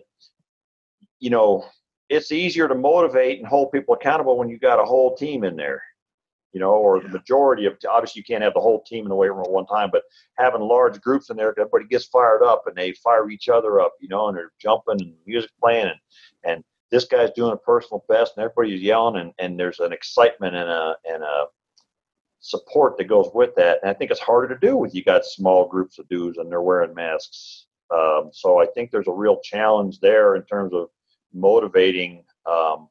you 1.19 1.30
know, 1.32 1.65
it's 2.10 2.32
easier 2.32 2.67
to 2.67 2.75
motivate 2.75 3.39
and 3.39 3.47
hold 3.47 3.71
people 3.71 3.95
accountable 3.95 4.38
when 4.38 4.49
you 4.49 4.58
got 4.60 4.80
a 4.80 4.86
whole 4.86 5.15
team 5.15 5.43
in 5.43 5.56
there, 5.56 5.82
you 6.52 6.60
know, 6.60 6.72
or 6.72 7.00
the 7.02 7.10
majority 7.10 7.66
of. 7.66 7.78
Obviously, 7.90 8.20
you 8.20 8.24
can't 8.24 8.44
have 8.44 8.54
the 8.54 8.60
whole 8.60 8.84
team 8.84 9.06
in 9.06 9.10
the 9.10 9.16
weight 9.16 9.32
room 9.32 9.44
at 9.46 9.52
one 9.52 9.66
time, 9.68 9.90
but 9.92 10.04
having 10.38 10.62
large 10.62 11.00
groups 11.02 11.30
in 11.30 11.38
there, 11.38 11.54
everybody 11.58 11.86
gets 11.86 12.06
fired 12.06 12.44
up 12.44 12.64
and 12.68 12.76
they 12.76 12.92
fire 12.94 13.30
each 13.30 13.50
other 13.50 13.80
up, 13.80 13.94
you 14.00 14.08
know, 14.08 14.28
and 14.28 14.38
they're 14.38 14.52
jumping 14.60 15.02
and 15.02 15.14
music 15.26 15.52
playing 15.62 15.88
and 15.88 16.00
and 16.46 16.64
this 16.92 17.06
guy's 17.06 17.32
doing 17.32 17.54
a 17.54 17.58
personal 17.58 18.04
best 18.10 18.34
and 18.36 18.44
everybody's 18.44 18.82
yelling 18.82 19.22
and, 19.22 19.32
and 19.38 19.60
there's 19.60 19.80
an 19.80 19.94
excitement 19.94 20.56
and 20.56 20.70
a 20.70 20.96
and 21.06 21.24
a 21.24 21.46
support 22.40 22.98
that 22.98 23.06
goes 23.06 23.30
with 23.34 23.54
that. 23.56 23.80
And 23.82 23.90
I 23.90 23.94
think 23.94 24.12
it's 24.12 24.20
harder 24.20 24.54
to 24.54 24.68
do 24.68 24.78
with 24.78 24.96
you 24.96 25.04
got 25.04 25.26
small 25.26 25.68
groups 25.68 26.00
of 26.00 26.08
dudes 26.10 26.38
and 26.38 26.50
they're 26.50 26.62
wearing 26.62 26.94
masks. 26.94 27.66
Um, 27.94 28.30
so 28.32 28.60
I 28.62 28.66
think 28.68 28.92
there's 28.92 29.08
a 29.08 29.12
real 29.12 29.40
challenge 29.44 30.00
there 30.00 30.36
in 30.36 30.44
terms 30.44 30.74
of 30.74 30.90
motivating 31.34 32.24
um, 32.46 32.88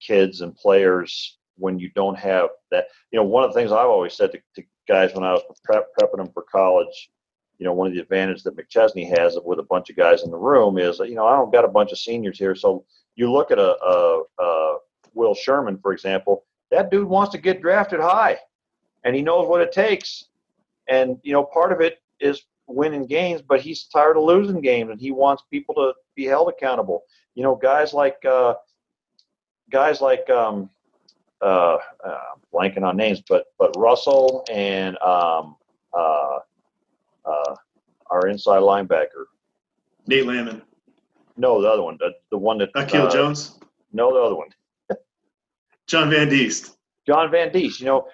kids 0.00 0.42
and 0.42 0.54
players 0.54 1.37
when 1.58 1.78
you 1.78 1.90
don't 1.90 2.18
have 2.18 2.50
that. 2.70 2.86
You 3.10 3.18
know, 3.18 3.24
one 3.24 3.44
of 3.44 3.52
the 3.52 3.58
things 3.58 3.72
I've 3.72 3.88
always 3.88 4.14
said 4.14 4.32
to, 4.32 4.40
to 4.56 4.66
guys 4.88 5.14
when 5.14 5.24
I 5.24 5.32
was 5.32 5.42
prep, 5.64 5.88
prepping 6.00 6.16
them 6.16 6.30
for 6.32 6.44
college, 6.50 7.10
you 7.58 7.66
know, 7.66 7.72
one 7.72 7.88
of 7.88 7.92
the 7.92 8.00
advantages 8.00 8.44
that 8.44 8.56
McChesney 8.56 9.08
has 9.18 9.36
with 9.44 9.58
a 9.58 9.64
bunch 9.64 9.90
of 9.90 9.96
guys 9.96 10.22
in 10.22 10.30
the 10.30 10.36
room 10.36 10.78
is, 10.78 11.00
you 11.00 11.14
know, 11.14 11.26
I 11.26 11.36
don't 11.36 11.52
got 11.52 11.64
a 11.64 11.68
bunch 11.68 11.92
of 11.92 11.98
seniors 11.98 12.38
here. 12.38 12.54
So 12.54 12.84
you 13.16 13.30
look 13.30 13.50
at 13.50 13.58
a, 13.58 13.76
a, 13.82 14.22
a 14.38 14.78
Will 15.14 15.34
Sherman, 15.34 15.78
for 15.78 15.92
example, 15.92 16.44
that 16.70 16.90
dude 16.90 17.08
wants 17.08 17.32
to 17.32 17.38
get 17.38 17.60
drafted 17.60 18.00
high 18.00 18.38
and 19.04 19.14
he 19.14 19.22
knows 19.22 19.48
what 19.48 19.60
it 19.60 19.72
takes. 19.72 20.24
And, 20.88 21.18
you 21.22 21.32
know, 21.32 21.44
part 21.44 21.72
of 21.72 21.80
it 21.80 22.00
is 22.20 22.42
winning 22.66 23.06
games, 23.06 23.42
but 23.42 23.60
he's 23.60 23.84
tired 23.84 24.16
of 24.16 24.22
losing 24.22 24.60
games 24.60 24.90
and 24.90 25.00
he 25.00 25.10
wants 25.10 25.42
people 25.50 25.74
to 25.74 25.92
be 26.14 26.24
held 26.24 26.48
accountable. 26.48 27.02
You 27.34 27.42
know, 27.42 27.56
guys 27.56 27.92
like, 27.92 28.24
uh, 28.24 28.54
guys 29.70 30.00
like, 30.00 30.28
um, 30.30 30.70
uh, 31.40 31.78
uh, 32.04 32.18
blanking 32.52 32.82
on 32.82 32.96
names, 32.96 33.22
but, 33.28 33.46
but 33.58 33.74
Russell 33.76 34.44
and, 34.50 34.96
um, 34.98 35.56
uh, 35.92 36.38
uh, 37.24 37.54
our 38.10 38.28
inside 38.28 38.60
linebacker. 38.60 39.26
Nate 40.06 40.26
Landman, 40.26 40.62
No, 41.36 41.60
the 41.60 41.68
other 41.68 41.82
one, 41.82 41.96
the, 42.00 42.12
the 42.30 42.38
one 42.38 42.58
that, 42.58 42.70
Akil 42.74 43.06
uh, 43.06 43.10
Jones, 43.10 43.58
no, 43.92 44.12
the 44.12 44.20
other 44.20 44.34
one. 44.34 44.48
John 45.86 46.10
Van 46.10 46.28
Diest. 46.28 46.76
John 47.06 47.30
Van 47.30 47.52
Diest. 47.52 47.80
You 47.80 47.86
know, 47.86 48.08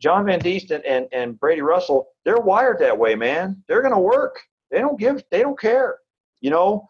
John 0.00 0.24
Van 0.24 0.40
Diest 0.40 0.70
and, 0.70 0.84
and, 0.84 1.06
and 1.12 1.38
Brady 1.38 1.60
Russell, 1.60 2.08
they're 2.24 2.38
wired 2.38 2.78
that 2.80 2.96
way, 2.96 3.14
man. 3.14 3.62
They're 3.68 3.82
going 3.82 3.94
to 3.94 4.00
work. 4.00 4.40
They 4.70 4.78
don't 4.78 4.98
give, 4.98 5.22
they 5.30 5.40
don't 5.40 5.58
care. 5.58 5.98
You 6.40 6.50
know, 6.50 6.88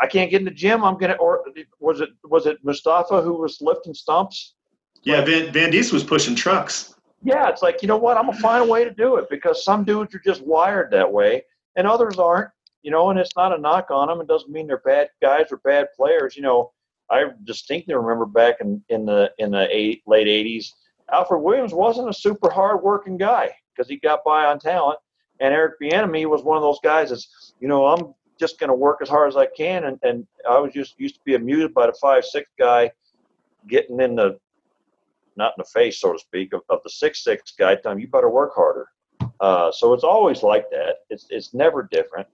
I 0.00 0.06
can't 0.06 0.30
get 0.30 0.40
in 0.40 0.44
the 0.44 0.50
gym. 0.50 0.84
I'm 0.84 0.98
going 0.98 1.12
to, 1.12 1.16
or 1.16 1.44
was 1.80 2.00
it, 2.00 2.10
was 2.24 2.46
it 2.46 2.58
Mustafa 2.62 3.22
who 3.22 3.34
was 3.34 3.58
lifting 3.60 3.94
stumps? 3.94 4.54
Yeah, 5.02 5.24
Van, 5.24 5.52
Van 5.52 5.70
Diest 5.70 5.92
was 5.92 6.04
pushing 6.04 6.34
trucks. 6.34 6.94
Yeah, 7.24 7.48
it's 7.48 7.62
like, 7.62 7.82
you 7.82 7.88
know 7.88 7.96
what? 7.96 8.16
I'm 8.16 8.26
going 8.26 8.36
to 8.36 8.42
find 8.42 8.64
a 8.64 8.66
way 8.66 8.84
to 8.84 8.92
do 8.92 9.16
it 9.16 9.28
because 9.30 9.64
some 9.64 9.84
dudes 9.84 10.14
are 10.14 10.20
just 10.20 10.42
wired 10.42 10.90
that 10.92 11.10
way 11.10 11.44
and 11.76 11.86
others 11.86 12.18
aren't, 12.18 12.50
you 12.82 12.90
know, 12.90 13.10
and 13.10 13.18
it's 13.18 13.36
not 13.36 13.56
a 13.56 13.58
knock 13.58 13.90
on 13.90 14.08
them. 14.08 14.20
It 14.20 14.26
doesn't 14.26 14.50
mean 14.50 14.66
they're 14.66 14.78
bad 14.78 15.08
guys 15.20 15.46
or 15.50 15.58
bad 15.58 15.88
players. 15.96 16.36
You 16.36 16.42
know, 16.42 16.72
I 17.10 17.26
distinctly 17.44 17.94
remember 17.94 18.26
back 18.26 18.56
in, 18.60 18.82
in 18.88 19.06
the, 19.06 19.30
in 19.38 19.52
the 19.52 19.68
eight, 19.70 20.02
late 20.06 20.26
80s, 20.26 20.72
Alfred 21.12 21.42
Williams 21.42 21.74
wasn't 21.74 22.08
a 22.08 22.14
super 22.14 22.50
hard 22.50 22.82
working 22.82 23.16
guy 23.16 23.50
because 23.74 23.88
he 23.88 23.96
got 23.96 24.24
by 24.24 24.46
on 24.46 24.58
talent. 24.58 24.98
And 25.40 25.52
Eric 25.52 25.74
Bieniemy 25.80 26.26
was 26.26 26.42
one 26.42 26.56
of 26.56 26.62
those 26.62 26.78
guys 26.82 27.10
that's, 27.10 27.54
you 27.60 27.68
know, 27.68 27.86
I'm 27.86 28.14
just 28.38 28.58
going 28.58 28.68
to 28.68 28.74
work 28.74 28.98
as 29.02 29.08
hard 29.08 29.28
as 29.28 29.36
I 29.36 29.46
can. 29.46 29.84
And, 29.84 29.98
and 30.02 30.26
I 30.48 30.58
was 30.58 30.72
just 30.72 30.98
used 30.98 31.16
to 31.16 31.20
be 31.24 31.34
amused 31.34 31.74
by 31.74 31.86
the 31.86 31.94
five, 32.00 32.24
six 32.24 32.48
guy 32.58 32.90
getting 33.68 34.00
in 34.00 34.16
the, 34.16 34.38
not 35.36 35.52
in 35.56 35.62
the 35.62 35.64
face, 35.64 36.00
so 36.00 36.12
to 36.12 36.18
speak, 36.18 36.52
of, 36.52 36.62
of 36.68 36.80
the 36.84 36.90
six, 36.90 37.22
six 37.24 37.52
guy 37.58 37.74
telling 37.76 38.00
you 38.00 38.08
better 38.08 38.30
work 38.30 38.52
harder. 38.54 38.88
Uh, 39.40 39.70
so 39.72 39.92
it's 39.92 40.04
always 40.04 40.42
like 40.42 40.70
that. 40.70 40.96
It's, 41.10 41.26
it's 41.30 41.52
never 41.54 41.88
different. 41.90 42.26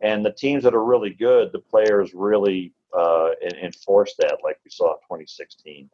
And 0.00 0.24
the 0.24 0.32
teams 0.32 0.62
that 0.64 0.74
are 0.74 0.84
really 0.84 1.10
good, 1.10 1.50
the 1.52 1.58
players 1.60 2.14
really 2.14 2.72
uh, 2.96 3.30
enforce 3.62 4.14
that 4.18 4.38
like 4.42 4.58
we 4.64 4.70
saw 4.70 4.92
in 4.92 4.98
2016. 5.02 5.90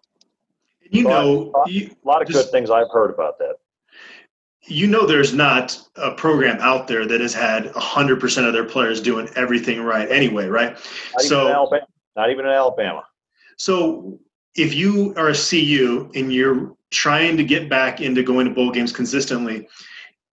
You 0.90 1.02
So 1.02 1.08
know, 1.08 1.52
I- 1.66 1.68
you, 1.70 1.90
A 2.04 2.08
lot 2.08 2.22
of 2.22 2.28
Just- 2.28 2.44
good 2.46 2.50
things 2.52 2.70
I've 2.70 2.90
heard 2.90 3.10
about 3.10 3.38
that. 3.38 3.56
you 4.66 4.86
know 4.86 5.04
there's 5.06 5.34
not 5.34 5.78
a 5.96 6.12
program 6.12 6.56
out 6.60 6.86
there 6.88 7.04
that 7.06 7.20
has 7.20 7.34
had 7.34 7.64
100% 7.74 8.46
of 8.46 8.52
their 8.54 8.64
players 8.64 9.00
doing 9.02 9.28
everything 9.36 9.80
right 9.82 10.10
anyway 10.10 10.46
right 10.46 10.72
Not 11.12 11.20
So- 11.22 11.42
even 11.42 11.52
Alabama. 11.54 11.86
Not 12.16 12.30
even 12.30 12.46
in 12.46 12.52
Alabama. 12.52 13.04
so 13.58 14.18
if 14.56 14.74
you 14.74 15.14
are 15.16 15.28
a 15.28 15.34
cu 15.34 16.10
and 16.14 16.32
you're 16.32 16.74
trying 16.90 17.36
to 17.36 17.44
get 17.44 17.68
back 17.68 18.00
into 18.00 18.22
going 18.22 18.46
to 18.46 18.54
bowl 18.54 18.70
games 18.70 18.92
consistently 18.92 19.66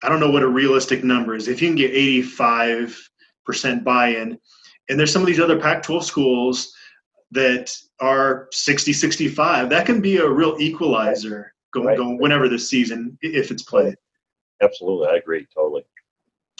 i 0.03 0.09
don't 0.09 0.19
know 0.19 0.31
what 0.31 0.43
a 0.43 0.47
realistic 0.47 1.03
number 1.03 1.35
is 1.35 1.47
if 1.47 1.61
you 1.61 1.67
can 1.67 1.75
get 1.75 1.93
85% 1.93 3.83
buy-in 3.83 4.37
and 4.89 4.99
there's 4.99 5.11
some 5.11 5.21
of 5.21 5.27
these 5.27 5.39
other 5.39 5.59
pac 5.59 5.83
12 5.83 6.05
schools 6.05 6.73
that 7.31 7.75
are 7.99 8.47
60 8.51 8.93
65 8.93 9.69
that 9.69 9.85
can 9.85 10.01
be 10.01 10.17
a 10.17 10.27
real 10.27 10.55
equalizer 10.59 11.53
going, 11.73 11.87
Right. 11.87 11.97
going 11.97 12.17
whenever 12.19 12.47
the 12.47 12.59
season 12.59 13.17
if 13.21 13.51
it's 13.51 13.63
played 13.63 13.95
Absolutely, 14.61 15.07
I 15.09 15.17
agree 15.17 15.45
totally. 15.53 15.85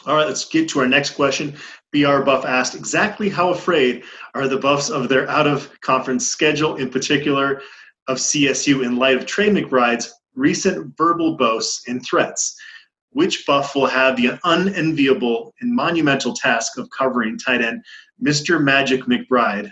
All 0.07 0.15
right, 0.15 0.25
let's 0.25 0.45
get 0.45 0.69
to 0.69 0.79
our 0.79 0.87
next 0.87 1.11
question. 1.11 1.53
BR 1.91 2.21
Buff 2.21 2.45
asked 2.45 2.75
exactly 2.75 3.27
how 3.27 3.49
afraid 3.49 4.03
are 4.35 4.47
the 4.47 4.57
Buffs 4.57 4.89
of 4.89 5.09
their 5.09 5.29
out 5.29 5.47
of 5.47 5.69
conference 5.81 6.25
schedule, 6.25 6.77
in 6.77 6.89
particular 6.89 7.61
of 8.07 8.17
CSU, 8.17 8.85
in 8.85 8.95
light 8.95 9.17
of 9.17 9.25
Trey 9.25 9.49
McBride's 9.49 10.13
recent 10.33 10.95
verbal 10.97 11.35
boasts 11.35 11.89
and 11.89 12.01
threats? 12.05 12.57
Which 13.09 13.45
Buff 13.45 13.75
will 13.75 13.87
have 13.87 14.15
the 14.15 14.39
unenviable 14.45 15.53
and 15.59 15.75
monumental 15.75 16.33
task 16.33 16.77
of 16.77 16.89
covering 16.97 17.37
tight 17.37 17.61
end 17.61 17.83
Mr. 18.23 18.63
Magic 18.63 19.03
McBride? 19.03 19.69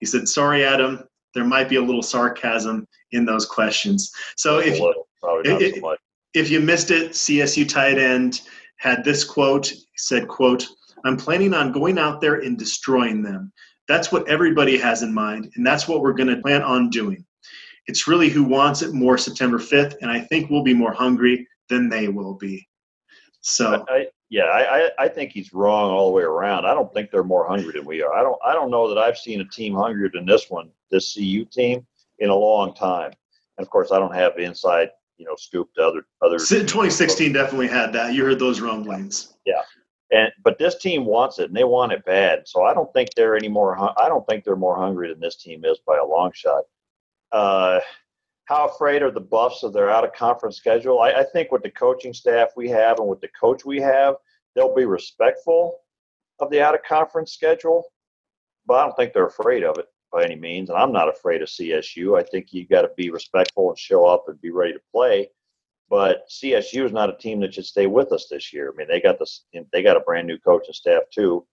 He 0.00 0.06
said, 0.06 0.26
Sorry, 0.26 0.64
Adam, 0.64 1.04
there 1.34 1.44
might 1.44 1.68
be 1.68 1.76
a 1.76 1.82
little 1.82 2.02
sarcasm 2.02 2.84
in 3.12 3.24
those 3.24 3.46
questions. 3.46 4.10
So 4.36 4.58
if 4.58 4.80
a 4.80 4.82
little, 4.82 5.06
probably 5.22 5.80
so 5.80 5.96
if 6.34 6.50
you 6.50 6.60
missed 6.60 6.90
it, 6.90 7.12
CSU 7.12 7.68
tight 7.68 7.98
end 7.98 8.42
had 8.78 9.04
this 9.04 9.24
quote. 9.24 9.72
Said, 9.96 10.28
quote, 10.28 10.66
I'm 11.04 11.16
planning 11.16 11.54
on 11.54 11.72
going 11.72 11.98
out 11.98 12.20
there 12.20 12.36
and 12.36 12.58
destroying 12.58 13.22
them. 13.22 13.52
That's 13.86 14.12
what 14.12 14.28
everybody 14.28 14.78
has 14.78 15.02
in 15.02 15.12
mind, 15.14 15.50
and 15.56 15.66
that's 15.66 15.88
what 15.88 16.02
we're 16.02 16.12
going 16.12 16.28
to 16.28 16.42
plan 16.42 16.62
on 16.62 16.90
doing. 16.90 17.24
It's 17.86 18.06
really 18.06 18.28
who 18.28 18.44
wants 18.44 18.82
it 18.82 18.92
more 18.92 19.16
September 19.16 19.58
5th, 19.58 19.96
and 20.02 20.10
I 20.10 20.20
think 20.20 20.50
we'll 20.50 20.62
be 20.62 20.74
more 20.74 20.92
hungry 20.92 21.46
than 21.68 21.88
they 21.88 22.08
will 22.08 22.34
be. 22.34 22.68
So, 23.40 23.84
I, 23.88 24.08
yeah, 24.28 24.44
I, 24.44 24.60
I, 24.60 24.90
I 25.04 25.08
think 25.08 25.32
he's 25.32 25.54
wrong 25.54 25.90
all 25.90 26.06
the 26.06 26.12
way 26.12 26.22
around. 26.22 26.66
I 26.66 26.74
don't 26.74 26.92
think 26.92 27.10
they're 27.10 27.24
more 27.24 27.46
hungry 27.46 27.72
than 27.72 27.86
we 27.86 28.02
are. 28.02 28.12
I 28.12 28.22
don't 28.22 28.38
I 28.44 28.52
don't 28.52 28.70
know 28.70 28.88
that 28.88 28.98
I've 28.98 29.16
seen 29.16 29.40
a 29.40 29.44
team 29.44 29.74
hungrier 29.74 30.10
than 30.12 30.26
this 30.26 30.50
one, 30.50 30.70
this 30.90 31.14
CU 31.14 31.46
team, 31.46 31.86
in 32.18 32.28
a 32.28 32.34
long 32.34 32.74
time. 32.74 33.12
And 33.56 33.66
of 33.66 33.70
course, 33.70 33.90
I 33.90 33.98
don't 33.98 34.14
have 34.14 34.38
inside 34.38 34.90
you 35.18 35.26
know 35.26 35.34
scoop 35.36 35.72
to 35.74 35.82
other 35.86 36.06
other. 36.22 36.38
2016 36.38 37.32
definitely 37.32 37.68
had 37.68 37.92
that. 37.92 38.14
You 38.14 38.24
heard 38.24 38.38
those 38.38 38.60
rumblings. 38.60 39.34
Yeah, 39.44 39.62
and 40.10 40.30
but 40.42 40.58
this 40.58 40.76
team 40.76 41.04
wants 41.04 41.38
it, 41.38 41.48
and 41.48 41.56
they 41.56 41.64
want 41.64 41.92
it 41.92 42.04
bad. 42.04 42.42
So 42.46 42.62
I 42.62 42.72
don't 42.72 42.92
think 42.92 43.10
they're 43.14 43.36
any 43.36 43.48
more. 43.48 43.78
I 44.00 44.08
don't 44.08 44.26
think 44.26 44.44
they're 44.44 44.56
more 44.56 44.76
hungry 44.76 45.08
than 45.08 45.20
this 45.20 45.36
team 45.36 45.64
is 45.64 45.78
by 45.86 45.98
a 45.98 46.04
long 46.04 46.30
shot. 46.34 46.64
Uh, 47.32 47.80
how 48.46 48.66
afraid 48.66 49.02
are 49.02 49.10
the 49.10 49.20
Buffs 49.20 49.62
of 49.62 49.74
their 49.74 49.90
out 49.90 50.04
of 50.04 50.14
conference 50.14 50.56
schedule? 50.56 51.00
I, 51.00 51.12
I 51.12 51.24
think 51.24 51.52
with 51.52 51.62
the 51.62 51.70
coaching 51.70 52.14
staff 52.14 52.48
we 52.56 52.68
have 52.70 52.98
and 52.98 53.08
with 53.08 53.20
the 53.20 53.28
coach 53.38 53.66
we 53.66 53.78
have, 53.80 54.14
they'll 54.54 54.74
be 54.74 54.86
respectful 54.86 55.80
of 56.40 56.48
the 56.50 56.62
out 56.62 56.74
of 56.74 56.82
conference 56.82 57.32
schedule, 57.32 57.84
but 58.66 58.74
I 58.74 58.84
don't 58.84 58.96
think 58.96 59.12
they're 59.12 59.26
afraid 59.26 59.64
of 59.64 59.76
it 59.78 59.86
by 60.12 60.24
any 60.24 60.36
means. 60.36 60.70
And 60.70 60.78
I'm 60.78 60.92
not 60.92 61.08
afraid 61.08 61.42
of 61.42 61.48
CSU. 61.48 62.18
I 62.18 62.22
think 62.22 62.52
you 62.52 62.66
got 62.66 62.82
to 62.82 62.90
be 62.96 63.10
respectful 63.10 63.68
and 63.68 63.78
show 63.78 64.06
up 64.06 64.24
and 64.28 64.40
be 64.40 64.50
ready 64.50 64.72
to 64.72 64.80
play. 64.92 65.28
But 65.90 66.28
CSU 66.30 66.84
is 66.84 66.92
not 66.92 67.10
a 67.10 67.16
team 67.16 67.40
that 67.40 67.54
should 67.54 67.64
stay 67.64 67.86
with 67.86 68.12
us 68.12 68.28
this 68.30 68.52
year. 68.52 68.72
I 68.72 68.76
mean, 68.76 68.88
they 68.88 69.00
got 69.00 69.18
this. 69.18 69.44
They 69.72 69.82
got 69.82 69.96
a 69.96 70.00
brand 70.00 70.26
new 70.26 70.38
coach 70.38 70.64
and 70.66 70.74
staff 70.74 71.02
too, 71.12 71.46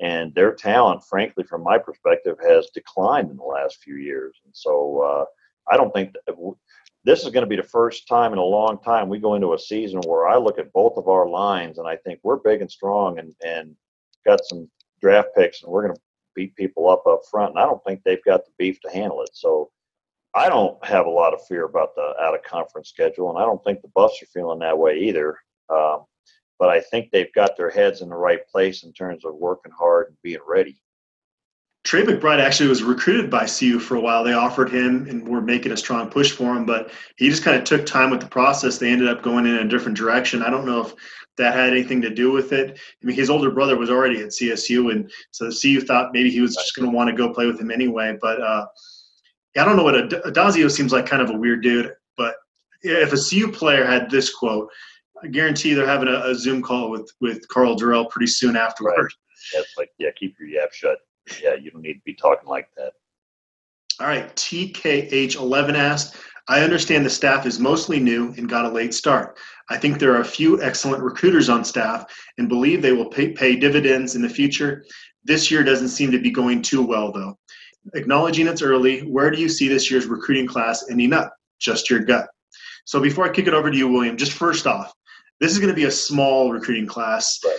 and 0.00 0.34
their 0.34 0.54
talent, 0.54 1.04
frankly, 1.04 1.44
from 1.44 1.62
my 1.62 1.76
perspective, 1.76 2.38
has 2.42 2.70
declined 2.74 3.30
in 3.30 3.36
the 3.36 3.44
last 3.44 3.82
few 3.82 3.96
years. 3.96 4.40
And 4.46 4.54
so, 4.56 5.02
uh, 5.02 5.24
I 5.70 5.76
don't 5.76 5.92
think 5.92 6.14
that 6.26 6.36
this 7.04 7.24
is 7.24 7.30
going 7.30 7.42
to 7.42 7.48
be 7.48 7.56
the 7.56 7.62
first 7.62 8.06
time 8.08 8.32
in 8.32 8.38
a 8.38 8.44
long 8.44 8.78
time 8.82 9.08
we 9.08 9.18
go 9.18 9.34
into 9.34 9.54
a 9.54 9.58
season 9.58 10.00
where 10.06 10.28
I 10.28 10.36
look 10.36 10.58
at 10.58 10.72
both 10.72 10.96
of 10.96 11.08
our 11.08 11.28
lines 11.28 11.78
and 11.78 11.86
I 11.86 11.96
think 11.96 12.20
we're 12.22 12.36
big 12.36 12.60
and 12.60 12.70
strong 12.70 13.18
and 13.18 13.34
and 13.44 13.74
got 14.24 14.44
some 14.44 14.68
draft 15.00 15.28
picks 15.36 15.62
and 15.62 15.72
we're 15.72 15.82
going 15.82 15.94
to 15.94 16.00
beat 16.34 16.56
people 16.56 16.88
up 16.88 17.06
up 17.06 17.20
front. 17.30 17.50
And 17.50 17.58
I 17.58 17.66
don't 17.66 17.82
think 17.84 18.02
they've 18.02 18.24
got 18.24 18.44
the 18.44 18.52
beef 18.58 18.80
to 18.82 18.90
handle 18.90 19.22
it. 19.22 19.30
So 19.32 19.70
I 20.34 20.48
don't 20.48 20.82
have 20.84 21.06
a 21.06 21.10
lot 21.10 21.34
of 21.34 21.46
fear 21.46 21.64
about 21.64 21.94
the 21.94 22.14
out 22.20 22.34
of 22.34 22.42
conference 22.42 22.88
schedule, 22.88 23.30
and 23.30 23.38
I 23.38 23.42
don't 23.42 23.62
think 23.64 23.82
the 23.82 23.88
Buffs 23.88 24.22
are 24.22 24.26
feeling 24.26 24.60
that 24.60 24.78
way 24.78 24.98
either. 24.98 25.38
Um, 25.68 26.04
but 26.58 26.70
I 26.70 26.80
think 26.80 27.10
they've 27.10 27.32
got 27.34 27.56
their 27.56 27.70
heads 27.70 28.02
in 28.02 28.08
the 28.08 28.14
right 28.14 28.46
place 28.48 28.84
in 28.84 28.92
terms 28.92 29.24
of 29.24 29.34
working 29.34 29.72
hard 29.72 30.08
and 30.08 30.16
being 30.22 30.38
ready. 30.46 30.80
Trey 31.84 32.02
McBride 32.02 32.38
actually 32.38 32.68
was 32.68 32.82
recruited 32.82 33.28
by 33.28 33.46
CU 33.46 33.80
for 33.80 33.96
a 33.96 34.00
while. 34.00 34.22
They 34.22 34.34
offered 34.34 34.70
him 34.70 35.08
and 35.08 35.26
were 35.26 35.40
making 35.40 35.72
a 35.72 35.76
strong 35.76 36.08
push 36.08 36.30
for 36.30 36.56
him, 36.56 36.64
but 36.64 36.92
he 37.16 37.28
just 37.28 37.42
kind 37.42 37.56
of 37.56 37.64
took 37.64 37.84
time 37.84 38.10
with 38.10 38.20
the 38.20 38.28
process. 38.28 38.78
They 38.78 38.90
ended 38.90 39.08
up 39.08 39.22
going 39.22 39.46
in 39.46 39.56
a 39.56 39.68
different 39.68 39.96
direction. 39.96 40.42
I 40.42 40.50
don't 40.50 40.64
know 40.64 40.82
if 40.82 40.94
that 41.38 41.54
had 41.54 41.70
anything 41.70 42.00
to 42.02 42.10
do 42.10 42.30
with 42.30 42.52
it. 42.52 42.78
I 42.78 43.06
mean, 43.06 43.16
his 43.16 43.30
older 43.30 43.50
brother 43.50 43.76
was 43.76 43.90
already 43.90 44.20
at 44.20 44.28
CSU, 44.28 44.92
and 44.92 45.10
so 45.32 45.50
CU 45.50 45.80
thought 45.80 46.12
maybe 46.12 46.30
he 46.30 46.40
was 46.40 46.54
just 46.54 46.76
going 46.76 46.88
to 46.88 46.96
want 46.96 47.10
to 47.10 47.16
go 47.16 47.32
play 47.32 47.46
with 47.46 47.60
him 47.60 47.70
anyway. 47.70 48.16
But 48.20 48.40
uh, 48.40 48.66
I 49.56 49.64
don't 49.64 49.76
know 49.76 49.84
what 49.84 49.96
Ad- 49.96 50.22
Addazio 50.24 50.70
seems 50.70 50.92
like 50.92 51.06
kind 51.06 51.22
of 51.22 51.30
a 51.30 51.36
weird 51.36 51.62
dude. 51.62 51.92
But 52.16 52.36
if 52.82 53.12
a 53.12 53.16
CU 53.16 53.50
player 53.50 53.84
had 53.84 54.08
this 54.08 54.32
quote, 54.32 54.70
I 55.22 55.26
guarantee 55.26 55.74
they're 55.74 55.86
having 55.86 56.08
a, 56.08 56.20
a 56.26 56.34
Zoom 56.34 56.62
call 56.62 56.90
with 56.90 57.10
with 57.20 57.46
Karl 57.48 57.76
Dorrell 57.76 58.08
pretty 58.08 58.28
soon 58.28 58.56
afterward. 58.56 59.12
That's 59.52 59.74
like, 59.76 59.90
yeah, 59.98 60.10
keep 60.16 60.36
your 60.38 60.48
yap 60.48 60.72
shut. 60.72 60.98
Yeah, 61.42 61.54
you 61.54 61.70
don't 61.70 61.82
need 61.82 61.94
to 61.94 62.02
be 62.04 62.14
talking 62.14 62.48
like 62.48 62.68
that. 62.76 62.92
All 64.00 64.06
right, 64.06 64.34
TKH11 64.36 65.74
asked, 65.74 66.16
I 66.48 66.62
understand 66.62 67.06
the 67.06 67.10
staff 67.10 67.46
is 67.46 67.60
mostly 67.60 68.00
new 68.00 68.34
and 68.36 68.48
got 68.48 68.64
a 68.64 68.68
late 68.68 68.94
start. 68.94 69.38
I 69.70 69.76
think 69.76 69.98
there 69.98 70.12
are 70.12 70.20
a 70.20 70.24
few 70.24 70.60
excellent 70.60 71.02
recruiters 71.02 71.48
on 71.48 71.64
staff 71.64 72.04
and 72.36 72.48
believe 72.48 72.82
they 72.82 72.92
will 72.92 73.08
pay, 73.08 73.28
pay 73.28 73.54
dividends 73.54 74.16
in 74.16 74.22
the 74.22 74.28
future. 74.28 74.84
This 75.24 75.50
year 75.50 75.62
doesn't 75.62 75.88
seem 75.88 76.10
to 76.10 76.18
be 76.18 76.30
going 76.30 76.62
too 76.62 76.82
well, 76.82 77.12
though. 77.12 77.38
Acknowledging 77.94 78.48
it's 78.48 78.62
early, 78.62 79.00
where 79.00 79.30
do 79.30 79.40
you 79.40 79.48
see 79.48 79.68
this 79.68 79.90
year's 79.90 80.06
recruiting 80.06 80.46
class 80.46 80.84
ending 80.90 81.12
up? 81.12 81.32
Just 81.60 81.88
your 81.88 82.00
gut. 82.00 82.28
So 82.84 83.00
before 83.00 83.24
I 83.24 83.32
kick 83.32 83.46
it 83.46 83.54
over 83.54 83.70
to 83.70 83.76
you, 83.76 83.88
William, 83.88 84.16
just 84.16 84.32
first 84.32 84.66
off, 84.66 84.92
this 85.40 85.52
is 85.52 85.58
going 85.58 85.70
to 85.70 85.74
be 85.74 85.84
a 85.84 85.90
small 85.90 86.52
recruiting 86.52 86.86
class. 86.86 87.38
Right. 87.44 87.58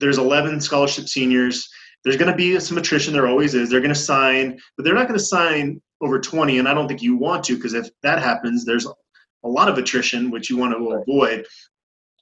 There's 0.00 0.18
11 0.18 0.60
scholarship 0.60 1.08
seniors. 1.08 1.68
There's 2.04 2.16
going 2.16 2.30
to 2.30 2.36
be 2.36 2.58
some 2.60 2.78
attrition. 2.78 3.12
There 3.12 3.28
always 3.28 3.54
is. 3.54 3.70
They're 3.70 3.80
going 3.80 3.94
to 3.94 4.00
sign, 4.00 4.58
but 4.76 4.84
they're 4.84 4.94
not 4.94 5.08
going 5.08 5.18
to 5.18 5.24
sign 5.24 5.80
over 6.00 6.20
20. 6.20 6.58
And 6.58 6.68
I 6.68 6.74
don't 6.74 6.88
think 6.88 7.02
you 7.02 7.16
want 7.16 7.44
to, 7.44 7.56
because 7.56 7.74
if 7.74 7.88
that 8.02 8.20
happens, 8.20 8.64
there's 8.64 8.86
a 8.86 9.48
lot 9.48 9.68
of 9.68 9.78
attrition, 9.78 10.30
which 10.30 10.50
you 10.50 10.56
want 10.56 10.72
to 10.72 10.78
Right. 10.78 11.02
avoid. 11.06 11.46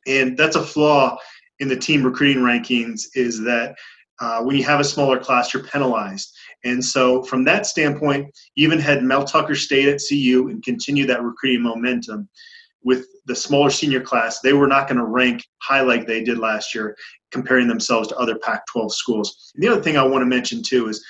And 0.07 0.37
that's 0.37 0.57
a 0.57 0.63
flaw 0.63 1.19
in 1.59 1.69
the 1.69 1.77
team 1.77 2.03
recruiting 2.03 2.43
rankings 2.43 3.03
is 3.15 3.43
that 3.45 3.77
uh, 4.21 4.43
when 4.43 4.57
you 4.57 4.65
have 4.65 4.81
a 4.81 4.85
smaller 4.85 5.19
class, 5.19 5.53
you're 5.55 5.63
penalized. 5.65 6.31
And 6.65 6.85
so, 6.85 7.23
from 7.23 7.45
that 7.45 7.65
standpoint, 7.65 8.35
even 8.57 8.79
had 8.79 9.03
Mel 9.03 9.25
Tucker 9.25 9.55
stayed 9.55 9.89
at 9.89 10.03
CU 10.07 10.49
and 10.51 10.63
continue 10.63 11.07
that 11.07 11.23
recruiting 11.23 11.63
momentum 11.63 12.29
with 12.83 13.07
the 13.27 13.35
smaller 13.35 13.71
senior 13.71 14.01
class, 14.01 14.41
they 14.41 14.53
were 14.53 14.67
not 14.67 14.89
going 14.89 14.99
to 14.99 15.05
rank 15.05 15.45
high 15.59 15.83
like 15.83 16.07
they 16.07 16.23
did 16.23 16.39
last 16.39 16.75
year, 16.75 16.97
comparing 17.31 17.69
themselves 17.69 18.09
to 18.09 18.17
other 18.17 18.39
Pac 18.39 18.67
12 18.67 18.95
schools. 18.95 19.53
And 19.55 19.63
the 19.63 19.69
other 19.69 19.83
thing 19.83 19.97
I 19.97 20.03
want 20.03 20.23
to 20.23 20.27
mention 20.27 20.63
too 20.63 20.89
is, 20.89 21.05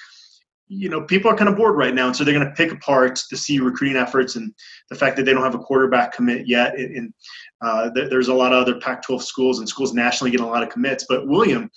you 0.69 0.89
know, 0.89 1.03
people 1.03 1.29
are 1.31 1.37
kind 1.37 1.49
of 1.49 1.57
bored 1.57 1.77
right 1.77 1.95
now, 1.95 2.07
and 2.07 2.17
so 2.17 2.23
they're 2.23 2.35
going 2.35 2.47
to 2.47 2.55
pick 2.55 2.71
apart 2.71 3.21
the 3.31 3.37
CU 3.37 3.65
recruiting 3.65 3.97
efforts 3.97 4.37
and 4.37 4.55
the 4.89 4.95
fact 4.95 5.17
that 5.17 5.25
they 5.25 5.33
don't 5.33 5.43
have 5.43 5.57
a 5.57 5.59
quarterback 5.59 6.13
commit 6.13 6.47
yet. 6.47 6.79
And, 6.79 6.97
and 6.97 7.15
uh, 7.61 7.91
there's 7.93 8.29
a 8.29 8.35
lot 8.35 8.53
of 8.53 8.63
other 8.63 8.79
Pac 8.79 9.03
12 9.03 9.25
schools 9.25 9.59
and 9.59 9.69
schools 9.69 9.95
nationally 9.95 10.31
getting 10.31 10.47
a 10.47 10.51
lot 10.51 10.63
of 10.63 10.69
commits. 10.69 11.07
But, 11.09 11.27
William, 11.27 11.71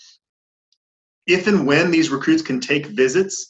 if 1.26 1.48
and 1.48 1.66
when 1.66 1.90
these 1.90 2.10
recruits 2.10 2.44
can 2.44 2.60
take 2.60 2.88
visits, 2.88 3.48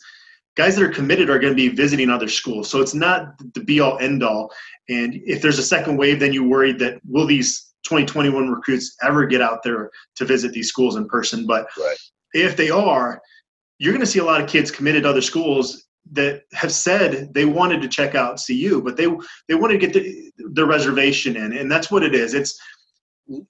guys 0.56 0.76
that 0.76 0.84
are 0.84 0.90
committed 0.90 1.30
are 1.30 1.40
going 1.40 1.54
to 1.54 1.58
be 1.58 1.70
visiting 1.70 2.10
other 2.10 2.28
schools. 2.28 2.70
So 2.70 2.80
it's 2.82 2.94
not 2.94 3.38
the 3.54 3.62
be 3.62 3.80
all 3.80 3.98
end 4.00 4.24
all. 4.24 4.52
And 4.90 5.16
if 5.26 5.42
there's 5.42 5.60
a 5.60 5.64
second 5.64 5.98
wave, 5.98 6.20
then 6.20 6.34
you 6.34 6.44
worried 6.44 6.80
that 6.80 7.00
will 7.08 7.26
these 7.26 7.74
2021 7.86 8.50
recruits 8.50 8.96
ever 9.02 9.26
get 9.26 9.42
out 9.42 9.64
there 9.64 9.90
to 10.16 10.26
visit 10.26 10.54
these 10.54 10.70
schools 10.70 10.96
in 10.96 11.08
person? 11.08 11.46
But 11.46 11.68
Right. 11.78 11.98
if 12.34 12.56
they 12.56 12.70
are, 12.70 13.22
you're 13.80 13.94
going 13.94 14.06
to 14.06 14.12
see 14.12 14.20
a 14.20 14.24
lot 14.24 14.42
of 14.42 14.50
kids 14.50 14.72
committed 14.72 15.04
to 15.04 15.10
other 15.10 15.22
schools 15.22 15.86
that 16.12 16.44
have 16.54 16.72
said 16.72 17.34
they 17.34 17.46
wanted 17.46 17.82
to 17.82 17.88
check 17.88 18.14
out 18.14 18.40
CU, 18.46 18.82
but 18.84 18.98
they 18.98 19.08
they 19.48 19.56
want 19.56 19.72
to 19.72 19.78
get 19.78 19.94
the, 19.94 20.32
the 20.38 20.66
reservation 20.66 21.38
in, 21.38 21.54
and 21.54 21.72
that's 21.72 21.90
what 21.90 22.04
it 22.04 22.14
is. 22.14 22.34
It's 22.34 22.60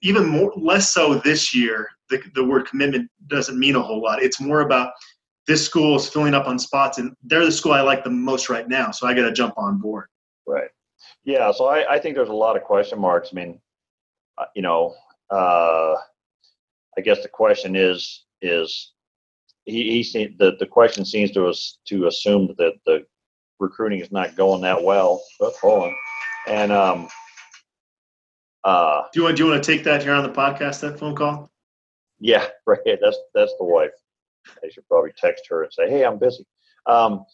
even 0.02 0.26
more 0.26 0.52
less 0.56 0.92
so 0.92 1.16
this 1.16 1.54
year. 1.54 1.88
The, 2.10 2.22
the 2.34 2.44
word 2.44 2.68
commitment 2.68 3.10
doesn't 3.26 3.58
mean 3.58 3.76
a 3.76 3.82
whole 3.82 4.00
lot. 4.00 4.22
It's 4.22 4.40
more 4.40 4.60
about 4.60 4.92
this 5.46 5.64
school 5.64 5.96
is 5.96 6.08
filling 6.08 6.34
up 6.34 6.46
on 6.46 6.58
spots, 6.58 6.98
and 6.98 7.14
they're 7.22 7.44
the 7.44 7.52
school 7.52 7.72
I 7.72 7.82
like 7.82 8.04
the 8.04 8.10
most 8.10 8.48
right 8.48 8.68
now. 8.68 8.90
So 8.90 9.06
I 9.06 9.14
got 9.14 9.22
to 9.22 9.32
jump 9.32 9.54
on 9.56 9.78
board. 9.78 10.06
Right. 10.46 10.70
Yeah. 11.24 11.52
So 11.52 11.66
I, 11.66 11.94
I 11.94 11.98
think 11.98 12.16
there's 12.16 12.28
a 12.28 12.32
lot 12.32 12.56
of 12.56 12.62
question 12.62 12.98
marks. 12.98 13.30
I 13.32 13.34
mean, 13.34 13.60
uh, 14.38 14.46
you 14.54 14.62
know, 14.62 14.94
uh, 15.30 15.94
I 16.96 17.00
guess 17.02 17.22
the 17.22 17.28
question 17.28 17.76
is 17.76 18.24
is 18.42 18.92
he, 19.64 20.02
he 20.02 20.36
the, 20.38 20.56
the 20.58 20.66
question 20.66 21.04
seems 21.04 21.30
to 21.32 21.46
us 21.46 21.78
to 21.88 22.06
assume 22.06 22.54
that 22.58 22.74
the, 22.84 23.06
recruiting 23.60 24.00
is 24.00 24.12
not 24.12 24.36
going 24.36 24.60
that 24.62 24.82
well. 24.82 25.22
Hold 25.40 25.84
on. 25.84 25.94
And 26.48 26.72
um, 26.72 27.08
uh, 28.64 29.02
Do 29.12 29.20
you 29.20 29.24
want 29.24 29.36
do 29.36 29.44
you 29.44 29.50
want 29.50 29.62
to 29.62 29.72
take 29.72 29.84
that 29.84 30.02
here 30.02 30.12
on 30.12 30.22
the 30.22 30.32
podcast? 30.32 30.80
That 30.80 30.98
phone 30.98 31.14
call. 31.14 31.50
yeah, 32.18 32.46
right. 32.66 32.78
That's 32.84 33.18
that's 33.34 33.54
the 33.58 33.64
wife. 33.64 33.90
I 34.62 34.68
should 34.70 34.86
probably 34.88 35.12
text 35.16 35.46
her 35.48 35.62
and 35.62 35.72
say, 35.72 35.88
"Hey, 35.88 36.04
I'm 36.04 36.18
busy." 36.18 36.46
Um, 36.86 37.24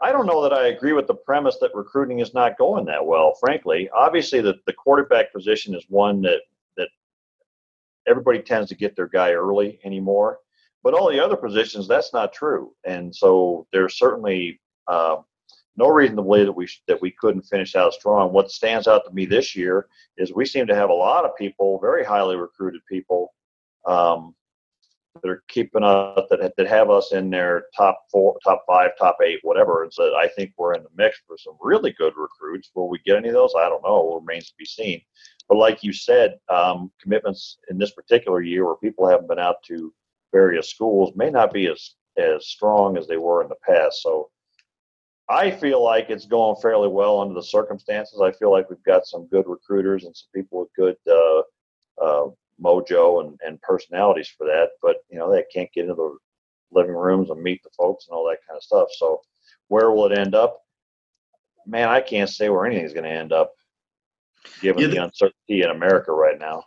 I 0.00 0.12
don't 0.12 0.26
know 0.26 0.42
that 0.42 0.52
I 0.52 0.68
agree 0.68 0.92
with 0.92 1.06
the 1.08 1.14
premise 1.14 1.58
that 1.60 1.74
recruiting 1.74 2.20
is 2.20 2.32
not 2.32 2.58
going 2.58 2.84
that 2.86 3.04
well. 3.04 3.34
Frankly, 3.40 3.90
obviously, 3.90 4.40
the, 4.40 4.54
the 4.66 4.72
quarterback 4.72 5.32
position 5.32 5.74
is 5.74 5.84
one 5.88 6.22
that 6.22 6.40
that 6.76 6.88
everybody 8.06 8.40
tends 8.40 8.68
to 8.68 8.76
get 8.76 8.94
their 8.94 9.08
guy 9.08 9.32
early 9.32 9.80
anymore. 9.84 10.38
But 10.84 10.94
all 10.94 11.10
the 11.10 11.22
other 11.22 11.36
positions, 11.36 11.88
that's 11.88 12.12
not 12.12 12.32
true. 12.32 12.72
And 12.84 13.14
so 13.14 13.66
there's 13.72 13.98
certainly 13.98 14.60
uh, 14.86 15.16
no 15.76 15.88
reason 15.88 16.16
to 16.16 16.22
believe 16.22 16.46
that 16.46 16.52
we 16.52 16.66
sh- 16.66 16.82
that 16.86 17.00
we 17.00 17.10
couldn't 17.10 17.42
finish 17.42 17.74
out 17.74 17.92
strong. 17.92 18.32
What 18.32 18.50
stands 18.50 18.86
out 18.86 19.02
to 19.06 19.12
me 19.12 19.26
this 19.26 19.56
year 19.56 19.88
is 20.16 20.32
we 20.32 20.44
seem 20.44 20.66
to 20.68 20.74
have 20.76 20.90
a 20.90 20.94
lot 20.94 21.24
of 21.24 21.36
people, 21.36 21.80
very 21.80 22.04
highly 22.04 22.36
recruited 22.36 22.82
people, 22.88 23.34
um, 23.84 24.34
that 25.22 25.30
are 25.30 25.42
keeping 25.48 25.84
us 25.84 26.20
that 26.30 26.54
that 26.56 26.66
have 26.66 26.90
us 26.90 27.12
in 27.12 27.30
their 27.30 27.64
top 27.76 28.04
four, 28.10 28.38
top 28.44 28.64
five, 28.66 28.90
top 28.98 29.18
eight, 29.24 29.40
whatever. 29.42 29.82
And 29.82 29.92
so 29.92 30.16
I 30.16 30.28
think 30.28 30.52
we're 30.56 30.74
in 30.74 30.82
the 30.82 30.88
mix 30.96 31.20
for 31.26 31.36
some 31.38 31.56
really 31.60 31.92
good 31.92 32.14
recruits. 32.16 32.70
Will 32.74 32.88
we 32.88 32.98
get 33.04 33.16
any 33.16 33.28
of 33.28 33.34
those? 33.34 33.54
I 33.56 33.68
don't 33.68 33.82
know. 33.82 34.12
It 34.12 34.20
remains 34.26 34.48
to 34.48 34.54
be 34.58 34.64
seen. 34.64 35.00
But 35.48 35.58
like 35.58 35.82
you 35.82 35.92
said, 35.92 36.38
um, 36.48 36.90
commitments 37.00 37.58
in 37.70 37.78
this 37.78 37.92
particular 37.92 38.42
year, 38.42 38.66
where 38.66 38.76
people 38.76 39.08
haven't 39.08 39.28
been 39.28 39.38
out 39.38 39.62
to 39.64 39.92
various 40.32 40.70
schools, 40.70 41.12
may 41.16 41.30
not 41.30 41.52
be 41.52 41.66
as 41.66 41.94
as 42.18 42.46
strong 42.46 42.96
as 42.96 43.06
they 43.06 43.16
were 43.16 43.42
in 43.42 43.48
the 43.48 43.56
past. 43.66 44.02
So 44.02 44.30
I 45.30 45.50
feel 45.50 45.82
like 45.82 46.08
it's 46.08 46.26
going 46.26 46.56
fairly 46.60 46.88
well 46.88 47.20
under 47.20 47.34
the 47.34 47.42
circumstances. 47.42 48.20
I 48.20 48.32
feel 48.32 48.50
like 48.50 48.70
we've 48.70 48.82
got 48.84 49.06
some 49.06 49.26
good 49.26 49.46
recruiters 49.46 50.04
and 50.04 50.16
some 50.16 50.28
people 50.34 50.60
with 50.60 50.74
good 50.74 50.96
uh, 51.06 51.42
uh, 52.02 52.30
mojo 52.62 53.24
and, 53.24 53.38
and 53.44 53.60
personalities 53.62 54.28
for 54.28 54.46
that. 54.46 54.70
But 54.82 54.96
you 55.10 55.18
know, 55.18 55.30
they 55.30 55.44
can't 55.52 55.72
get 55.72 55.82
into 55.82 55.94
the 55.94 56.16
living 56.70 56.94
rooms 56.94 57.30
and 57.30 57.42
meet 57.42 57.62
the 57.62 57.70
folks 57.76 58.06
and 58.06 58.14
all 58.14 58.26
that 58.28 58.38
kind 58.46 58.56
of 58.56 58.62
stuff. 58.62 58.88
So 58.96 59.20
where 59.68 59.90
will 59.90 60.10
it 60.10 60.18
end 60.18 60.34
up? 60.34 60.60
Man, 61.66 61.88
I 61.88 62.00
can't 62.00 62.30
say 62.30 62.48
where 62.48 62.66
anything's 62.66 62.92
going 62.94 63.04
to 63.04 63.10
end 63.10 63.32
up, 63.32 63.52
given 64.60 64.82
Yeah, 64.82 64.88
the 64.88 64.94
the- 64.94 65.04
uncertainty 65.04 65.62
in 65.62 65.70
America 65.70 66.12
right 66.12 66.38
now. 66.38 66.64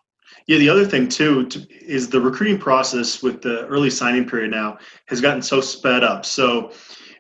Yeah, 0.48 0.60
the 0.60 0.70
other 0.70 0.86
thing 0.86 1.10
too 1.10 1.46
to, 1.48 1.68
is 1.86 2.08
the 2.08 2.22
recruiting 2.22 2.58
process 2.58 3.22
with 3.22 3.42
the 3.42 3.68
early 3.68 3.90
signing 3.90 4.28
period 4.28 4.52
now 4.52 4.78
has 5.08 5.20
gotten 5.20 5.42
so 5.42 5.60
sped 5.60 6.04
up. 6.06 6.26
So 6.26 6.72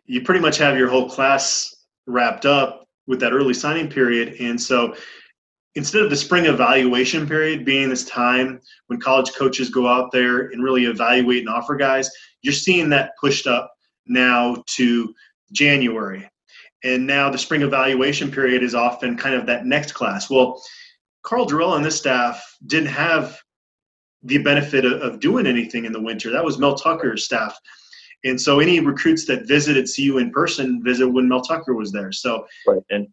you 0.05 0.21
pretty 0.21 0.39
much 0.39 0.57
have 0.59 0.77
your 0.77 0.87
whole 0.89 1.09
class 1.09 1.75
wrapped 2.07 2.45
up 2.45 2.87
with 3.07 3.19
that 3.19 3.33
early 3.33 3.53
signing 3.53 3.89
period, 3.89 4.35
and 4.39 4.59
so 4.59 4.95
instead 5.75 6.01
of 6.01 6.09
the 6.09 6.15
spring 6.15 6.45
evaluation 6.45 7.27
period 7.27 7.65
being 7.65 7.89
this 7.89 8.05
time 8.05 8.59
when 8.87 8.99
college 8.99 9.33
coaches 9.33 9.69
go 9.69 9.87
out 9.87 10.11
there 10.11 10.49
and 10.49 10.63
really 10.63 10.85
evaluate 10.85 11.39
and 11.39 11.49
offer 11.49 11.75
guys, 11.75 12.09
you're 12.41 12.53
seeing 12.53 12.89
that 12.89 13.11
pushed 13.19 13.47
up 13.47 13.71
now 14.07 14.63
to 14.67 15.13
January. 15.51 16.27
And 16.83 17.05
now 17.05 17.29
the 17.29 17.37
spring 17.37 17.61
evaluation 17.61 18.31
period 18.31 18.63
is 18.63 18.75
often 18.75 19.15
kind 19.15 19.35
of 19.35 19.45
that 19.45 19.65
next 19.65 19.93
class. 19.93 20.29
Well, 20.29 20.61
Karl 21.23 21.45
Dorrell 21.45 21.75
and 21.75 21.85
this 21.85 21.97
staff 21.97 22.43
didn't 22.65 22.89
have 22.89 23.39
the 24.23 24.39
benefit 24.39 24.85
of, 24.85 25.19
doing 25.19 25.47
anything 25.47 25.85
in 25.85 25.93
the 25.93 26.01
winter. 26.01 26.31
That 26.31 26.43
was 26.43 26.57
Mel 26.57 26.75
Tucker's 26.75 27.25
staff. 27.25 27.57
And 28.23 28.39
so 28.39 28.59
any 28.59 28.79
recruits 28.79 29.25
that 29.25 29.47
visited 29.47 29.89
CU 29.95 30.17
in 30.17 30.31
person 30.31 30.83
visit 30.83 31.07
when 31.07 31.27
Mel 31.27 31.41
Tucker 31.41 31.73
was 31.73 31.91
there. 31.91 32.11
So 32.11 32.45
Right. 32.67 32.81
And 32.89 33.07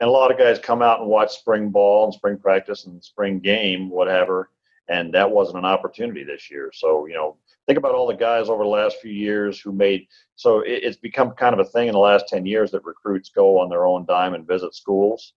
and 0.00 0.08
a 0.08 0.12
lot 0.12 0.30
of 0.30 0.38
guys 0.38 0.58
come 0.58 0.82
out 0.82 1.00
and 1.00 1.08
watch 1.08 1.32
spring 1.38 1.70
ball 1.70 2.04
and 2.04 2.14
spring 2.14 2.36
practice 2.38 2.84
and 2.86 3.02
spring 3.02 3.38
game, 3.38 3.88
whatever. 3.90 4.50
And 4.88 5.14
that 5.14 5.30
wasn't 5.30 5.58
an 5.58 5.64
opportunity 5.64 6.24
this 6.24 6.50
year. 6.50 6.70
So, 6.74 7.06
you 7.06 7.14
know, 7.14 7.36
think 7.66 7.78
about 7.78 7.94
all 7.94 8.06
the 8.06 8.14
guys 8.14 8.48
over 8.48 8.64
the 8.64 8.68
last 8.68 8.96
few 9.00 9.12
years 9.12 9.58
who 9.58 9.72
made 9.72 10.06
so 10.36 10.60
it, 10.60 10.82
it's 10.82 10.96
become 10.98 11.30
kind 11.30 11.54
of 11.58 11.60
a 11.60 11.70
thing 11.70 11.86
in 11.88 11.94
the 11.94 11.98
last 11.98 12.28
10 12.28 12.44
years 12.44 12.70
that 12.72 12.84
recruits 12.84 13.30
go 13.30 13.58
on 13.58 13.70
their 13.70 13.86
own 13.86 14.04
dime 14.06 14.34
and 14.34 14.46
visit 14.46 14.74
schools 14.74 15.32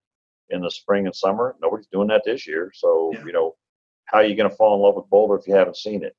in 0.50 0.62
the 0.62 0.72
spring 0.72 1.06
and 1.06 1.16
summer. 1.16 1.56
Nobody's 1.62 1.88
doing 1.88 2.08
that 2.10 2.24
this 2.26 2.46
year. 2.48 2.72
So, 2.74 3.12
Yeah. 3.14 3.24
you 3.26 3.32
know, 3.32 3.56
how 4.06 4.18
are 4.20 4.26
you 4.26 4.36
going 4.36 4.50
to 4.50 4.56
fall 4.56 4.76
in 4.76 4.82
love 4.82 4.96
with 4.96 5.10
Boulder 5.10 5.36
if 5.38 5.48
you 5.48 5.54
haven't 5.54 5.78
seen 5.78 6.04
it? 6.04 6.16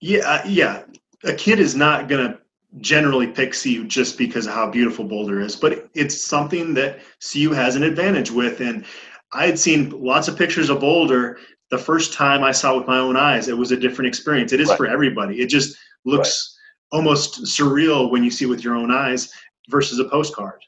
yeah, 0.00 0.20
uh, 0.28 0.42
yeah, 0.46 0.82
a 1.24 1.32
kid 1.32 1.60
is 1.60 1.74
not 1.76 2.08
going 2.08 2.32
to 2.32 2.38
generally 2.80 3.26
pick 3.26 3.52
CU 3.52 3.84
just 3.86 4.16
because 4.16 4.46
of 4.46 4.54
how 4.54 4.70
beautiful 4.70 5.04
Boulder 5.04 5.40
is, 5.40 5.54
but 5.56 5.88
it's 5.94 6.16
something 6.22 6.74
that 6.74 7.00
CU 7.20 7.50
has 7.52 7.76
an 7.76 7.82
advantage 7.82 8.30
with. 8.30 8.60
And 8.60 8.84
I 9.32 9.46
had 9.46 9.58
seen 9.58 9.90
lots 9.90 10.28
of 10.28 10.36
pictures 10.38 10.70
of 10.70 10.80
Boulder. 10.80 11.38
The 11.70 11.78
first 11.78 12.12
time 12.12 12.42
I 12.42 12.52
saw 12.52 12.74
it 12.74 12.78
with 12.78 12.86
my 12.86 12.98
own 12.98 13.16
eyes, 13.16 13.48
it 13.48 13.56
was 13.56 13.72
a 13.72 13.76
different 13.76 14.08
experience. 14.08 14.52
It 14.52 14.60
is 14.60 14.68
Right. 14.70 14.76
for 14.78 14.86
everybody. 14.86 15.40
It 15.40 15.46
just 15.48 15.76
looks 16.04 16.58
almost 16.90 17.42
surreal 17.44 18.10
when 18.10 18.24
you 18.24 18.30
see 18.30 18.44
it 18.44 18.48
with 18.48 18.64
your 18.64 18.74
own 18.74 18.90
eyes 18.90 19.32
versus 19.70 19.98
a 19.98 20.04
postcard. 20.04 20.60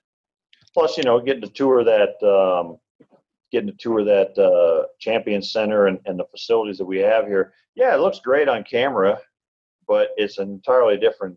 plus 0.72 0.96
you 0.96 1.04
know 1.04 1.20
getting 1.20 1.42
to 1.42 1.48
tour 1.48 1.84
that 1.84 2.14
um, 2.22 2.78
getting 3.52 3.66
to 3.68 3.76
tour 3.78 4.02
that 4.04 4.36
uh, 4.38 4.86
champion 4.98 5.42
center 5.42 5.86
and, 5.86 5.98
and 6.06 6.18
the 6.18 6.24
facilities 6.30 6.78
that 6.78 6.84
we 6.84 6.98
have 6.98 7.26
here 7.26 7.52
yeah 7.74 7.94
it 7.94 7.98
looks 8.00 8.18
great 8.20 8.48
on 8.48 8.64
camera 8.64 9.18
but 9.86 10.08
it's 10.16 10.38
an 10.38 10.48
entirely 10.50 10.96
different 10.96 11.36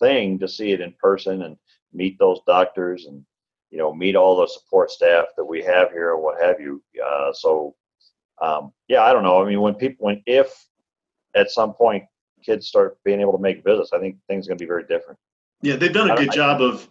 thing 0.00 0.38
to 0.38 0.48
see 0.48 0.72
it 0.72 0.80
in 0.80 0.92
person 0.98 1.42
and 1.42 1.56
meet 1.92 2.18
those 2.18 2.40
doctors 2.46 3.06
and 3.06 3.24
you 3.70 3.78
know 3.78 3.94
meet 3.94 4.16
all 4.16 4.36
the 4.36 4.46
support 4.46 4.90
staff 4.90 5.26
that 5.36 5.44
we 5.44 5.62
have 5.62 5.90
here 5.90 6.14
and 6.14 6.22
what 6.22 6.40
have 6.40 6.60
you 6.60 6.82
uh, 7.04 7.32
so 7.32 7.74
um, 8.42 8.72
yeah 8.88 9.02
i 9.02 9.12
don't 9.12 9.22
know 9.22 9.42
i 9.42 9.46
mean 9.48 9.60
when 9.60 9.74
people 9.74 10.06
when 10.06 10.22
if 10.26 10.66
at 11.34 11.50
some 11.50 11.72
point 11.72 12.04
kids 12.44 12.66
start 12.66 12.98
being 13.04 13.20
able 13.20 13.32
to 13.32 13.38
make 13.38 13.64
visits 13.64 13.92
i 13.92 13.98
think 13.98 14.16
things 14.28 14.46
are 14.46 14.50
going 14.50 14.58
to 14.58 14.62
be 14.62 14.68
very 14.68 14.84
different 14.84 15.18
Yeah, 15.62 15.76
they've 15.76 15.92
done 15.92 16.10
a 16.10 16.16
good 16.16 16.32
job 16.32 16.62
of, 16.62 16.88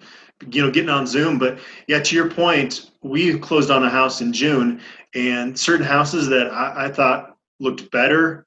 you 0.51 0.62
know, 0.62 0.70
getting 0.70 0.91
on 0.91 1.07
Zoom. 1.07 1.39
But 1.39 1.57
yeah, 1.88 1.99
to 1.99 2.16
your 2.16 2.30
point, 2.30 2.91
we 3.01 3.38
closed 3.39 3.72
on 3.72 3.84
a 3.84 3.89
house 3.89 4.22
in 4.22 4.32
June, 4.32 4.80
and 5.16 5.57
certain 5.57 5.86
houses 5.86 6.28
that 6.28 6.51
I, 6.51 6.86
I 6.86 6.91
thought 6.91 7.36
looked 7.60 7.89
better 7.91 8.45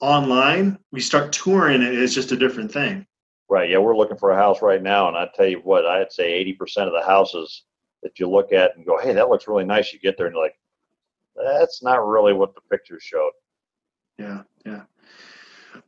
online, 0.00 0.78
we 0.92 1.00
start 1.00 1.32
touring 1.32 1.82
it. 1.82 1.94
It's 1.94 2.14
just 2.14 2.32
a 2.32 2.36
different 2.36 2.72
thing. 2.72 3.06
Right. 3.50 3.70
Yeah, 3.70 3.78
we're 3.78 3.96
looking 3.96 4.18
for 4.18 4.30
a 4.30 4.36
house 4.36 4.60
right 4.60 4.82
now, 4.82 5.08
and 5.08 5.16
I 5.16 5.28
tell 5.34 5.46
you 5.46 5.60
what, 5.60 5.86
I'd 5.86 6.12
say 6.12 6.32
eighty 6.32 6.52
percent 6.52 6.86
of 6.86 6.92
the 6.92 7.06
houses 7.06 7.62
that 8.02 8.18
you 8.18 8.28
look 8.28 8.52
at 8.52 8.76
and 8.76 8.84
go, 8.84 8.98
"Hey, 8.98 9.12
that 9.14 9.30
looks 9.30 9.48
really 9.48 9.64
nice." 9.64 9.92
You 9.92 9.98
get 9.98 10.16
there 10.18 10.26
and 10.26 10.34
you're 10.34 10.44
like, 10.44 10.58
"That's 11.34 11.82
not 11.82 12.06
really 12.06 12.34
what 12.34 12.54
the 12.54 12.60
pictures 12.70 13.02
showed." 13.02 13.32
Yeah, 14.18 14.42
yeah. 14.66 14.82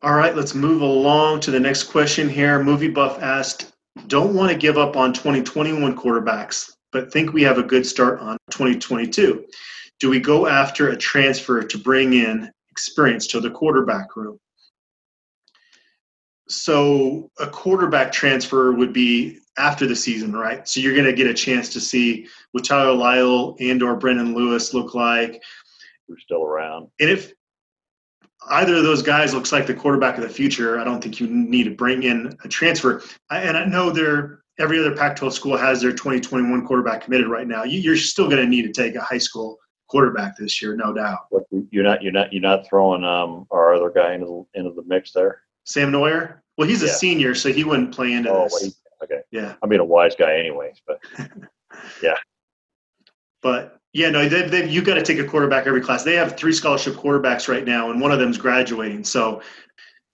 All 0.02 0.14
right, 0.14 0.34
let's 0.34 0.54
move 0.54 0.80
along 0.80 1.40
to 1.40 1.50
the 1.50 1.60
next 1.60 1.84
question 1.84 2.28
here. 2.28 2.62
Movie 2.62 2.88
Buff 2.88 3.20
asked, 3.22 3.72
"Don't 4.06 4.34
want 4.34 4.50
to 4.50 4.56
give 4.56 4.78
up 4.78 4.96
on 4.96 5.12
2021 5.12 5.94
quarterbacks, 5.96 6.72
but 6.92 7.12
think 7.12 7.32
we 7.34 7.42
have 7.42 7.58
a 7.58 7.62
good 7.62 7.84
start 7.84 8.20
on 8.20 8.38
2022. 8.50 9.44
Do 9.98 10.08
we 10.08 10.18
go 10.18 10.46
after 10.46 10.88
a 10.88 10.96
transfer 10.96 11.62
to 11.62 11.78
bring 11.78 12.14
in 12.14 12.50
experience 12.70 13.26
to 13.28 13.40
the 13.40 13.50
quarterback 13.50 14.16
room?" 14.16 14.40
So, 16.50 17.30
a 17.38 17.46
quarterback 17.46 18.12
transfer 18.12 18.72
would 18.72 18.92
be 18.92 19.38
after 19.58 19.86
the 19.86 19.96
season, 19.96 20.32
right? 20.32 20.66
So 20.66 20.80
you're 20.80 20.94
going 20.94 21.06
to 21.06 21.12
get 21.12 21.26
a 21.26 21.34
chance 21.34 21.68
to 21.70 21.80
see 21.80 22.26
what 22.52 22.64
Tyler 22.64 22.92
Lytle 22.92 23.56
and 23.60 23.82
or 23.82 23.96
Brendan 23.96 24.34
Lewis 24.34 24.74
look 24.74 24.94
like, 24.94 25.42
Who's 26.08 26.22
still 26.24 26.42
around? 26.42 26.88
and 26.98 27.10
if 27.10 27.32
either 28.48 28.76
of 28.76 28.82
those 28.82 29.02
guys 29.02 29.34
looks 29.34 29.52
like 29.52 29.66
the 29.66 29.74
quarterback 29.74 30.16
of 30.16 30.22
the 30.22 30.28
future, 30.28 30.80
I 30.80 30.84
don't 30.84 31.02
think 31.02 31.20
you 31.20 31.26
need 31.28 31.64
to 31.64 31.70
bring 31.70 32.04
in 32.04 32.36
a 32.42 32.48
transfer. 32.48 33.02
I, 33.28 33.40
and 33.40 33.56
I 33.56 33.64
know 33.66 33.90
there 33.90 34.42
every 34.58 34.78
other 34.78 34.94
Pac-12 34.96 35.32
school 35.32 35.56
has 35.56 35.80
their 35.80 35.92
2021 35.92 36.66
quarterback 36.66 37.04
committed 37.04 37.28
right 37.28 37.46
now. 37.46 37.64
You, 37.64 37.80
you're 37.80 37.96
still 37.96 38.26
going 38.28 38.42
to 38.42 38.46
need 38.46 38.62
to 38.62 38.72
take 38.72 38.94
a 38.94 39.00
high 39.00 39.18
school 39.18 39.58
quarterback 39.88 40.36
this 40.36 40.62
year, 40.62 40.74
no 40.74 40.92
doubt. 40.92 41.20
You're 41.70 41.84
not 41.84 42.02
you're 42.02 42.12
not 42.12 42.32
you're 42.32 42.42
not 42.42 42.66
throwing 42.68 43.04
um 43.04 43.46
our 43.50 43.74
other 43.74 43.90
guy 43.90 44.14
into 44.14 44.46
the 44.54 44.60
into 44.60 44.72
the 44.74 44.84
mix 44.86 45.12
there. 45.12 45.42
Sam 45.70 45.92
Noyer. 45.92 46.40
Well, 46.58 46.68
he's 46.68 46.82
a 46.82 46.86
Yeah. 46.86 46.92
senior, 46.92 47.34
so 47.34 47.52
he 47.52 47.64
wouldn't 47.64 47.94
play 47.94 48.12
into 48.12 48.30
Oh, 48.30 48.44
this. 48.44 48.60
wait. 48.62 48.74
Okay. 49.04 49.22
Yeah, 49.30 49.54
I'm 49.62 49.68
being 49.68 49.80
a 49.80 49.84
wise 49.84 50.14
guy, 50.16 50.36
anyways. 50.36 50.82
But 50.86 51.00
yeah. 52.02 52.16
but 53.40 53.78
yeah, 53.92 54.10
no, 54.10 54.28
they've, 54.28 54.50
they've, 54.50 54.68
you 54.68 54.82
got 54.82 54.94
to 54.94 55.02
take 55.02 55.18
a 55.18 55.24
quarterback 55.24 55.66
every 55.66 55.80
class. 55.80 56.02
They 56.02 56.14
have 56.16 56.36
three 56.36 56.52
scholarship 56.52 56.94
quarterbacks 56.94 57.48
right 57.48 57.64
now, 57.64 57.90
and 57.90 58.00
one 58.00 58.12
of 58.12 58.18
them's 58.18 58.36
graduating. 58.38 59.04
So, 59.04 59.42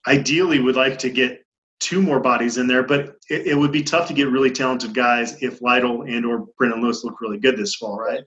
ideally, 0.07 0.61
would 0.61 0.77
like 0.77 0.99
to 1.01 1.11
get 1.11 1.45
two 1.81 2.01
more 2.01 2.21
bodies 2.21 2.57
in 2.59 2.67
there, 2.67 2.83
but 2.83 3.17
it, 3.29 3.49
it, 3.49 3.55
would 3.59 3.73
be 3.73 3.83
tough 3.83 4.09
to 4.09 4.15
get 4.15 4.29
really 4.29 4.51
talented 4.51 4.95
guys 4.95 5.43
if 5.43 5.61
Lytle 5.61 6.03
and 6.03 6.25
or 6.25 6.47
Brendan 6.57 6.81
Lewis 6.81 7.05
look 7.05 7.21
really 7.21 7.39
good 7.39 7.57
this 7.59 7.75
fall, 7.75 7.99
right? 7.99 8.25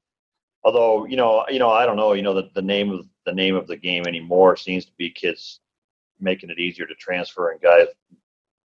Although 0.64 1.06
you 1.06 1.16
know, 1.16 1.46
you 1.50 1.58
know, 1.60 1.70
I 1.70 1.86
don't 1.86 1.96
know. 1.96 2.14
You 2.14 2.22
know, 2.22 2.34
the, 2.34 2.50
the 2.54 2.62
name 2.62 2.92
of 2.92 3.08
the 3.26 3.34
name 3.34 3.56
of 3.56 3.66
the 3.66 3.78
game 3.78 4.06
anymore 4.06 4.56
seems 4.56 4.86
to 4.86 4.92
be 4.98 5.10
kids 5.10 5.62
making 6.20 6.49
it 6.49 6.59
easier 6.59 6.86
to 6.86 6.95
transfer 6.95 7.51
and 7.51 7.61
guys 7.61 7.88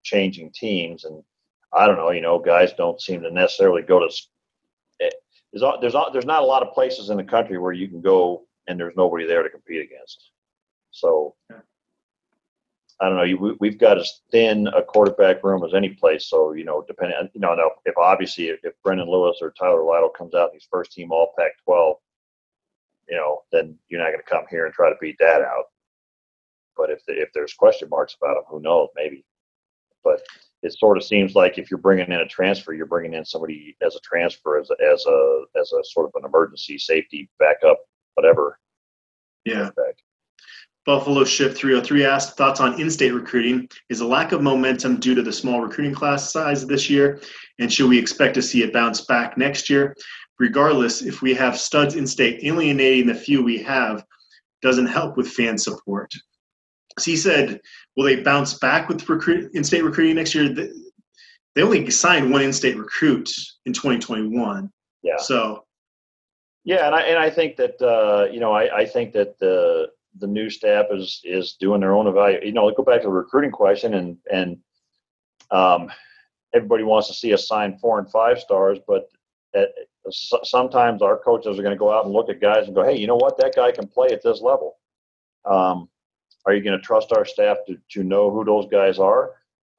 changing 0.02 0.50
teams. 0.52 1.04
And 1.04 1.22
I 1.72 1.86
don't 1.86 1.96
know. 1.96 2.10
You 2.10 2.20
know, 2.20 2.38
guys 2.38 2.72
don't 2.72 3.00
seem 3.00 3.22
to 3.22 3.30
necessarily 3.30 3.82
go 3.82 4.00
to. 4.00 4.12
Eh, 5.00 5.10
there's 5.52 5.64
there's 5.80 5.94
there's 6.12 6.26
not 6.26 6.42
a 6.42 6.46
lot 6.46 6.62
of 6.62 6.74
places 6.74 7.10
in 7.10 7.16
the 7.16 7.24
country 7.24 7.58
where 7.58 7.72
you 7.72 7.88
can 7.88 8.00
go 8.00 8.42
and 8.68 8.78
there's 8.78 8.96
nobody 8.96 9.26
there 9.26 9.42
to 9.42 9.50
compete 9.50 9.82
against. 9.82 10.30
So 10.90 11.34
I 13.00 13.08
don't 13.08 13.16
know. 13.16 13.56
We, 13.58 13.68
have 13.68 13.78
got 13.78 13.98
as 13.98 14.20
thin 14.30 14.68
a 14.68 14.82
quarterback 14.82 15.42
room 15.42 15.64
as 15.64 15.74
any 15.74 15.90
place. 15.90 16.26
So 16.26 16.52
you 16.52 16.64
know, 16.64 16.84
depending, 16.86 17.16
you 17.34 17.40
know, 17.40 17.56
if 17.84 17.96
obviously 17.98 18.48
if, 18.48 18.60
if 18.62 18.74
Brendan 18.84 19.10
Lewis 19.10 19.38
or 19.40 19.50
Tyler 19.50 19.82
Lytle 19.82 20.10
comes 20.10 20.34
out 20.34 20.50
and 20.50 20.54
he's 20.54 20.68
first 20.70 20.92
team 20.92 21.10
All 21.10 21.32
Pac-12, 21.36 21.96
you 23.08 23.16
know, 23.16 23.42
then 23.50 23.76
you're 23.88 24.00
not 24.00 24.10
going 24.10 24.22
to 24.24 24.30
come 24.30 24.44
here 24.48 24.66
and 24.66 24.74
try 24.74 24.88
to 24.88 24.96
beat 25.00 25.18
that 25.18 25.42
out. 25.42 25.64
But 26.76 26.90
if 26.90 27.04
the, 27.06 27.14
if 27.14 27.30
there's 27.34 27.54
question 27.54 27.88
marks 27.88 28.16
about 28.20 28.38
him, 28.38 28.44
who 28.48 28.60
knows? 28.60 28.88
Maybe. 28.96 29.24
But 30.04 30.22
it 30.62 30.72
sort 30.72 30.96
of 30.96 31.04
seems 31.04 31.34
like 31.34 31.58
if 31.58 31.70
you're 31.70 31.78
bringing 31.78 32.06
in 32.06 32.20
a 32.20 32.26
transfer, 32.26 32.72
you're 32.72 32.86
bringing 32.86 33.14
in 33.14 33.24
somebody 33.24 33.76
as 33.82 33.96
a 33.96 34.00
transfer 34.00 34.58
as 34.58 34.70
a, 34.70 34.92
as 34.92 35.04
a 35.06 35.42
as 35.60 35.72
a 35.72 35.84
sort 35.84 36.06
of 36.06 36.12
an 36.22 36.28
emergency 36.28 36.78
safety 36.78 37.28
backup, 37.38 37.78
whatever. 38.14 38.58
Yeah. 39.44 39.70
Buffalo 40.84 41.22
Ship 41.22 41.54
303 41.54 42.04
asked 42.04 42.36
thoughts 42.36 42.60
on 42.60 42.80
in-state 42.80 43.12
recruiting. 43.12 43.68
Is 43.88 44.00
a 44.00 44.06
lack 44.06 44.32
of 44.32 44.42
momentum 44.42 44.98
due 44.98 45.14
to 45.14 45.22
the 45.22 45.32
small 45.32 45.60
recruiting 45.60 45.94
class 45.94 46.32
size 46.32 46.66
this 46.66 46.90
year, 46.90 47.20
and 47.60 47.72
should 47.72 47.88
we 47.88 47.98
expect 47.98 48.34
to 48.34 48.42
see 48.42 48.64
it 48.64 48.72
bounce 48.72 49.02
back 49.02 49.38
next 49.38 49.70
year? 49.70 49.94
Regardless, 50.40 51.02
if 51.02 51.22
we 51.22 51.34
have 51.34 51.56
studs 51.56 51.94
in-state, 51.94 52.40
alienating 52.42 53.06
the 53.06 53.14
few 53.14 53.44
we 53.44 53.62
have 53.62 54.04
doesn't 54.60 54.86
help 54.86 55.16
with 55.16 55.28
fan 55.28 55.56
support. 55.56 56.12
So 56.98 57.10
he 57.10 57.16
said, 57.16 57.60
will 57.96 58.04
they 58.04 58.22
bounce 58.22 58.54
back 58.54 58.88
with 58.88 59.08
recruit 59.08 59.50
in-state 59.54 59.84
recruiting 59.84 60.16
next 60.16 60.34
year? 60.34 60.48
They 61.54 61.62
only 61.62 61.88
signed 61.90 62.30
one 62.30 62.42
in-state 62.42 62.76
recruit 62.76 63.30
in 63.66 63.72
2021. 63.72 64.70
Yeah. 65.02 65.16
So. 65.18 65.64
Yeah, 66.64 66.86
and 66.86 66.94
I 66.94 67.00
and 67.02 67.18
I 67.18 67.28
think 67.28 67.56
that 67.56 67.82
uh, 67.82 68.30
you 68.30 68.38
know 68.38 68.52
I, 68.52 68.82
I 68.82 68.86
think 68.86 69.12
that 69.14 69.36
the 69.40 69.88
the 70.20 70.28
new 70.28 70.48
staff 70.48 70.86
is 70.92 71.20
is 71.24 71.54
doing 71.58 71.80
their 71.80 71.92
own 71.92 72.06
evaluation. 72.06 72.46
You 72.46 72.52
know, 72.52 72.70
go 72.70 72.84
back 72.84 73.00
to 73.00 73.08
the 73.08 73.12
recruiting 73.12 73.50
question, 73.50 73.94
and 73.94 74.16
and 74.32 74.58
um, 75.50 75.90
everybody 76.54 76.84
wants 76.84 77.08
to 77.08 77.14
see 77.14 77.32
us 77.32 77.48
sign 77.48 77.78
four 77.78 77.98
and 77.98 78.10
five 78.10 78.38
stars, 78.38 78.78
but 78.86 79.08
at, 79.54 79.70
sometimes 80.10 81.02
our 81.02 81.18
coaches 81.18 81.58
are 81.58 81.62
going 81.62 81.74
to 81.74 81.78
go 81.78 81.92
out 81.92 82.04
and 82.04 82.12
look 82.12 82.28
at 82.28 82.40
guys 82.40 82.66
and 82.66 82.74
go, 82.74 82.84
"Hey, 82.84 82.96
you 82.96 83.06
know 83.06 83.16
what? 83.16 83.38
That 83.38 83.54
guy 83.54 83.72
can 83.72 83.86
play 83.86 84.08
at 84.08 84.22
this 84.22 84.40
level." 84.40 84.76
Um, 85.44 85.88
are 86.44 86.54
you 86.54 86.62
going 86.62 86.78
to 86.78 86.84
trust 86.84 87.12
our 87.12 87.24
staff 87.24 87.58
to 87.66 87.78
to 87.90 88.02
know 88.02 88.30
who 88.30 88.44
those 88.44 88.66
guys 88.70 88.98
are? 88.98 89.32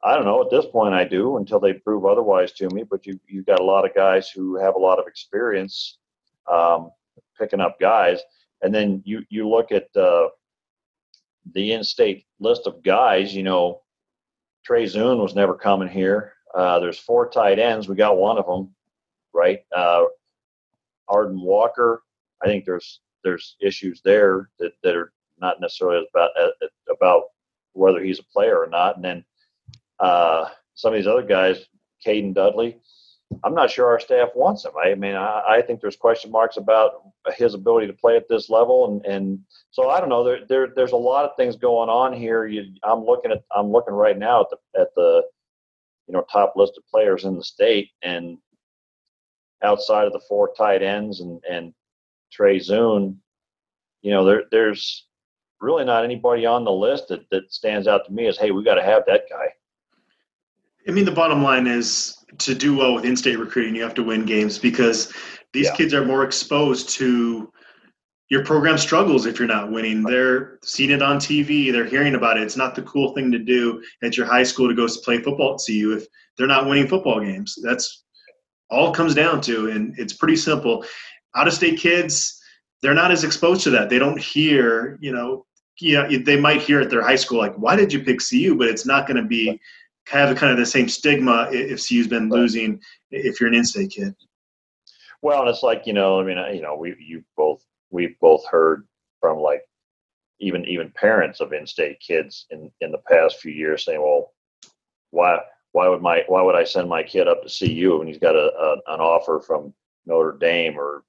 I 0.03 0.15
don't 0.15 0.25
know. 0.25 0.41
At 0.41 0.49
this 0.49 0.65
point, 0.65 0.93
I 0.93 1.05
do 1.05 1.37
until 1.37 1.59
they 1.59 1.73
prove 1.73 2.05
otherwise 2.05 2.51
to 2.53 2.69
me. 2.69 2.83
But 2.83 3.05
you 3.05 3.19
you've 3.27 3.45
got 3.45 3.59
a 3.59 3.63
lot 3.63 3.85
of 3.85 3.95
guys 3.95 4.29
who 4.29 4.57
have 4.57 4.75
a 4.75 4.79
lot 4.79 4.99
of 4.99 5.07
experience 5.07 5.97
um, 6.51 6.91
picking 7.37 7.61
up 7.61 7.79
guys 7.79 8.21
and 8.63 8.73
then 8.73 9.03
you 9.05 9.23
you 9.29 9.47
look 9.47 9.71
at 9.71 9.95
uh, 9.95 10.29
the 11.53 11.73
in-state 11.73 12.25
list 12.39 12.65
of 12.65 12.81
guys. 12.81 13.35
You 13.35 13.43
know, 13.43 13.81
Trey 14.65 14.85
Zuhn 14.85 15.21
was 15.21 15.35
never 15.35 15.53
coming 15.53 15.89
here. 15.89 16.33
Uh, 16.55 16.79
there's 16.79 16.97
four 16.97 17.29
tight 17.29 17.59
ends. 17.59 17.87
We 17.87 17.95
got 17.95 18.17
one 18.17 18.37
of 18.37 18.45
them, 18.47 18.73
right? 19.33 19.59
Uh, 19.75 20.05
Arden 21.07 21.39
Walker. 21.39 22.03
I 22.41 22.47
think 22.47 22.65
there's 22.65 23.01
there's 23.23 23.55
issues 23.61 24.01
there 24.03 24.49
that, 24.59 24.73
that 24.83 24.95
are 24.95 25.13
not 25.39 25.61
necessarily 25.61 26.05
about 26.13 26.31
uh, 26.39 26.49
about 26.91 27.23
whether 27.73 28.01
he's 28.01 28.19
a 28.19 28.23
player 28.23 28.59
or 28.59 28.67
not. 28.67 28.95
And 28.95 29.05
then 29.05 29.25
uh, 29.99 30.49
some 30.75 30.93
of 30.93 30.97
these 30.97 31.07
other 31.07 31.23
guys, 31.23 31.65
Caden 32.05 32.33
Dudley. 32.33 32.79
I'm 33.43 33.55
not 33.55 33.71
sure 33.71 33.87
our 33.87 33.99
staff 33.99 34.29
wants 34.35 34.63
him. 34.63 34.73
I 34.83 34.93
mean, 34.93 35.15
I, 35.15 35.41
I, 35.47 35.61
think 35.63 35.81
there's 35.81 35.95
question 35.95 36.29
marks 36.29 36.57
about 36.57 37.01
his 37.35 37.55
ability 37.55 37.87
to 37.87 37.93
play 37.93 38.15
at 38.15 38.29
this 38.29 38.47
level, 38.47 38.85
and, 38.91 39.03
and 39.07 39.39
so 39.71 39.89
I 39.89 39.99
don't 39.99 40.09
know. 40.09 40.23
There, 40.23 40.45
there 40.47 40.67
there's 40.75 40.91
a 40.91 40.97
lot 40.97 41.25
of 41.25 41.35
things 41.35 41.55
going 41.55 41.89
on 41.89 42.13
here. 42.13 42.45
You, 42.45 42.65
I'm 42.83 43.03
looking 43.03 43.31
at 43.31 43.41
I'm 43.55 43.71
looking 43.71 43.95
right 43.95 44.19
now 44.19 44.41
at 44.41 44.47
the 44.51 44.79
at 44.79 44.89
the 44.95 45.23
you 46.07 46.13
know 46.13 46.23
top 46.31 46.53
list 46.55 46.73
of 46.77 46.85
players 46.85 47.23
in 47.23 47.35
the 47.35 47.43
state, 47.43 47.89
and 48.03 48.37
outside 49.63 50.05
of 50.05 50.13
the 50.13 50.21
four 50.29 50.53
tight 50.55 50.83
ends 50.83 51.21
and 51.21 51.41
and 51.49 51.73
Trey 52.31 52.59
Zuhn, 52.59 53.17
you 54.03 54.11
know, 54.11 54.25
there 54.25 54.43
there's 54.51 55.07
really 55.63 55.85
not 55.85 56.03
anybody 56.03 56.45
on 56.45 56.63
the 56.63 56.71
list 56.71 57.07
that 57.07 57.29
that 57.31 57.51
stands 57.51 57.87
out 57.87 58.05
to 58.05 58.11
me 58.11 58.27
as 58.27 58.37
hey, 58.37 58.51
we 58.51 58.63
got 58.63 58.75
to 58.75 58.83
have 58.83 59.03
that 59.07 59.23
guy. 59.29 59.47
I 60.87 60.91
mean, 60.91 61.05
the 61.05 61.11
bottom 61.11 61.41
line 61.41 61.65
is 61.65 62.17
to 62.39 62.53
do 62.53 62.75
well 62.75 62.95
with 62.95 63.05
in-state 63.05 63.39
recruiting, 63.39 63.75
you 63.75 63.83
have 63.83 63.93
to 63.95 64.03
win 64.03 64.25
games 64.25 64.59
because 64.59 65.13
these 65.53 65.67
yeah. 65.67 65.75
kids 65.75 65.93
are 65.93 66.03
more 66.03 66.23
exposed 66.23 66.89
to 66.89 67.51
your 68.29 68.43
program 68.43 68.77
struggles 68.77 69.25
if 69.25 69.39
you're 69.39 69.47
not 69.47 69.71
winning. 69.71 70.03
They're 70.03 70.59
seeing 70.63 70.89
it 70.91 71.01
on 71.01 71.17
TV, 71.17 71.71
they're 71.71 71.85
hearing 71.85 72.15
about 72.15 72.37
it. 72.37 72.43
It's 72.43 72.57
not 72.57 72.75
the 72.75 72.81
cool 72.81 73.13
thing 73.13 73.31
to 73.31 73.39
do 73.39 73.81
at 74.01 74.17
your 74.17 74.25
high 74.25 74.43
school 74.43 74.67
to 74.67 74.75
go 74.75 74.87
play 75.03 75.19
football 75.19 75.53
at 75.53 75.61
CU 75.65 75.95
if 75.95 76.07
they're 76.37 76.47
not 76.47 76.67
winning 76.67 76.87
football 76.87 77.21
games. 77.21 77.57
That's 77.63 78.03
all 78.69 78.91
it 78.91 78.95
comes 78.95 79.13
down 79.13 79.39
to, 79.41 79.69
and 79.69 79.93
it's 79.97 80.13
pretty 80.13 80.35
simple. 80.35 80.83
Out-of-state 81.35 81.79
kids, 81.79 82.41
they're 82.81 82.93
not 82.93 83.11
as 83.11 83.23
exposed 83.23 83.61
to 83.63 83.69
that. 83.71 83.89
They 83.89 83.99
don't 83.99 84.19
hear, 84.19 84.97
you 84.99 85.13
know, 85.13 85.45
yeah, 85.79 86.07
they 86.23 86.39
might 86.39 86.61
hear 86.61 86.81
at 86.81 86.89
their 86.89 87.01
high 87.01 87.15
school 87.15 87.39
like, 87.39 87.55
"Why 87.55 87.75
did 87.75 87.91
you 87.91 88.03
pick 88.03 88.19
CU?" 88.19 88.55
But 88.55 88.67
it's 88.67 88.85
not 88.85 89.07
going 89.07 89.21
to 89.21 89.27
be 89.27 89.59
have 90.07 90.35
kind 90.37 90.51
of 90.51 90.57
the 90.57 90.65
same 90.65 90.89
stigma 90.89 91.47
if 91.51 91.87
CU's 91.87 92.07
been 92.07 92.29
losing 92.29 92.81
if 93.11 93.39
you're 93.39 93.47
an 93.47 93.55
in-state 93.55 93.91
kid. 93.91 94.15
Well, 95.21 95.41
and 95.41 95.49
it's 95.49 95.63
like 95.63 95.87
you 95.87 95.93
know, 95.93 96.19
I 96.19 96.23
mean, 96.23 96.37
you 96.55 96.61
know, 96.61 96.75
we 96.75 96.95
you 96.99 97.23
both 97.37 97.63
we've 97.89 98.19
both 98.19 98.45
heard 98.45 98.87
from 99.19 99.39
like 99.39 99.61
even 100.39 100.65
even 100.65 100.91
parents 100.91 101.39
of 101.39 101.53
in-state 101.53 101.99
kids 101.99 102.45
in 102.51 102.71
in 102.81 102.91
the 102.91 103.01
past 103.09 103.39
few 103.39 103.51
years 103.51 103.85
saying, 103.85 104.01
well, 104.01 104.33
why 105.11 105.39
why 105.71 105.87
would 105.87 106.01
my 106.01 106.23
why 106.27 106.41
would 106.41 106.55
I 106.55 106.63
send 106.63 106.89
my 106.89 107.03
kid 107.03 107.27
up 107.27 107.43
to 107.43 107.65
CU 107.65 107.97
when 107.97 108.07
he's 108.07 108.19
got 108.19 108.35
a, 108.35 108.51
a 108.53 108.93
an 108.93 108.99
offer 108.99 109.39
from 109.39 109.73
Notre 110.05 110.37
Dame 110.37 110.77
or 110.77 111.03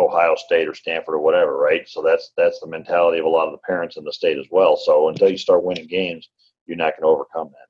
Ohio 0.00 0.34
State 0.34 0.68
or 0.68 0.74
Stanford 0.74 1.14
or 1.14 1.20
whatever, 1.20 1.56
right? 1.56 1.88
So 1.88 2.02
that's 2.02 2.32
that's 2.36 2.60
the 2.60 2.66
mentality 2.66 3.18
of 3.18 3.26
a 3.26 3.28
lot 3.28 3.46
of 3.46 3.52
the 3.52 3.58
parents 3.58 3.96
in 3.96 4.04
the 4.04 4.12
state 4.12 4.38
as 4.38 4.46
well. 4.50 4.76
So 4.76 5.08
until 5.08 5.30
you 5.30 5.38
start 5.38 5.64
winning 5.64 5.86
games, 5.86 6.28
you're 6.66 6.76
not 6.76 6.94
going 6.96 7.02
to 7.02 7.14
overcome 7.14 7.50
that. 7.52 7.68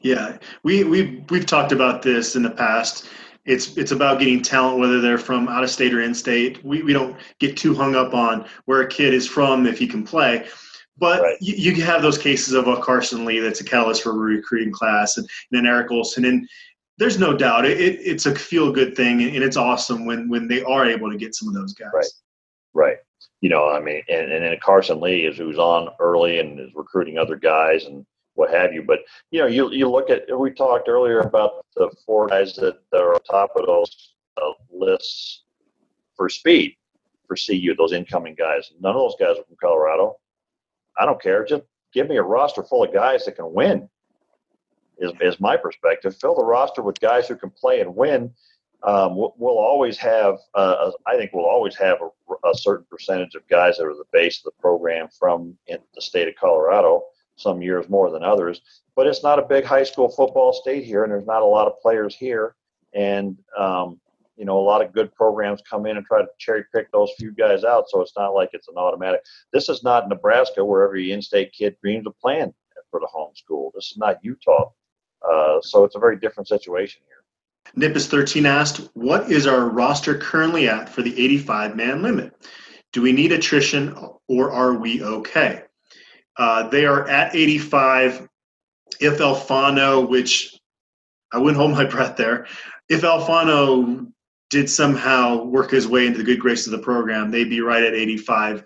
Yeah, 0.00 0.38
we 0.62 0.84
we 0.84 1.24
we've 1.28 1.46
talked 1.46 1.72
about 1.72 2.02
this 2.02 2.36
in 2.36 2.42
the 2.42 2.50
past. 2.50 3.08
It's 3.44 3.76
it's 3.76 3.92
about 3.92 4.18
getting 4.18 4.42
talent, 4.42 4.78
whether 4.78 5.00
they're 5.00 5.18
from 5.18 5.48
out 5.48 5.64
of 5.64 5.70
state 5.70 5.94
or 5.94 6.02
in 6.02 6.14
state. 6.14 6.64
We 6.64 6.82
we 6.82 6.92
don't 6.92 7.16
get 7.40 7.56
too 7.56 7.74
hung 7.74 7.96
up 7.96 8.14
on 8.14 8.46
where 8.66 8.82
a 8.82 8.88
kid 8.88 9.12
is 9.12 9.26
from 9.26 9.66
if 9.66 9.78
he 9.78 9.86
can 9.86 10.04
play. 10.04 10.46
But 10.98 11.22
right. 11.22 11.36
you, 11.40 11.72
you, 11.72 11.82
have 11.84 12.02
those 12.02 12.18
cases 12.18 12.54
of 12.54 12.66
a 12.66 12.76
Carson 12.78 13.24
Lee 13.24 13.38
that's 13.38 13.60
a 13.60 13.64
catalyst 13.64 14.02
for 14.02 14.10
a 14.10 14.14
recruiting 14.14 14.72
class, 14.72 15.16
and, 15.16 15.28
and 15.52 15.60
an 15.60 15.66
Eric 15.66 15.92
Olson, 15.92 16.24
and 16.24 16.48
there's 16.98 17.18
no 17.18 17.36
doubt 17.36 17.64
it, 17.64 17.80
it, 17.80 18.00
it's 18.00 18.26
a 18.26 18.34
feel 18.34 18.72
good 18.72 18.96
thing, 18.96 19.22
and 19.22 19.42
it's 19.42 19.56
awesome 19.56 20.04
when 20.04 20.28
when 20.28 20.48
they 20.48 20.62
are 20.64 20.86
able 20.86 21.10
to 21.10 21.16
get 21.16 21.34
some 21.34 21.48
of 21.48 21.54
those 21.54 21.74
guys. 21.74 21.90
Right, 21.94 22.06
right. 22.74 22.96
You 23.40 23.48
know, 23.48 23.70
I 23.70 23.80
mean, 23.80 24.02
and, 24.08 24.32
and 24.32 24.44
then 24.44 24.56
Carson 24.60 25.00
Lee 25.00 25.24
is 25.24 25.38
who's 25.38 25.58
on 25.58 25.90
early 26.00 26.40
and 26.40 26.58
is 26.58 26.70
recruiting 26.74 27.16
other 27.16 27.36
guys, 27.36 27.84
and 27.84 28.04
what 28.34 28.50
have 28.50 28.72
you. 28.72 28.82
But 28.82 29.00
you 29.30 29.40
know, 29.40 29.46
you 29.46 29.70
you 29.72 29.88
look 29.88 30.10
at 30.10 30.24
we 30.38 30.50
talked 30.50 30.88
earlier 30.88 31.20
about 31.20 31.64
the 31.76 31.90
four 32.04 32.26
guys 32.26 32.54
that, 32.56 32.78
that 32.92 33.00
are 33.00 33.18
top 33.30 33.50
of 33.56 33.66
those 33.66 34.14
uh, 34.40 34.52
lists 34.72 35.44
for 36.16 36.28
speed 36.28 36.76
for 37.28 37.36
CU, 37.36 37.74
those 37.76 37.92
incoming 37.92 38.34
guys. 38.34 38.72
None 38.80 38.94
of 38.94 39.00
those 39.00 39.16
guys 39.20 39.38
are 39.38 39.44
from 39.44 39.56
Colorado. 39.60 40.16
I 40.98 41.04
don't 41.04 41.22
care. 41.22 41.44
Just 41.44 41.62
give 41.92 42.08
me 42.08 42.16
a 42.16 42.22
roster 42.22 42.64
full 42.64 42.84
of 42.84 42.92
guys 42.92 43.24
that 43.24 43.36
can 43.36 43.52
win. 43.52 43.88
Is, 44.98 45.12
is 45.20 45.40
my 45.40 45.56
perspective. 45.56 46.16
Fill 46.20 46.34
the 46.34 46.44
roster 46.44 46.82
with 46.82 46.98
guys 47.00 47.28
who 47.28 47.36
can 47.36 47.50
play 47.50 47.80
and 47.80 47.94
win. 47.94 48.32
Um, 48.82 49.16
we'll, 49.16 49.58
always 49.58 49.96
have, 49.98 50.38
uh, 50.54 50.92
I 51.06 51.16
think 51.16 51.32
we'll 51.32 51.46
always 51.46 51.74
have 51.76 51.98
a, 52.00 52.48
a, 52.48 52.54
certain 52.54 52.86
percentage 52.88 53.34
of 53.34 53.46
guys 53.48 53.76
that 53.76 53.86
are 53.86 53.94
the 53.94 54.04
base 54.12 54.38
of 54.38 54.44
the 54.44 54.60
program 54.60 55.08
from 55.18 55.56
in 55.66 55.78
the 55.96 56.00
state 56.00 56.28
of 56.28 56.36
Colorado 56.36 57.02
some 57.34 57.60
years 57.60 57.88
more 57.88 58.10
than 58.10 58.22
others. 58.22 58.60
But 58.94 59.08
it's 59.08 59.24
not 59.24 59.40
a 59.40 59.42
big 59.42 59.64
high 59.64 59.82
school 59.82 60.08
football 60.08 60.52
state 60.52 60.84
here, 60.84 61.02
and 61.02 61.12
there's 61.12 61.26
not 61.26 61.42
a 61.42 61.46
lot 61.46 61.66
of 61.66 61.80
players 61.80 62.14
here. 62.14 62.54
And 62.94 63.36
um, 63.56 64.00
you 64.36 64.44
know, 64.44 64.58
a 64.58 64.62
lot 64.62 64.84
of 64.84 64.92
good 64.92 65.12
programs 65.14 65.60
come 65.68 65.84
in 65.86 65.96
and 65.96 66.06
try 66.06 66.20
to 66.20 66.28
cherry 66.38 66.64
pick 66.72 66.90
those 66.92 67.10
few 67.18 67.32
guys 67.32 67.64
out. 67.64 67.88
So 67.88 68.00
it's 68.00 68.16
not 68.16 68.34
like 68.34 68.50
it's 68.52 68.68
an 68.68 68.76
automatic. 68.76 69.20
This 69.52 69.68
is 69.68 69.82
not 69.82 70.08
Nebraska, 70.08 70.64
where 70.64 70.84
every 70.84 71.10
in-state 71.10 71.52
kid 71.52 71.76
dreams 71.82 72.06
of 72.06 72.18
playing 72.20 72.54
for 72.90 73.00
the 73.00 73.06
home 73.06 73.32
school. 73.34 73.72
This 73.74 73.90
is 73.90 73.98
not 73.98 74.18
Utah, 74.22 74.70
Uh, 75.22 75.60
so 75.60 75.84
it's 75.84 75.96
a 75.96 75.98
very 75.98 76.16
different 76.16 76.48
situation 76.48 77.02
here. 77.06 77.18
Nippus 77.74 78.06
13 78.06 78.46
asked, 78.46 78.88
What 78.94 79.30
is 79.30 79.46
our 79.46 79.68
roster 79.68 80.16
currently 80.16 80.68
at 80.68 80.88
for 80.88 81.02
the 81.02 81.12
85 81.12 81.76
man 81.76 82.02
limit? 82.02 82.34
Do 82.92 83.02
we 83.02 83.12
need 83.12 83.32
attrition 83.32 83.94
or 84.28 84.50
are 84.50 84.74
we 84.74 85.02
okay? 85.02 85.62
Uh, 86.36 86.68
they 86.68 86.86
are 86.86 87.08
at 87.08 87.34
85. 87.34 88.28
If 89.00 89.18
Alfano, 89.18 90.08
which 90.08 90.58
I 91.32 91.38
wouldn't 91.38 91.58
hold 91.58 91.72
my 91.72 91.84
breath 91.90 92.16
there, 92.16 92.46
if 92.88 93.02
Alfano 93.02 94.10
did 94.50 94.70
somehow 94.70 95.44
work 95.44 95.70
his 95.70 95.86
way 95.86 96.06
into 96.06 96.18
the 96.18 96.24
good 96.24 96.40
graces 96.40 96.68
of 96.68 96.72
the 96.72 96.84
program, 96.84 97.30
they'd 97.30 97.50
be 97.50 97.60
right 97.60 97.82
at 97.82 97.94
85. 97.94 98.64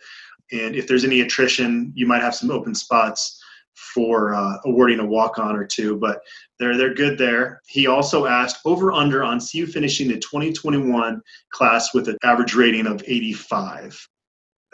And 0.53 0.77
if 0.77 0.87
there's 0.87 1.05
any 1.05 1.23
attrition, 1.23 1.93
you 1.95 2.07
might 2.07 2.23
have 2.23 2.35
some 2.35 2.51
open 2.51 2.75
spots 2.75 3.43
for 3.75 4.35
uh, 4.35 4.59
awarding 4.65 5.01
a 5.01 5.05
walk 5.05 5.39
on 5.39 5.57
or 5.57 5.67
two, 5.67 5.97
but 5.97 6.21
they're 6.59 6.77
they're 6.77 6.95
good 6.95 7.19
there. 7.19 7.61
He 7.67 7.87
also 7.87 8.27
asked 8.27 8.61
over 8.65 8.93
under 8.93 9.25
on 9.25 9.41
CU 9.41 9.67
finishing 9.67 10.09
the 10.09 10.19
2021 10.19 11.21
class 11.51 11.95
with 11.95 12.09
an 12.09 12.17
average 12.23 12.55
rating 12.55 12.87
of 12.87 13.03
85. 13.07 14.09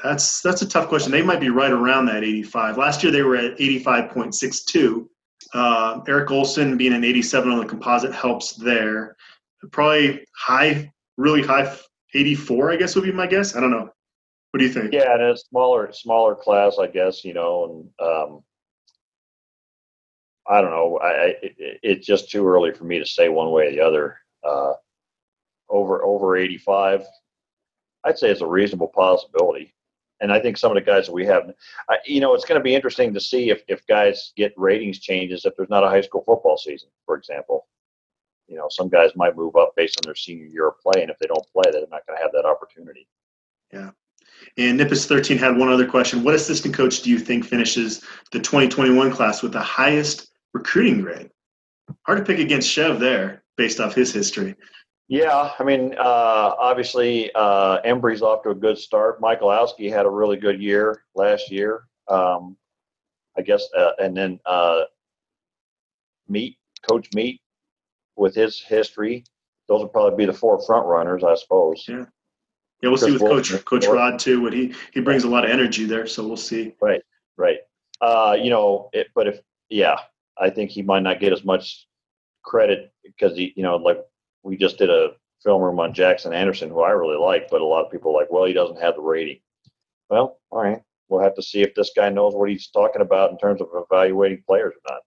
That's 0.02 0.40
that's 0.42 0.62
a 0.62 0.68
tough 0.68 0.88
question. 0.88 1.12
They 1.12 1.22
might 1.22 1.40
be 1.40 1.50
right 1.50 1.72
around 1.72 2.06
that 2.06 2.24
85. 2.24 2.78
Last 2.78 3.02
year 3.02 3.10
they 3.10 3.22
were 3.22 3.36
at 3.36 3.58
85.62. 3.58 5.08
Uh, 5.54 6.00
Eric 6.06 6.30
Olson 6.30 6.76
being 6.76 6.92
an 6.92 7.04
87 7.04 7.50
on 7.50 7.58
the 7.58 7.66
composite 7.66 8.12
helps 8.12 8.54
there. 8.54 9.16
Probably 9.72 10.24
high, 10.36 10.92
really 11.16 11.42
high 11.42 11.74
84, 12.14 12.72
I 12.72 12.76
guess 12.76 12.94
would 12.94 13.04
be 13.04 13.12
my 13.12 13.26
guess. 13.26 13.56
I 13.56 13.60
don't 13.60 13.70
know. 13.70 13.90
What 14.50 14.60
do 14.60 14.64
you 14.64 14.72
think? 14.72 14.92
Yeah, 14.92 15.12
and 15.14 15.22
a 15.22 15.36
smaller 15.36 15.92
smaller 15.92 16.34
class, 16.34 16.78
I 16.78 16.86
guess. 16.86 17.24
You 17.24 17.34
know, 17.34 17.90
and 18.00 18.08
um, 18.08 18.42
I 20.48 20.60
don't 20.60 20.70
know. 20.70 20.98
I, 21.02 21.34
it, 21.42 21.80
it's 21.82 22.06
just 22.06 22.30
too 22.30 22.46
early 22.46 22.72
for 22.72 22.84
me 22.84 22.98
to 22.98 23.06
say 23.06 23.28
one 23.28 23.50
way 23.50 23.68
or 23.68 23.70
the 23.70 23.80
other. 23.80 24.18
Uh, 24.42 24.72
over 25.68 26.02
over 26.04 26.36
85, 26.36 27.04
I'd 28.04 28.18
say 28.18 28.30
it's 28.30 28.40
a 28.40 28.46
reasonable 28.46 28.88
possibility. 28.88 29.74
And 30.20 30.32
I 30.32 30.40
think 30.40 30.56
some 30.56 30.72
of 30.72 30.74
the 30.74 30.80
guys 30.80 31.06
that 31.06 31.12
we 31.12 31.26
have, 31.26 31.52
I, 31.88 31.98
you 32.04 32.20
know, 32.20 32.34
it's 32.34 32.44
going 32.44 32.58
to 32.58 32.64
be 32.64 32.74
interesting 32.74 33.14
to 33.14 33.20
see 33.20 33.50
if, 33.50 33.62
if 33.68 33.86
guys 33.86 34.32
get 34.36 34.52
ratings 34.56 34.98
changes 34.98 35.44
if 35.44 35.54
there's 35.56 35.70
not 35.70 35.84
a 35.84 35.88
high 35.88 36.00
school 36.00 36.24
football 36.24 36.56
season, 36.56 36.88
for 37.06 37.16
example. 37.16 37.66
You 38.48 38.56
know, 38.56 38.66
some 38.70 38.88
guys 38.88 39.10
might 39.14 39.36
move 39.36 39.56
up 39.56 39.74
based 39.76 39.98
on 39.98 40.08
their 40.08 40.14
senior 40.14 40.46
year 40.46 40.68
of 40.68 40.80
play, 40.80 41.02
and 41.02 41.10
if 41.10 41.18
they 41.18 41.26
don't 41.26 41.46
play, 41.52 41.70
they're 41.70 41.82
not 41.90 42.06
going 42.06 42.18
to 42.18 42.22
have 42.22 42.32
that 42.32 42.46
opportunity. 42.46 43.06
Yeah. 43.72 43.90
And 44.56 44.78
Nippus 44.78 45.06
13 45.06 45.36
had 45.36 45.56
one 45.56 45.68
other 45.68 45.86
question. 45.86 46.24
What 46.24 46.34
assistant 46.34 46.74
coach 46.74 47.02
do 47.02 47.10
you 47.10 47.18
think 47.18 47.44
finishes 47.44 48.02
the 48.32 48.38
2021 48.38 49.12
class 49.12 49.42
with 49.42 49.52
the 49.52 49.60
highest 49.60 50.30
recruiting 50.54 51.00
grade. 51.00 51.30
Hard 52.06 52.18
to 52.18 52.24
pick 52.24 52.38
against 52.38 52.70
Chev 52.70 53.00
there 53.00 53.42
based 53.56 53.80
off 53.80 53.94
his 53.94 54.12
history. 54.12 54.54
Yeah, 55.08 55.52
I 55.58 55.64
mean, 55.64 55.94
uh, 55.98 56.54
obviously, 56.58 57.30
uh, 57.34 57.78
Embree's 57.84 58.20
off 58.20 58.42
to 58.42 58.50
a 58.50 58.54
good 58.54 58.76
start. 58.76 59.20
Michael 59.22 59.48
Owski 59.48 59.90
had 59.90 60.04
a 60.04 60.10
really 60.10 60.36
good 60.36 60.60
year 60.60 61.04
last 61.14 61.50
year. 61.50 61.84
Um, 62.08 62.56
I 63.36 63.42
guess, 63.42 63.66
uh, 63.76 63.92
and 63.98 64.14
then 64.16 64.38
uh, 64.44 64.82
Meat, 66.28 66.58
Coach 66.88 67.08
Meat, 67.14 67.40
with 68.16 68.34
his 68.34 68.60
history, 68.60 69.24
those 69.66 69.80
will 69.80 69.88
probably 69.88 70.16
be 70.16 70.26
the 70.26 70.36
four 70.36 70.60
front 70.62 70.86
runners, 70.86 71.24
I 71.24 71.34
suppose. 71.36 71.84
Yeah. 71.88 72.04
Yeah, 72.82 72.90
we'll 72.90 72.98
Chris 72.98 73.06
see 73.06 73.12
with 73.12 73.22
Wilson, 73.22 73.58
Coach 73.58 73.64
Coach 73.64 73.86
Rod 73.86 74.18
too. 74.18 74.40
What 74.40 74.52
he 74.52 74.72
he 74.92 75.00
brings 75.00 75.24
a 75.24 75.28
lot 75.28 75.44
of 75.44 75.50
energy 75.50 75.84
there, 75.84 76.06
so 76.06 76.26
we'll 76.26 76.36
see. 76.36 76.74
Right, 76.80 77.02
right. 77.36 77.58
Uh, 78.00 78.36
you 78.40 78.50
know, 78.50 78.88
it, 78.92 79.08
but 79.16 79.26
if 79.26 79.40
yeah, 79.68 79.96
I 80.40 80.50
think 80.50 80.70
he 80.70 80.82
might 80.82 81.02
not 81.02 81.20
get 81.20 81.32
as 81.32 81.44
much 81.44 81.86
credit 82.44 82.92
because 83.02 83.36
he, 83.36 83.52
you 83.56 83.62
know, 83.62 83.76
like 83.76 83.98
we 84.42 84.56
just 84.56 84.78
did 84.78 84.90
a 84.90 85.10
film 85.42 85.62
room 85.62 85.80
on 85.80 85.94
Jackson 85.94 86.32
Anderson, 86.32 86.70
who 86.70 86.80
I 86.80 86.90
really 86.90 87.16
like, 87.16 87.48
but 87.50 87.60
a 87.60 87.64
lot 87.64 87.84
of 87.84 87.92
people 87.92 88.10
are 88.10 88.20
like, 88.20 88.30
well, 88.30 88.44
he 88.44 88.52
doesn't 88.52 88.80
have 88.80 88.96
the 88.96 89.02
rating. 89.02 89.40
Well, 90.10 90.38
all 90.50 90.62
right, 90.62 90.80
we'll 91.08 91.22
have 91.22 91.34
to 91.34 91.42
see 91.42 91.62
if 91.62 91.74
this 91.74 91.90
guy 91.94 92.08
knows 92.08 92.34
what 92.34 92.48
he's 92.48 92.68
talking 92.68 93.02
about 93.02 93.30
in 93.30 93.38
terms 93.38 93.60
of 93.60 93.68
evaluating 93.74 94.42
players 94.46 94.74
or 94.74 94.92
not. 94.92 95.02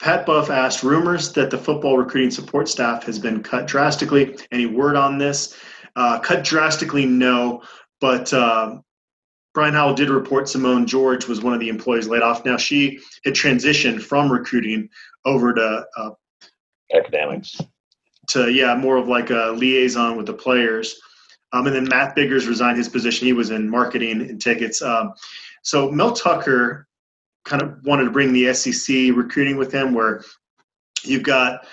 Pat 0.00 0.24
Buff 0.24 0.48
asked 0.48 0.82
rumors 0.82 1.32
that 1.34 1.50
the 1.50 1.58
football 1.58 1.98
recruiting 1.98 2.30
support 2.30 2.68
staff 2.68 3.04
has 3.04 3.18
been 3.18 3.42
cut 3.42 3.66
drastically. 3.66 4.34
Any 4.50 4.64
word 4.64 4.96
on 4.96 5.18
this? 5.18 5.56
Uh, 5.94 6.18
cut 6.18 6.42
drastically, 6.42 7.04
no. 7.04 7.62
But 8.00 8.32
uh, 8.32 8.78
Brian 9.52 9.74
Howell 9.74 9.94
did 9.94 10.10
report 10.10 10.48
Simone 10.48 10.86
George 10.86 11.26
was 11.26 11.42
one 11.42 11.54
of 11.54 11.60
the 11.60 11.68
employees 11.68 12.06
laid 12.06 12.22
off. 12.22 12.44
Now 12.44 12.56
she 12.56 13.00
had 13.24 13.34
transitioned 13.34 14.00
from 14.02 14.30
recruiting 14.30 14.88
over 15.24 15.52
to 15.52 15.86
uh, 15.96 16.10
academics. 16.94 17.60
To 18.28 18.50
yeah, 18.50 18.76
more 18.76 18.96
of 18.96 19.08
like 19.08 19.30
a 19.30 19.52
liaison 19.56 20.16
with 20.16 20.26
the 20.26 20.34
players. 20.34 21.00
Um, 21.52 21.66
and 21.66 21.74
then 21.74 21.88
Matt 21.88 22.14
Biggers 22.14 22.46
resigned 22.46 22.78
his 22.78 22.88
position. 22.88 23.26
He 23.26 23.32
was 23.32 23.50
in 23.50 23.68
marketing 23.68 24.20
and 24.20 24.40
tickets. 24.40 24.82
Um, 24.82 25.14
so 25.62 25.90
Mel 25.90 26.12
Tucker 26.12 26.86
kind 27.44 27.62
of 27.62 27.84
wanted 27.84 28.04
to 28.04 28.10
bring 28.10 28.32
the 28.32 28.52
SEC 28.54 29.14
recruiting 29.14 29.56
with 29.56 29.72
him, 29.72 29.92
where 29.92 30.22
you've 31.02 31.24
got 31.24 31.66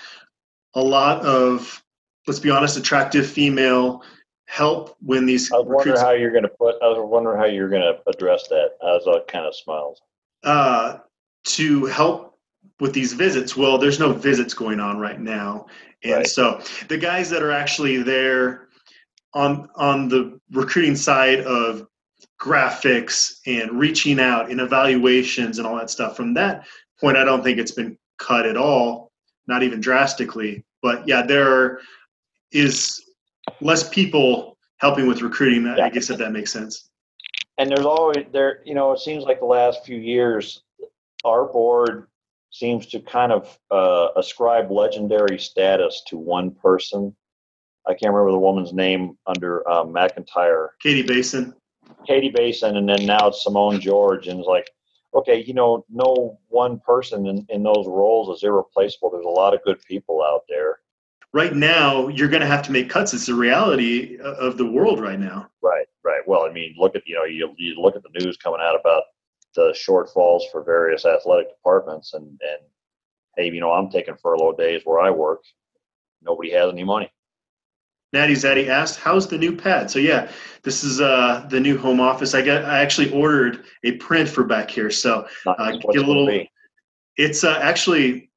a 0.74 0.80
lot 0.80 1.20
of, 1.24 1.82
let's 2.26 2.40
be 2.40 2.50
honest, 2.50 2.76
attractive 2.76 3.26
female 3.26 4.02
help 4.48 4.96
when 5.00 5.26
these. 5.26 5.52
I 5.52 5.58
was 5.58 5.66
wondering 5.66 6.00
how 6.00 6.12
you're 6.12 6.30
going 6.30 6.42
to 6.42 6.48
put. 6.48 6.76
I 6.82 6.88
was 6.88 6.98
wondering 6.98 7.38
how 7.38 7.46
you're 7.46 7.68
going 7.68 7.82
to 7.82 8.00
address 8.08 8.48
that. 8.48 8.70
I 8.82 8.86
was 8.86 9.06
all 9.06 9.20
kind 9.28 9.46
of 9.46 9.54
smiles. 9.54 10.00
Uh, 10.42 10.98
to 11.44 11.86
help 11.86 12.38
with 12.80 12.92
these 12.92 13.12
visits. 13.12 13.56
Well, 13.56 13.78
there's 13.78 14.00
no 14.00 14.12
visits 14.12 14.54
going 14.54 14.80
on 14.80 14.98
right 14.98 15.20
now, 15.20 15.66
and 16.02 16.14
right. 16.14 16.26
so 16.26 16.60
the 16.88 16.98
guys 16.98 17.30
that 17.30 17.42
are 17.42 17.52
actually 17.52 18.02
there 18.02 18.68
on 19.34 19.68
on 19.76 20.08
the 20.08 20.40
recruiting 20.50 20.96
side 20.96 21.40
of 21.40 21.86
graphics 22.40 23.40
and 23.46 23.78
reaching 23.78 24.18
out 24.18 24.50
and 24.50 24.60
evaluations 24.60 25.58
and 25.58 25.66
all 25.66 25.76
that 25.76 25.90
stuff. 25.90 26.16
From 26.16 26.34
that 26.34 26.66
point, 27.00 27.16
I 27.16 27.24
don't 27.24 27.42
think 27.42 27.58
it's 27.58 27.72
been 27.72 27.98
cut 28.18 28.46
at 28.46 28.56
all, 28.56 29.12
not 29.46 29.62
even 29.62 29.80
drastically. 29.80 30.64
But 30.82 31.06
yeah, 31.06 31.22
there 31.22 31.80
is 32.52 33.04
less 33.60 33.88
people 33.88 34.56
helping 34.78 35.06
with 35.06 35.22
recruiting. 35.22 35.64
Yeah. 35.64 35.84
I 35.84 35.90
guess 35.90 36.10
if 36.10 36.18
that 36.18 36.32
makes 36.32 36.52
sense. 36.52 36.90
And 37.58 37.70
there's 37.70 37.86
always 37.86 38.24
there, 38.32 38.60
you 38.64 38.74
know, 38.74 38.92
it 38.92 39.00
seems 39.00 39.24
like 39.24 39.40
the 39.40 39.46
last 39.46 39.84
few 39.84 39.96
years, 39.96 40.62
our 41.24 41.44
board 41.44 42.06
seems 42.50 42.86
to 42.86 43.00
kind 43.00 43.32
of 43.32 43.58
uh, 43.70 44.08
ascribe 44.16 44.70
legendary 44.70 45.38
status 45.38 46.02
to 46.06 46.16
one 46.16 46.52
person. 46.52 47.14
I 47.86 47.94
can't 47.94 48.12
remember 48.12 48.32
the 48.32 48.38
woman's 48.38 48.72
name 48.72 49.18
under 49.26 49.68
um, 49.68 49.92
MacIntyre. 49.92 50.74
Katie 50.80 51.02
Basin. 51.02 51.54
Katie 52.06 52.30
Basin, 52.30 52.76
and 52.76 52.88
then 52.88 53.06
now 53.06 53.28
it's 53.28 53.42
Simone 53.42 53.80
George, 53.80 54.28
and 54.28 54.38
it's 54.38 54.48
like, 54.48 54.70
okay, 55.14 55.42
you 55.42 55.54
know, 55.54 55.84
no 55.90 56.38
one 56.48 56.78
person 56.80 57.26
in, 57.26 57.46
in 57.48 57.62
those 57.62 57.86
roles 57.86 58.36
is 58.36 58.44
irreplaceable. 58.44 59.10
There's 59.10 59.24
a 59.24 59.28
lot 59.28 59.54
of 59.54 59.64
good 59.64 59.82
people 59.82 60.22
out 60.22 60.42
there 60.48 60.78
right 61.32 61.54
now 61.54 62.08
you're 62.08 62.28
going 62.28 62.40
to 62.40 62.46
have 62.46 62.62
to 62.62 62.72
make 62.72 62.88
cuts. 62.88 63.14
It's 63.14 63.26
the 63.26 63.34
reality 63.34 64.18
of 64.18 64.56
the 64.56 64.66
world 64.66 65.00
right 65.00 65.18
now. 65.18 65.48
Right, 65.62 65.86
right. 66.04 66.22
Well, 66.26 66.46
I 66.48 66.52
mean, 66.52 66.74
look 66.78 66.96
at 66.96 67.02
you 67.06 67.14
know 67.14 67.24
you, 67.24 67.54
you 67.56 67.80
look 67.80 67.96
at 67.96 68.02
the 68.02 68.20
news 68.20 68.36
coming 68.36 68.60
out 68.62 68.78
about 68.78 69.04
the 69.54 69.74
shortfalls 69.76 70.42
for 70.52 70.62
various 70.62 71.04
athletic 71.04 71.48
departments, 71.50 72.14
and 72.14 72.24
and 72.24 72.62
hey, 73.36 73.50
you 73.50 73.60
know, 73.60 73.72
I'm 73.72 73.90
taking 73.90 74.16
furlough 74.16 74.52
days 74.52 74.82
where 74.84 75.00
I 75.00 75.10
work. 75.10 75.42
Nobody 76.22 76.50
has 76.52 76.70
any 76.72 76.84
money. 76.84 77.10
Natty 78.12 78.34
Zaddy 78.34 78.68
asked, 78.68 78.98
"How's 78.98 79.28
the 79.28 79.38
new 79.38 79.54
pad?" 79.54 79.90
So 79.90 79.98
yeah, 79.98 80.30
this 80.62 80.82
is 80.82 81.00
uh, 81.00 81.46
the 81.50 81.60
new 81.60 81.76
home 81.76 82.00
office. 82.00 82.34
I 82.34 82.42
got 82.42 82.64
I 82.64 82.80
actually 82.80 83.12
ordered 83.12 83.64
a 83.84 83.92
print 83.92 84.28
for 84.28 84.44
back 84.44 84.70
here, 84.70 84.90
so 84.90 85.26
uh, 85.46 85.72
get 85.72 86.02
a 86.02 86.06
little. 86.06 86.28
It's 87.16 87.44
uh, 87.44 87.58
actually 87.60 88.30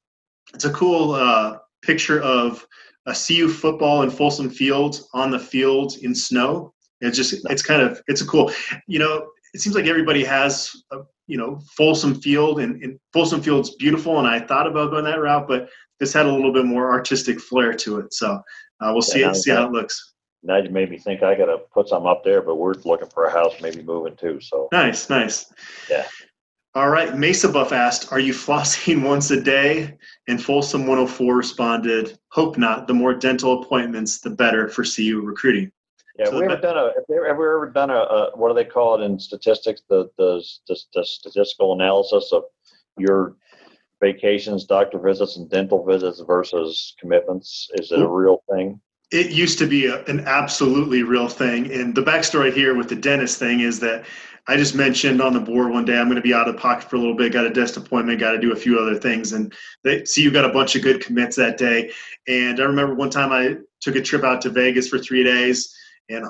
it's 0.54 0.66
a 0.66 0.74
cool 0.74 1.14
uh, 1.14 1.60
picture 1.82 2.22
of 2.22 2.66
a 3.06 3.16
CU 3.16 3.50
football 3.50 4.04
in 4.04 4.10
Folsom 4.10 4.50
Field 4.50 5.02
on 5.14 5.32
the 5.32 5.40
field 5.40 5.98
in 6.02 6.14
snow. 6.14 6.74
It's 7.02 7.18
just 7.18 7.46
it's 7.50 7.64
kind 7.64 7.82
of 7.82 8.02
it's 8.08 8.22
a 8.22 8.28
cool. 8.28 8.52
You 8.88 9.00
know, 9.00 9.28
it 9.54 9.62
seems 9.62 9.76
like 9.76 9.86
everybody 9.86 10.24
has 10.24 10.72
a, 10.92 11.00
you 11.28 11.38
know 11.38 11.60
Folsom 11.76 12.16
Field 12.16 12.60
and, 12.60 12.82
and 12.84 13.00
Folsom 13.14 13.42
Field's 13.42 13.76
beautiful, 13.76 14.20
and 14.20 14.28
I 14.28 14.40
thought 14.40 14.68
about 14.68 14.92
going 14.92 15.06
that 15.06 15.20
route, 15.20 15.48
but 15.48 15.70
this 16.00 16.14
had 16.14 16.26
a 16.26 16.32
little 16.32 16.54
bit 16.54 16.66
more 16.66 16.92
artistic 16.92 17.40
flair 17.40 17.74
to 17.74 18.00
it. 18.00 18.14
So 18.14 18.34
uh, 18.34 18.92
we'll 18.94 18.96
yeah, 18.96 19.02
see 19.02 19.24
it, 19.24 19.36
see 19.36 19.52
how 19.52 19.66
it 19.66 19.72
looks. 19.72 20.14
Now 20.44 20.58
you 20.58 20.70
made 20.70 20.90
me 20.90 20.98
think 20.98 21.22
I 21.22 21.36
got 21.36 21.46
to 21.46 21.60
put 21.72 21.90
some 21.90 22.08
up 22.08 22.24
there, 22.24 22.42
but 22.42 22.56
we're 22.56 22.74
looking 22.86 23.10
for 23.10 23.26
a 23.26 23.32
house, 23.32 23.54
maybe 23.62 23.84
moving 23.84 24.16
too. 24.16 24.40
So 24.42 24.68
nice, 24.72 25.10
nice. 25.10 25.54
Yeah. 25.90 26.06
All 26.74 26.90
right. 26.90 27.18
Mesa 27.18 27.50
Buff 27.50 27.74
asked, 27.74 28.12
Are 28.12 28.20
you 28.20 28.34
flossing 28.34 29.04
once 29.08 29.32
a 29.32 29.42
day? 29.42 29.98
And 30.28 30.42
Folsom 30.42 30.82
104 30.82 31.36
responded, 31.36 32.18
Hope 32.30 32.58
not. 32.58 32.88
The 32.88 32.94
more 32.94 33.14
dental 33.14 33.62
appointments, 33.62 34.20
the 34.20 34.30
better 34.30 34.70
for 34.70 34.84
CU 34.84 35.22
recruiting. 35.22 35.72
Yeah, 36.18 36.26
so 36.26 36.40
we 36.40 36.46
ever 36.46 36.58
done 36.58 36.78
a, 36.78 36.92
have 36.96 37.06
we 37.08 37.16
ever 37.18 37.72
done 37.74 37.90
a, 37.90 37.96
a, 37.96 38.32
what 38.36 38.50
do 38.50 38.54
they 38.54 38.66
call 38.66 39.02
it 39.02 39.04
in 39.04 39.18
statistics? 39.18 39.82
The, 39.90 40.10
the, 40.18 40.44
the, 40.68 40.78
the 40.94 41.06
statistical 41.06 41.74
analysis 41.74 42.32
of 42.32 42.44
your 42.98 43.36
vacations, 44.02 44.66
doctor 44.66 45.00
visits, 45.00 45.38
and 45.38 45.50
dental 45.50 45.86
visits 45.86 46.22
versus 46.22 46.96
commitments? 47.00 47.70
Is 47.76 47.92
it 47.92 48.02
a 48.02 48.08
real 48.08 48.44
thing? 48.50 48.82
It 49.12 49.32
used 49.32 49.58
to 49.60 49.68
be 49.68 49.88
a, 49.88 50.04
an 50.06 50.22
absolutely 50.22 51.04
real 51.04 51.28
thing. 51.28 51.72
And 51.72 51.96
the 51.96 52.02
backstory 52.02 52.54
here 52.54 52.76
with 52.76 52.90
the 52.90 52.96
dentist 52.96 53.40
thing 53.40 53.62
is 53.62 53.80
that 53.82 54.06
I 54.48 54.58
just 54.58 54.76
mentioned 54.76 55.22
on 55.22 55.34
the 55.34 55.40
board 55.40 55.72
one 55.72 55.86
day 55.86 55.98
I'm 55.98 56.08
going 56.08 56.16
to 56.16 56.22
be 56.22 56.34
out 56.34 56.48
of 56.48 56.58
pocket 56.58 56.90
for 56.90 56.96
a 56.96 57.00
little 57.00 57.16
bit, 57.16 57.34
got 57.34 57.46
a 57.46 57.50
desk 57.50 57.78
appointment, 57.78 58.20
got 58.20 58.32
to 58.32 58.40
do 58.40 58.52
a 58.52 58.56
few 58.56 58.80
other 58.80 58.96
things. 58.96 59.34
And 59.34 59.54
they 59.84 60.04
see 60.06 60.24
you 60.24 60.32
got 60.32 60.46
a 60.46 60.54
bunch 60.54 60.76
of 60.76 60.82
good 60.82 61.04
commits 61.04 61.36
that 61.38 61.58
day. 61.58 61.92
And 62.28 62.60
I 62.60 62.64
remember 62.64 62.96
one 62.96 63.10
time 63.10 63.32
I 63.32 63.58
took 63.82 63.96
a 63.96 64.02
trip 64.02 64.24
out 64.24 64.42
to 64.42 64.50
Vegas 64.50 64.88
for 64.88 64.98
three 64.98 65.24
days 65.24 65.76
and 66.10 66.26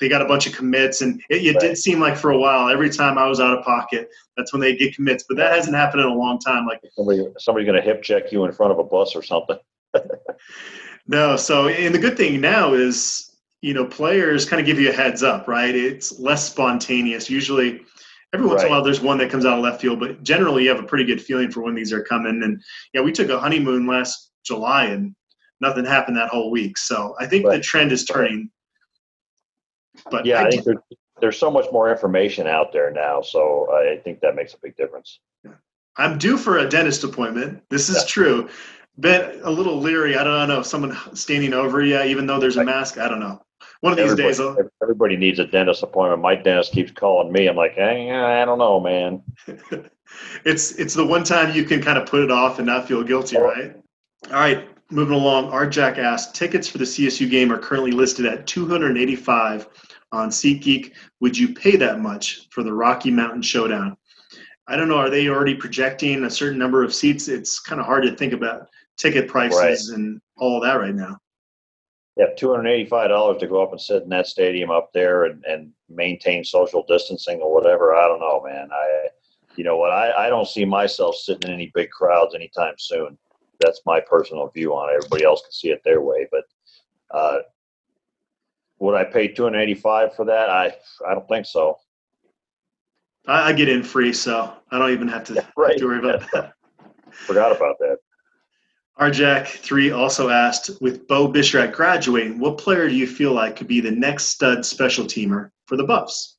they 0.00 0.08
got 0.08 0.22
a 0.22 0.26
bunch 0.26 0.46
of 0.46 0.54
commits. 0.54 1.02
And 1.02 1.20
it, 1.28 1.44
it 1.44 1.52
right. 1.52 1.60
did 1.60 1.78
seem 1.78 2.00
like 2.00 2.16
for 2.16 2.30
a 2.30 2.38
while, 2.38 2.68
every 2.68 2.90
time 2.90 3.18
I 3.18 3.26
was 3.26 3.40
out 3.40 3.56
of 3.56 3.64
pocket, 3.64 4.08
that's 4.36 4.52
when 4.52 4.60
they 4.60 4.74
get 4.74 4.94
commits. 4.94 5.24
But 5.28 5.36
that 5.36 5.52
hasn't 5.52 5.76
happened 5.76 6.02
in 6.02 6.08
a 6.08 6.14
long 6.14 6.38
time. 6.38 6.66
Like 6.66 6.80
somebody, 6.96 7.26
somebody's 7.38 7.66
going 7.66 7.80
to 7.80 7.86
hip 7.86 8.02
check 8.02 8.32
you 8.32 8.44
in 8.44 8.52
front 8.52 8.72
of 8.72 8.78
a 8.78 8.84
bus 8.84 9.14
or 9.14 9.22
something. 9.22 9.58
no. 11.06 11.36
So, 11.36 11.68
and 11.68 11.94
the 11.94 11.98
good 11.98 12.16
thing 12.16 12.40
now 12.40 12.74
is 12.74 13.33
you 13.64 13.72
know, 13.72 13.86
players 13.86 14.44
kind 14.44 14.60
of 14.60 14.66
give 14.66 14.78
you 14.78 14.90
a 14.90 14.92
heads 14.92 15.22
up, 15.22 15.48
right? 15.48 15.74
It's 15.74 16.20
less 16.20 16.46
spontaneous. 16.46 17.30
Usually, 17.30 17.80
every 18.34 18.46
once 18.46 18.58
right. 18.58 18.66
in 18.66 18.72
a 18.72 18.76
while, 18.76 18.84
there's 18.84 19.00
one 19.00 19.16
that 19.16 19.30
comes 19.30 19.46
out 19.46 19.56
of 19.56 19.64
left 19.64 19.80
field, 19.80 20.00
but 20.00 20.22
generally, 20.22 20.64
you 20.64 20.68
have 20.68 20.80
a 20.80 20.86
pretty 20.86 21.06
good 21.06 21.22
feeling 21.22 21.50
for 21.50 21.62
when 21.62 21.74
these 21.74 21.90
are 21.90 22.02
coming. 22.02 22.42
And 22.42 22.62
yeah, 22.92 23.00
we 23.00 23.10
took 23.10 23.30
a 23.30 23.40
honeymoon 23.40 23.86
last 23.86 24.32
July, 24.44 24.84
and 24.84 25.16
nothing 25.62 25.86
happened 25.86 26.18
that 26.18 26.28
whole 26.28 26.50
week. 26.50 26.76
So 26.76 27.16
I 27.18 27.26
think 27.26 27.46
right. 27.46 27.56
the 27.56 27.62
trend 27.62 27.90
is 27.90 28.04
turning. 28.04 28.50
But 30.10 30.26
yeah, 30.26 30.42
I, 30.42 30.46
I 30.46 30.50
think 30.50 30.64
there's, 30.64 30.78
there's 31.22 31.38
so 31.38 31.50
much 31.50 31.64
more 31.72 31.90
information 31.90 32.46
out 32.46 32.70
there 32.70 32.90
now, 32.90 33.22
so 33.22 33.72
I 33.72 33.96
think 34.04 34.20
that 34.20 34.34
makes 34.34 34.52
a 34.52 34.58
big 34.62 34.76
difference. 34.76 35.20
I'm 35.96 36.18
due 36.18 36.36
for 36.36 36.58
a 36.58 36.68
dentist 36.68 37.02
appointment. 37.02 37.62
This 37.70 37.88
is 37.88 37.96
yeah. 37.96 38.08
true. 38.08 38.48
Been 38.98 39.40
a 39.42 39.50
little 39.50 39.80
leery. 39.80 40.18
I 40.18 40.22
don't 40.22 40.48
know. 40.48 40.60
if 40.60 40.66
Someone 40.66 40.98
standing 41.16 41.54
over 41.54 41.82
you, 41.82 42.02
even 42.02 42.26
though 42.26 42.38
there's 42.38 42.58
a 42.58 42.64
mask. 42.64 42.98
I 42.98 43.08
don't 43.08 43.20
know 43.20 43.40
one 43.84 43.92
of 43.92 43.98
these 43.98 44.12
everybody, 44.12 44.28
days. 44.28 44.40
I'll... 44.40 44.70
Everybody 44.82 45.16
needs 45.16 45.38
a 45.38 45.46
dentist 45.46 45.82
appointment. 45.82 46.22
My 46.22 46.34
dentist 46.34 46.72
keeps 46.72 46.90
calling 46.90 47.30
me. 47.30 47.48
I'm 47.48 47.56
like, 47.56 47.74
hey, 47.74 48.10
I 48.10 48.42
don't 48.46 48.58
know, 48.58 48.80
man. 48.80 49.22
it's 50.46 50.72
it's 50.72 50.94
the 50.94 51.04
one 51.04 51.22
time 51.22 51.54
you 51.54 51.64
can 51.64 51.82
kind 51.82 51.98
of 51.98 52.06
put 52.08 52.22
it 52.22 52.30
off 52.30 52.58
and 52.58 52.66
not 52.66 52.88
feel 52.88 53.04
guilty, 53.04 53.36
right? 53.36 53.76
All 54.28 54.40
right, 54.40 54.66
moving 54.90 55.14
along. 55.14 55.50
Art 55.50 55.70
Jack 55.70 55.98
asked, 55.98 56.34
tickets 56.34 56.66
for 56.66 56.78
the 56.78 56.84
CSU 56.84 57.28
game 57.28 57.52
are 57.52 57.58
currently 57.58 57.90
listed 57.90 58.24
at 58.24 58.46
285 58.46 59.68
on 60.12 60.30
SeatGeek. 60.30 60.92
Would 61.20 61.36
you 61.36 61.52
pay 61.52 61.76
that 61.76 62.00
much 62.00 62.48
for 62.50 62.62
the 62.62 62.72
Rocky 62.72 63.10
Mountain 63.10 63.42
Showdown? 63.42 63.98
I 64.66 64.76
don't 64.76 64.88
know. 64.88 64.96
Are 64.96 65.10
they 65.10 65.28
already 65.28 65.54
projecting 65.54 66.24
a 66.24 66.30
certain 66.30 66.58
number 66.58 66.82
of 66.82 66.94
seats? 66.94 67.28
It's 67.28 67.60
kind 67.60 67.82
of 67.82 67.86
hard 67.86 68.04
to 68.04 68.16
think 68.16 68.32
about 68.32 68.70
ticket 68.96 69.28
prices 69.28 69.90
right. 69.90 69.98
and 69.98 70.22
all 70.38 70.58
that 70.60 70.80
right 70.80 70.94
now 70.94 71.18
yeah, 72.16 72.26
two 72.36 72.50
hundred 72.50 72.70
eighty-five 72.70 73.08
dollars 73.08 73.38
to 73.38 73.46
go 73.46 73.62
up 73.62 73.72
and 73.72 73.80
sit 73.80 74.02
in 74.02 74.08
that 74.10 74.26
stadium 74.26 74.70
up 74.70 74.92
there 74.92 75.24
and, 75.24 75.44
and 75.44 75.72
maintain 75.88 76.44
social 76.44 76.84
distancing 76.86 77.40
or 77.40 77.52
whatever. 77.52 77.94
I 77.94 78.06
don't 78.06 78.20
know, 78.20 78.42
man. 78.44 78.68
I, 78.72 79.08
you 79.56 79.64
know 79.64 79.76
what? 79.76 79.90
I, 79.90 80.26
I 80.26 80.28
don't 80.28 80.48
see 80.48 80.64
myself 80.64 81.16
sitting 81.16 81.48
in 81.50 81.54
any 81.54 81.70
big 81.74 81.90
crowds 81.90 82.34
anytime 82.34 82.74
soon. 82.78 83.18
That's 83.60 83.80
my 83.86 84.00
personal 84.00 84.48
view 84.48 84.74
on 84.74 84.90
it. 84.90 84.96
Everybody 84.96 85.24
else 85.24 85.42
can 85.42 85.52
see 85.52 85.68
it 85.68 85.82
their 85.84 86.02
way, 86.02 86.28
but 86.30 86.44
uh, 87.10 87.38
would 88.78 88.94
I 88.94 89.04
pay 89.04 89.28
two 89.28 89.44
hundred 89.44 89.60
eighty-five 89.60 90.14
for 90.14 90.24
that? 90.26 90.50
I 90.50 90.74
I 91.08 91.14
don't 91.14 91.28
think 91.28 91.46
so. 91.46 91.78
I, 93.26 93.48
I 93.48 93.52
get 93.52 93.68
in 93.68 93.82
free, 93.82 94.12
so 94.12 94.52
I 94.70 94.78
don't 94.78 94.92
even 94.92 95.08
have 95.08 95.24
to, 95.24 95.34
yeah, 95.34 95.46
right. 95.56 95.72
have 95.72 95.80
to 95.80 95.86
worry 95.86 95.98
about 95.98 96.30
that. 96.32 96.52
Forgot 97.10 97.56
about 97.56 97.78
that. 97.78 97.98
RJack3 98.98 99.96
also 99.96 100.28
asked, 100.28 100.70
with 100.80 101.08
Bo 101.08 101.26
Bichette 101.26 101.72
graduating, 101.72 102.38
what 102.38 102.58
player 102.58 102.88
do 102.88 102.94
you 102.94 103.06
feel 103.06 103.32
like 103.32 103.56
could 103.56 103.66
be 103.66 103.80
the 103.80 103.90
next 103.90 104.24
stud 104.26 104.64
special 104.64 105.04
teamer 105.04 105.50
for 105.66 105.76
the 105.76 105.84
Buffs? 105.84 106.36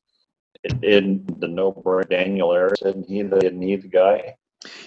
In 0.82 1.24
the 1.38 1.48
no 1.48 1.72
Daniel 2.08 2.54
isn't 2.54 3.06
he 3.06 3.22
the 3.22 3.50
need 3.50 3.90
guy? 3.92 4.34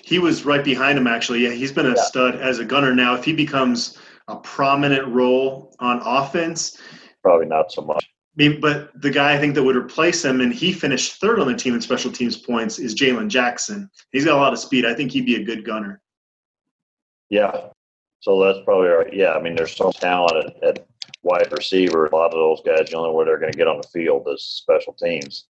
He 0.03 0.20
was 0.20 0.45
right 0.45 0.63
behind 0.63 0.97
him, 0.97 1.07
actually. 1.07 1.43
Yeah, 1.43 1.51
he's 1.51 1.72
been 1.72 1.86
a 1.86 1.95
yeah. 1.95 2.03
stud 2.03 2.36
as 2.36 2.59
a 2.59 2.65
gunner. 2.65 2.93
Now, 2.93 3.15
if 3.15 3.24
he 3.24 3.34
becomes 3.34 3.97
a 4.28 4.36
prominent 4.38 5.07
role 5.07 5.74
on 5.80 6.01
offense, 6.03 6.78
probably 7.22 7.45
not 7.45 7.72
so 7.72 7.84
much. 7.84 8.05
but 8.36 8.99
the 8.99 9.11
guy 9.11 9.36
I 9.36 9.38
think 9.38 9.53
that 9.55 9.63
would 9.63 9.76
replace 9.76 10.26
him, 10.26 10.41
and 10.41 10.51
he 10.51 10.74
finished 10.74 11.22
third 11.22 11.39
on 11.39 11.47
the 11.47 11.55
team 11.55 11.76
in 11.76 11.82
special 11.82 12.11
teams 12.11 12.36
points, 12.36 12.80
is 12.80 12.95
Jalen 12.95 13.30
Jackson. 13.30 13.89
He's 14.11 14.26
got 14.26 14.38
a 14.38 14.41
lot 14.41 14.53
of 14.53 14.59
speed. 14.59 14.86
I 14.86 14.95
think 14.95 15.11
he'd 15.11 15.26
be 15.26 15.36
a 15.36 15.43
good 15.43 15.63
gunner. 15.63 16.01
Yeah. 17.30 17.68
So 18.22 18.44
that's 18.44 18.64
probably 18.66 18.90
right. 18.90 19.14
Yeah. 19.14 19.34
I 19.34 19.42
mean, 19.42 19.56
there's 19.56 19.76
some 19.76 19.92
talent 19.92 20.54
at, 20.64 20.64
at 20.64 20.88
wide 21.24 21.52
receiver. 21.52 22.06
A 22.06 22.16
lot 22.16 22.34
of 22.34 22.34
those 22.34 22.62
guys, 22.66 22.90
the 22.90 22.98
only 22.98 23.16
way 23.16 23.26
they're 23.26 23.40
going 23.40 23.52
to 23.52 23.58
get 23.58 23.68
on 23.68 23.78
the 23.78 23.88
field 23.88 24.28
is 24.34 24.44
special 24.44 24.94
teams. 24.94 25.46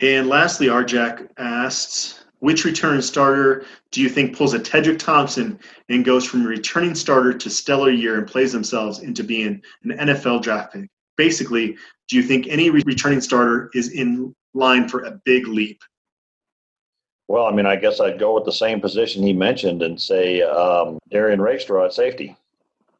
And 0.00 0.28
lastly, 0.28 0.68
Arjack 0.68 1.28
asks, 1.38 2.24
which 2.40 2.64
return 2.64 3.02
starter 3.02 3.64
do 3.90 4.00
you 4.00 4.08
think 4.08 4.36
pulls 4.36 4.54
a 4.54 4.60
Tedric 4.60 4.98
Thompson 4.98 5.58
and 5.88 6.04
goes 6.04 6.24
from 6.24 6.44
returning 6.44 6.94
starter 6.94 7.32
to 7.32 7.50
stellar 7.50 7.90
year 7.90 8.16
and 8.16 8.26
plays 8.26 8.52
themselves 8.52 9.00
into 9.00 9.24
being 9.24 9.60
an 9.82 9.98
NFL 9.98 10.42
draft 10.42 10.72
pick? 10.72 10.88
Basically, 11.16 11.76
do 12.08 12.16
you 12.16 12.22
think 12.22 12.46
any 12.46 12.70
returning 12.70 13.20
starter 13.20 13.70
is 13.74 13.90
in 13.90 14.34
line 14.54 14.88
for 14.88 15.00
a 15.00 15.20
big 15.24 15.48
leap? 15.48 15.80
Well, 17.28 17.44
I 17.44 17.52
mean, 17.52 17.66
I 17.66 17.76
guess 17.76 18.00
I'd 18.00 18.18
go 18.18 18.34
with 18.34 18.46
the 18.46 18.52
same 18.52 18.80
position 18.80 19.22
he 19.22 19.34
mentioned 19.34 19.82
and 19.82 20.00
say 20.00 20.40
um, 20.42 20.98
Derrion 21.12 21.40
Rakestraw 21.40 21.84
at 21.84 21.92
safety 21.92 22.34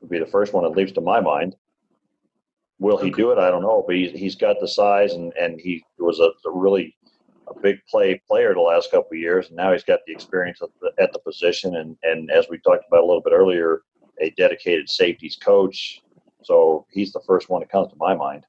would 0.00 0.10
be 0.10 0.18
the 0.18 0.26
first 0.26 0.52
one 0.52 0.64
that 0.64 0.76
leaps 0.76 0.92
to 0.92 1.00
my 1.00 1.18
mind. 1.18 1.56
Will 2.78 2.98
he 2.98 3.10
do 3.10 3.32
it? 3.32 3.38
I 3.38 3.50
don't 3.50 3.62
know, 3.62 3.82
but 3.86 3.96
he's, 3.96 4.12
he's 4.12 4.34
got 4.36 4.60
the 4.60 4.68
size 4.68 5.14
and, 5.14 5.32
and 5.32 5.58
he 5.58 5.82
was 5.98 6.20
a, 6.20 6.30
a 6.46 6.52
really 6.52 6.94
a 7.48 7.58
big 7.58 7.78
play 7.86 8.20
player 8.28 8.52
the 8.52 8.60
last 8.60 8.90
couple 8.90 9.08
of 9.12 9.18
years, 9.18 9.48
and 9.48 9.56
now 9.56 9.72
he's 9.72 9.82
got 9.82 10.00
the 10.06 10.12
experience 10.12 10.60
at 10.62 10.68
the, 10.80 10.92
at 11.02 11.12
the 11.12 11.18
position. 11.20 11.76
And, 11.76 11.96
and 12.02 12.30
as 12.30 12.46
we 12.50 12.58
talked 12.58 12.84
about 12.86 13.02
a 13.02 13.06
little 13.06 13.22
bit 13.22 13.32
earlier, 13.32 13.82
a 14.20 14.30
dedicated 14.30 14.90
safeties 14.90 15.36
coach. 15.36 16.02
So 16.44 16.86
he's 16.90 17.12
the 17.12 17.22
first 17.26 17.48
one 17.48 17.60
that 17.60 17.70
comes 17.70 17.90
to 17.90 17.96
my 17.98 18.14
mind. 18.14 18.44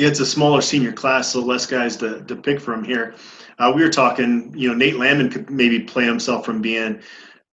Yeah, 0.00 0.08
it's 0.08 0.20
a 0.20 0.24
smaller 0.24 0.62
senior 0.62 0.92
class, 0.92 1.30
so 1.30 1.40
less 1.40 1.66
guys 1.66 1.94
to, 1.98 2.22
to 2.22 2.34
pick 2.34 2.58
from 2.58 2.82
here. 2.82 3.16
Uh, 3.58 3.70
we 3.76 3.82
were 3.82 3.90
talking, 3.90 4.50
you 4.56 4.66
know, 4.66 4.74
Nate 4.74 4.96
Landman 4.96 5.28
could 5.28 5.50
maybe 5.50 5.78
play 5.78 6.06
himself 6.06 6.46
from 6.46 6.62
being 6.62 7.02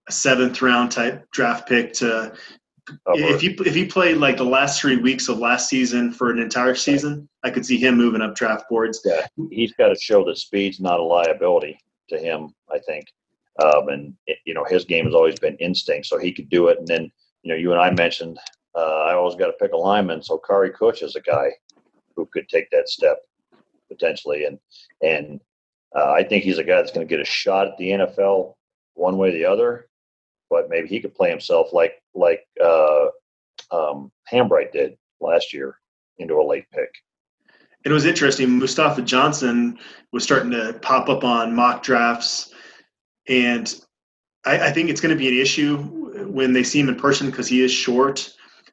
a 0.08 0.12
seventh 0.14 0.62
round 0.62 0.90
type 0.90 1.30
draft 1.32 1.68
pick 1.68 1.92
to 1.96 2.34
if 3.08 3.42
he 3.42 3.50
if 3.66 3.76
he 3.76 3.84
played 3.84 4.16
like 4.16 4.38
the 4.38 4.46
last 4.46 4.80
three 4.80 4.96
weeks 4.96 5.28
of 5.28 5.40
last 5.40 5.68
season 5.68 6.14
for 6.14 6.32
an 6.32 6.40
entire 6.40 6.74
season, 6.74 7.28
I 7.44 7.50
could 7.50 7.66
see 7.66 7.76
him 7.76 7.98
moving 7.98 8.22
up 8.22 8.34
draft 8.34 8.70
boards. 8.70 9.02
Yeah, 9.04 9.28
he's 9.52 9.74
got 9.74 9.90
to 9.90 9.96
show 10.00 10.24
that 10.24 10.38
speed's 10.38 10.80
not 10.80 11.02
a 11.02 11.04
liability 11.04 11.78
to 12.08 12.18
him. 12.18 12.56
I 12.72 12.80
think, 12.80 13.08
um, 13.62 13.90
and 13.90 14.14
it, 14.26 14.38
you 14.46 14.54
know 14.54 14.64
his 14.64 14.86
game 14.86 15.04
has 15.04 15.14
always 15.14 15.38
been 15.38 15.58
instinct, 15.58 16.08
so 16.08 16.18
he 16.18 16.32
could 16.32 16.48
do 16.48 16.70
it. 16.70 16.80
And 16.80 16.88
then 16.88 17.12
you 17.44 17.52
know 17.52 17.58
you 17.58 17.74
and 17.74 17.82
I 17.82 17.92
mentioned 17.92 18.40
uh, 18.74 19.02
I 19.10 19.16
always 19.16 19.36
got 19.36 19.48
to 19.48 19.54
pick 19.60 19.74
a 19.74 19.78
lineman, 19.78 20.24
so 20.24 20.38
Kary 20.38 20.72
Kutsch 20.72 21.04
is 21.04 21.18
a 21.18 21.22
guy 21.22 21.52
who 22.18 22.28
could 22.34 22.50
take 22.50 22.70
that 22.72 22.90
step 22.90 23.20
potentially, 23.88 24.44
and 24.44 24.60
and 25.02 25.40
uh, 25.96 26.12
I 26.12 26.24
think 26.24 26.44
he's 26.44 26.58
a 26.58 26.64
guy 26.64 26.76
that's 26.76 26.92
going 26.92 27.08
to 27.08 27.10
get 27.10 27.22
a 27.22 27.26
shot 27.26 27.68
at 27.68 27.78
the 27.78 27.92
NFL 27.92 28.56
one 28.96 29.18
way 29.18 29.30
or 29.30 29.32
the 29.32 29.46
other, 29.46 29.88
but 30.50 30.70
maybe 30.70 30.90
he 30.90 31.00
could 31.00 31.16
play 31.16 31.30
himself 31.30 31.72
like 31.72 31.94
like 32.14 32.46
uh, 32.62 33.06
um, 33.72 34.12
Hambright 34.30 34.74
did 34.74 34.98
last 35.22 35.54
year 35.54 35.78
into 36.18 36.36
a 36.36 36.44
late 36.44 36.66
pick. 36.74 36.90
It 37.86 37.92
was 37.92 38.06
interesting. 38.06 38.58
Mustafa 38.58 39.02
Johnson 39.02 39.78
was 40.12 40.24
starting 40.24 40.52
to 40.52 40.78
pop 40.82 41.08
up 41.08 41.24
on 41.24 41.56
mock 41.56 41.84
drafts, 41.84 42.54
and 43.30 43.74
I, 44.46 44.68
I 44.68 44.72
think 44.72 44.90
it's 44.90 45.00
going 45.00 45.16
to 45.16 45.20
be 45.20 45.28
an 45.30 45.40
issue 45.40 45.78
when 46.28 46.52
they 46.52 46.64
see 46.64 46.80
him 46.80 46.90
in 46.90 46.96
person 46.96 47.30
because 47.30 47.48
he 47.48 47.64
is 47.64 47.72
short, 47.72 48.30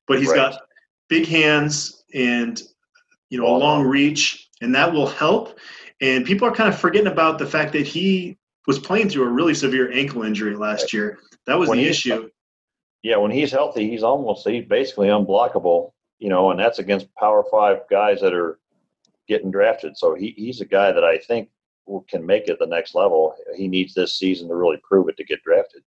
but 0.08 0.18
he's 0.18 0.28
right. 0.28 0.36
got 0.36 0.60
big 1.08 1.26
hands 1.26 2.04
and 2.14 2.62
you 3.30 3.38
know 3.38 3.46
a 3.46 3.56
long 3.56 3.84
reach, 3.84 4.48
and 4.60 4.74
that 4.74 4.92
will 4.92 5.06
help. 5.06 5.58
And 6.00 6.24
people 6.24 6.46
are 6.48 6.52
kind 6.52 6.72
of 6.72 6.78
forgetting 6.78 7.10
about 7.10 7.38
the 7.38 7.46
fact 7.46 7.72
that 7.72 7.86
he 7.86 8.36
was 8.66 8.78
playing 8.78 9.08
through 9.08 9.24
a 9.24 9.30
really 9.30 9.54
severe 9.54 9.92
ankle 9.92 10.22
injury 10.22 10.56
last 10.56 10.92
year. 10.92 11.18
That 11.46 11.58
was 11.58 11.68
when 11.68 11.78
the 11.78 11.86
issue. 11.86 12.30
Yeah, 13.02 13.16
when 13.16 13.30
he's 13.30 13.52
healthy, 13.52 13.88
he's 13.88 14.02
almost 14.02 14.48
he's 14.48 14.64
basically 14.64 15.08
unblockable, 15.08 15.92
you 16.18 16.30
know, 16.30 16.50
and 16.50 16.58
that's 16.58 16.78
against 16.78 17.14
Power 17.16 17.44
Five 17.50 17.80
guys 17.90 18.20
that 18.22 18.32
are 18.32 18.58
getting 19.28 19.50
drafted. 19.50 19.96
So 19.96 20.14
he, 20.14 20.34
he's 20.36 20.60
a 20.60 20.66
guy 20.66 20.90
that 20.92 21.04
I 21.04 21.18
think 21.18 21.50
can 22.08 22.24
make 22.24 22.48
it 22.48 22.58
the 22.58 22.66
next 22.66 22.94
level. 22.94 23.34
He 23.56 23.68
needs 23.68 23.94
this 23.94 24.18
season 24.18 24.48
to 24.48 24.54
really 24.54 24.78
prove 24.82 25.08
it 25.08 25.16
to 25.18 25.24
get 25.24 25.42
drafted. 25.42 25.82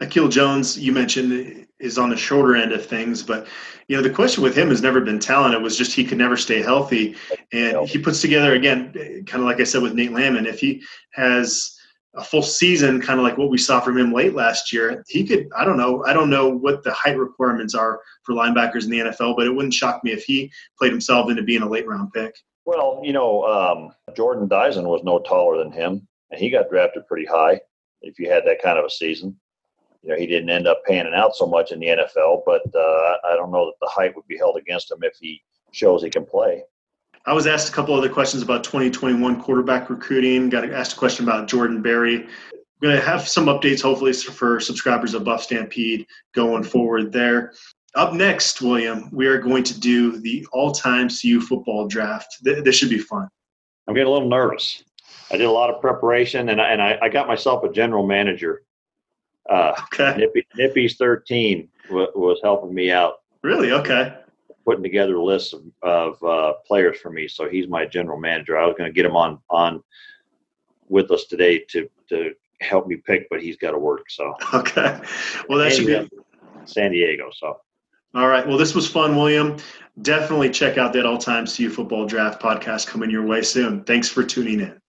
Akil 0.00 0.28
Jones, 0.28 0.78
you 0.78 0.92
mentioned, 0.92 1.66
is 1.78 1.98
on 1.98 2.10
the 2.10 2.16
shorter 2.16 2.56
end 2.56 2.72
of 2.72 2.84
things, 2.84 3.22
but 3.22 3.46
you 3.88 3.96
know 3.96 4.02
the 4.02 4.10
question 4.10 4.42
with 4.42 4.56
him 4.56 4.68
has 4.70 4.82
never 4.82 5.00
been 5.00 5.18
talent. 5.18 5.54
It 5.54 5.60
was 5.60 5.76
just 5.76 5.94
he 5.94 6.04
could 6.04 6.18
never 6.18 6.36
stay 6.36 6.62
healthy, 6.62 7.14
and 7.52 7.88
he 7.88 7.98
puts 7.98 8.20
together 8.20 8.54
again, 8.54 8.92
kind 9.26 9.42
of 9.42 9.46
like 9.46 9.60
I 9.60 9.64
said 9.64 9.82
with 9.82 9.94
Nate 9.94 10.12
Landman. 10.12 10.46
If 10.46 10.60
he 10.60 10.82
has 11.12 11.76
a 12.14 12.24
full 12.24 12.42
season, 12.42 13.00
kind 13.00 13.20
of 13.20 13.24
like 13.24 13.36
what 13.36 13.50
we 13.50 13.58
saw 13.58 13.78
from 13.80 13.98
him 13.98 14.12
late 14.12 14.34
last 14.34 14.72
year, 14.72 15.04
he 15.06 15.24
could. 15.24 15.48
I 15.56 15.64
don't 15.64 15.76
know. 15.76 16.04
I 16.04 16.12
don't 16.12 16.30
know 16.30 16.48
what 16.48 16.82
the 16.82 16.92
height 16.92 17.18
requirements 17.18 17.74
are 17.74 18.00
for 18.22 18.34
linebackers 18.34 18.84
in 18.84 18.90
the 18.90 18.98
NFL, 19.00 19.36
but 19.36 19.46
it 19.46 19.54
wouldn't 19.54 19.74
shock 19.74 20.02
me 20.02 20.12
if 20.12 20.24
he 20.24 20.50
played 20.78 20.92
himself 20.92 21.30
into 21.30 21.42
being 21.42 21.62
a 21.62 21.68
late 21.68 21.86
round 21.86 22.12
pick. 22.12 22.34
Well, 22.64 23.00
you 23.04 23.12
know, 23.12 23.44
um, 23.44 24.14
Jordan 24.16 24.48
Dyson 24.48 24.88
was 24.88 25.04
no 25.04 25.20
taller 25.20 25.58
than 25.58 25.70
him, 25.70 26.08
and 26.30 26.40
he 26.40 26.50
got 26.50 26.70
drafted 26.70 27.06
pretty 27.06 27.26
high. 27.26 27.60
If 28.02 28.18
you 28.18 28.30
had 28.30 28.44
that 28.46 28.62
kind 28.62 28.78
of 28.78 28.84
a 28.84 28.90
season, 28.90 29.38
you 30.06 30.12
know, 30.12 30.18
he 30.18 30.26
didn't 30.26 30.50
end 30.50 30.68
up 30.68 30.84
panning 30.86 31.14
out 31.14 31.34
so 31.34 31.46
much 31.46 31.72
in 31.72 31.80
the 31.80 31.88
NFL, 31.88 32.42
but 32.46 32.62
uh, 32.76 33.16
I 33.24 33.34
don't 33.34 33.50
know 33.50 33.66
that 33.66 33.74
the 33.80 33.90
height 33.90 34.14
would 34.14 34.26
be 34.28 34.38
held 34.38 34.56
against 34.56 34.88
him 34.90 34.98
if 35.02 35.16
he 35.20 35.42
shows 35.72 36.00
he 36.00 36.10
can 36.10 36.24
play. 36.24 36.62
I 37.24 37.32
was 37.32 37.48
asked 37.48 37.70
a 37.70 37.72
couple 37.72 37.92
other 37.92 38.08
questions 38.08 38.40
about 38.44 38.62
2021 38.62 39.42
quarterback 39.42 39.90
recruiting. 39.90 40.48
Got 40.48 40.70
asked 40.70 40.92
a 40.92 40.96
question 40.96 41.24
about 41.24 41.48
Jordan 41.48 41.82
Berry. 41.82 42.28
We're 42.80 42.90
going 42.90 43.00
to 43.00 43.04
have 43.04 43.26
some 43.26 43.46
updates, 43.46 43.82
hopefully, 43.82 44.12
for 44.12 44.60
subscribers 44.60 45.12
of 45.12 45.24
Buff 45.24 45.42
Stampede 45.42 46.06
going 46.34 46.62
forward 46.62 47.10
there. 47.10 47.52
Up 47.96 48.12
next, 48.12 48.62
William, 48.62 49.08
we 49.10 49.26
are 49.26 49.38
going 49.38 49.64
to 49.64 49.80
do 49.80 50.18
the 50.18 50.46
all-time 50.52 51.08
CU 51.08 51.40
football 51.40 51.88
draft. 51.88 52.36
This 52.42 52.76
should 52.76 52.90
be 52.90 52.98
fun. 52.98 53.26
I'm 53.88 53.94
getting 53.94 54.06
a 54.06 54.12
little 54.12 54.28
nervous. 54.28 54.84
I 55.32 55.36
did 55.36 55.46
a 55.46 55.50
lot 55.50 55.70
of 55.70 55.80
preparation, 55.80 56.50
and 56.50 56.60
I, 56.60 56.68
and 56.68 56.80
I, 56.80 56.98
I 57.02 57.08
got 57.08 57.26
myself 57.26 57.64
a 57.64 57.72
general 57.72 58.06
manager. 58.06 58.62
Uh, 59.48 59.72
okay. 59.84 60.16
Nippy, 60.16 60.46
Nippy's 60.56 60.96
13 60.96 61.68
w- 61.88 62.12
was 62.14 62.40
helping 62.42 62.74
me 62.74 62.90
out. 62.90 63.20
Really? 63.42 63.72
Okay. 63.72 64.14
Putting 64.64 64.82
together 64.82 65.18
lists 65.18 65.52
of, 65.52 65.62
of 65.82 66.22
uh, 66.24 66.54
players 66.66 66.98
for 66.98 67.10
me, 67.10 67.28
so 67.28 67.48
he's 67.48 67.68
my 67.68 67.86
general 67.86 68.18
manager. 68.18 68.58
I 68.58 68.66
was 68.66 68.74
going 68.76 68.90
to 68.90 68.94
get 68.94 69.06
him 69.06 69.14
on 69.16 69.38
on 69.48 69.82
with 70.88 71.10
us 71.10 71.24
today 71.24 71.58
to 71.70 71.88
to 72.08 72.34
help 72.60 72.88
me 72.88 72.96
pick, 72.96 73.28
but 73.30 73.40
he's 73.40 73.56
got 73.56 73.72
to 73.72 73.78
work. 73.78 74.10
So 74.10 74.34
okay. 74.54 75.00
Well, 75.48 75.58
that 75.58 75.72
should 75.72 75.86
be 75.86 76.08
San 76.64 76.90
Diego. 76.90 77.30
So 77.32 77.60
all 78.16 78.28
right. 78.28 78.46
Well, 78.46 78.56
this 78.56 78.74
was 78.74 78.88
fun, 78.88 79.14
William. 79.14 79.58
Definitely 80.00 80.48
check 80.48 80.78
out 80.78 80.94
that 80.94 81.04
all 81.04 81.18
time 81.18 81.46
CU 81.46 81.68
football 81.68 82.06
draft 82.06 82.40
podcast 82.40 82.86
coming 82.86 83.10
your 83.10 83.26
way 83.26 83.42
soon. 83.42 83.84
Thanks 83.84 84.08
for 84.08 84.24
tuning 84.24 84.60
in. 84.60 84.80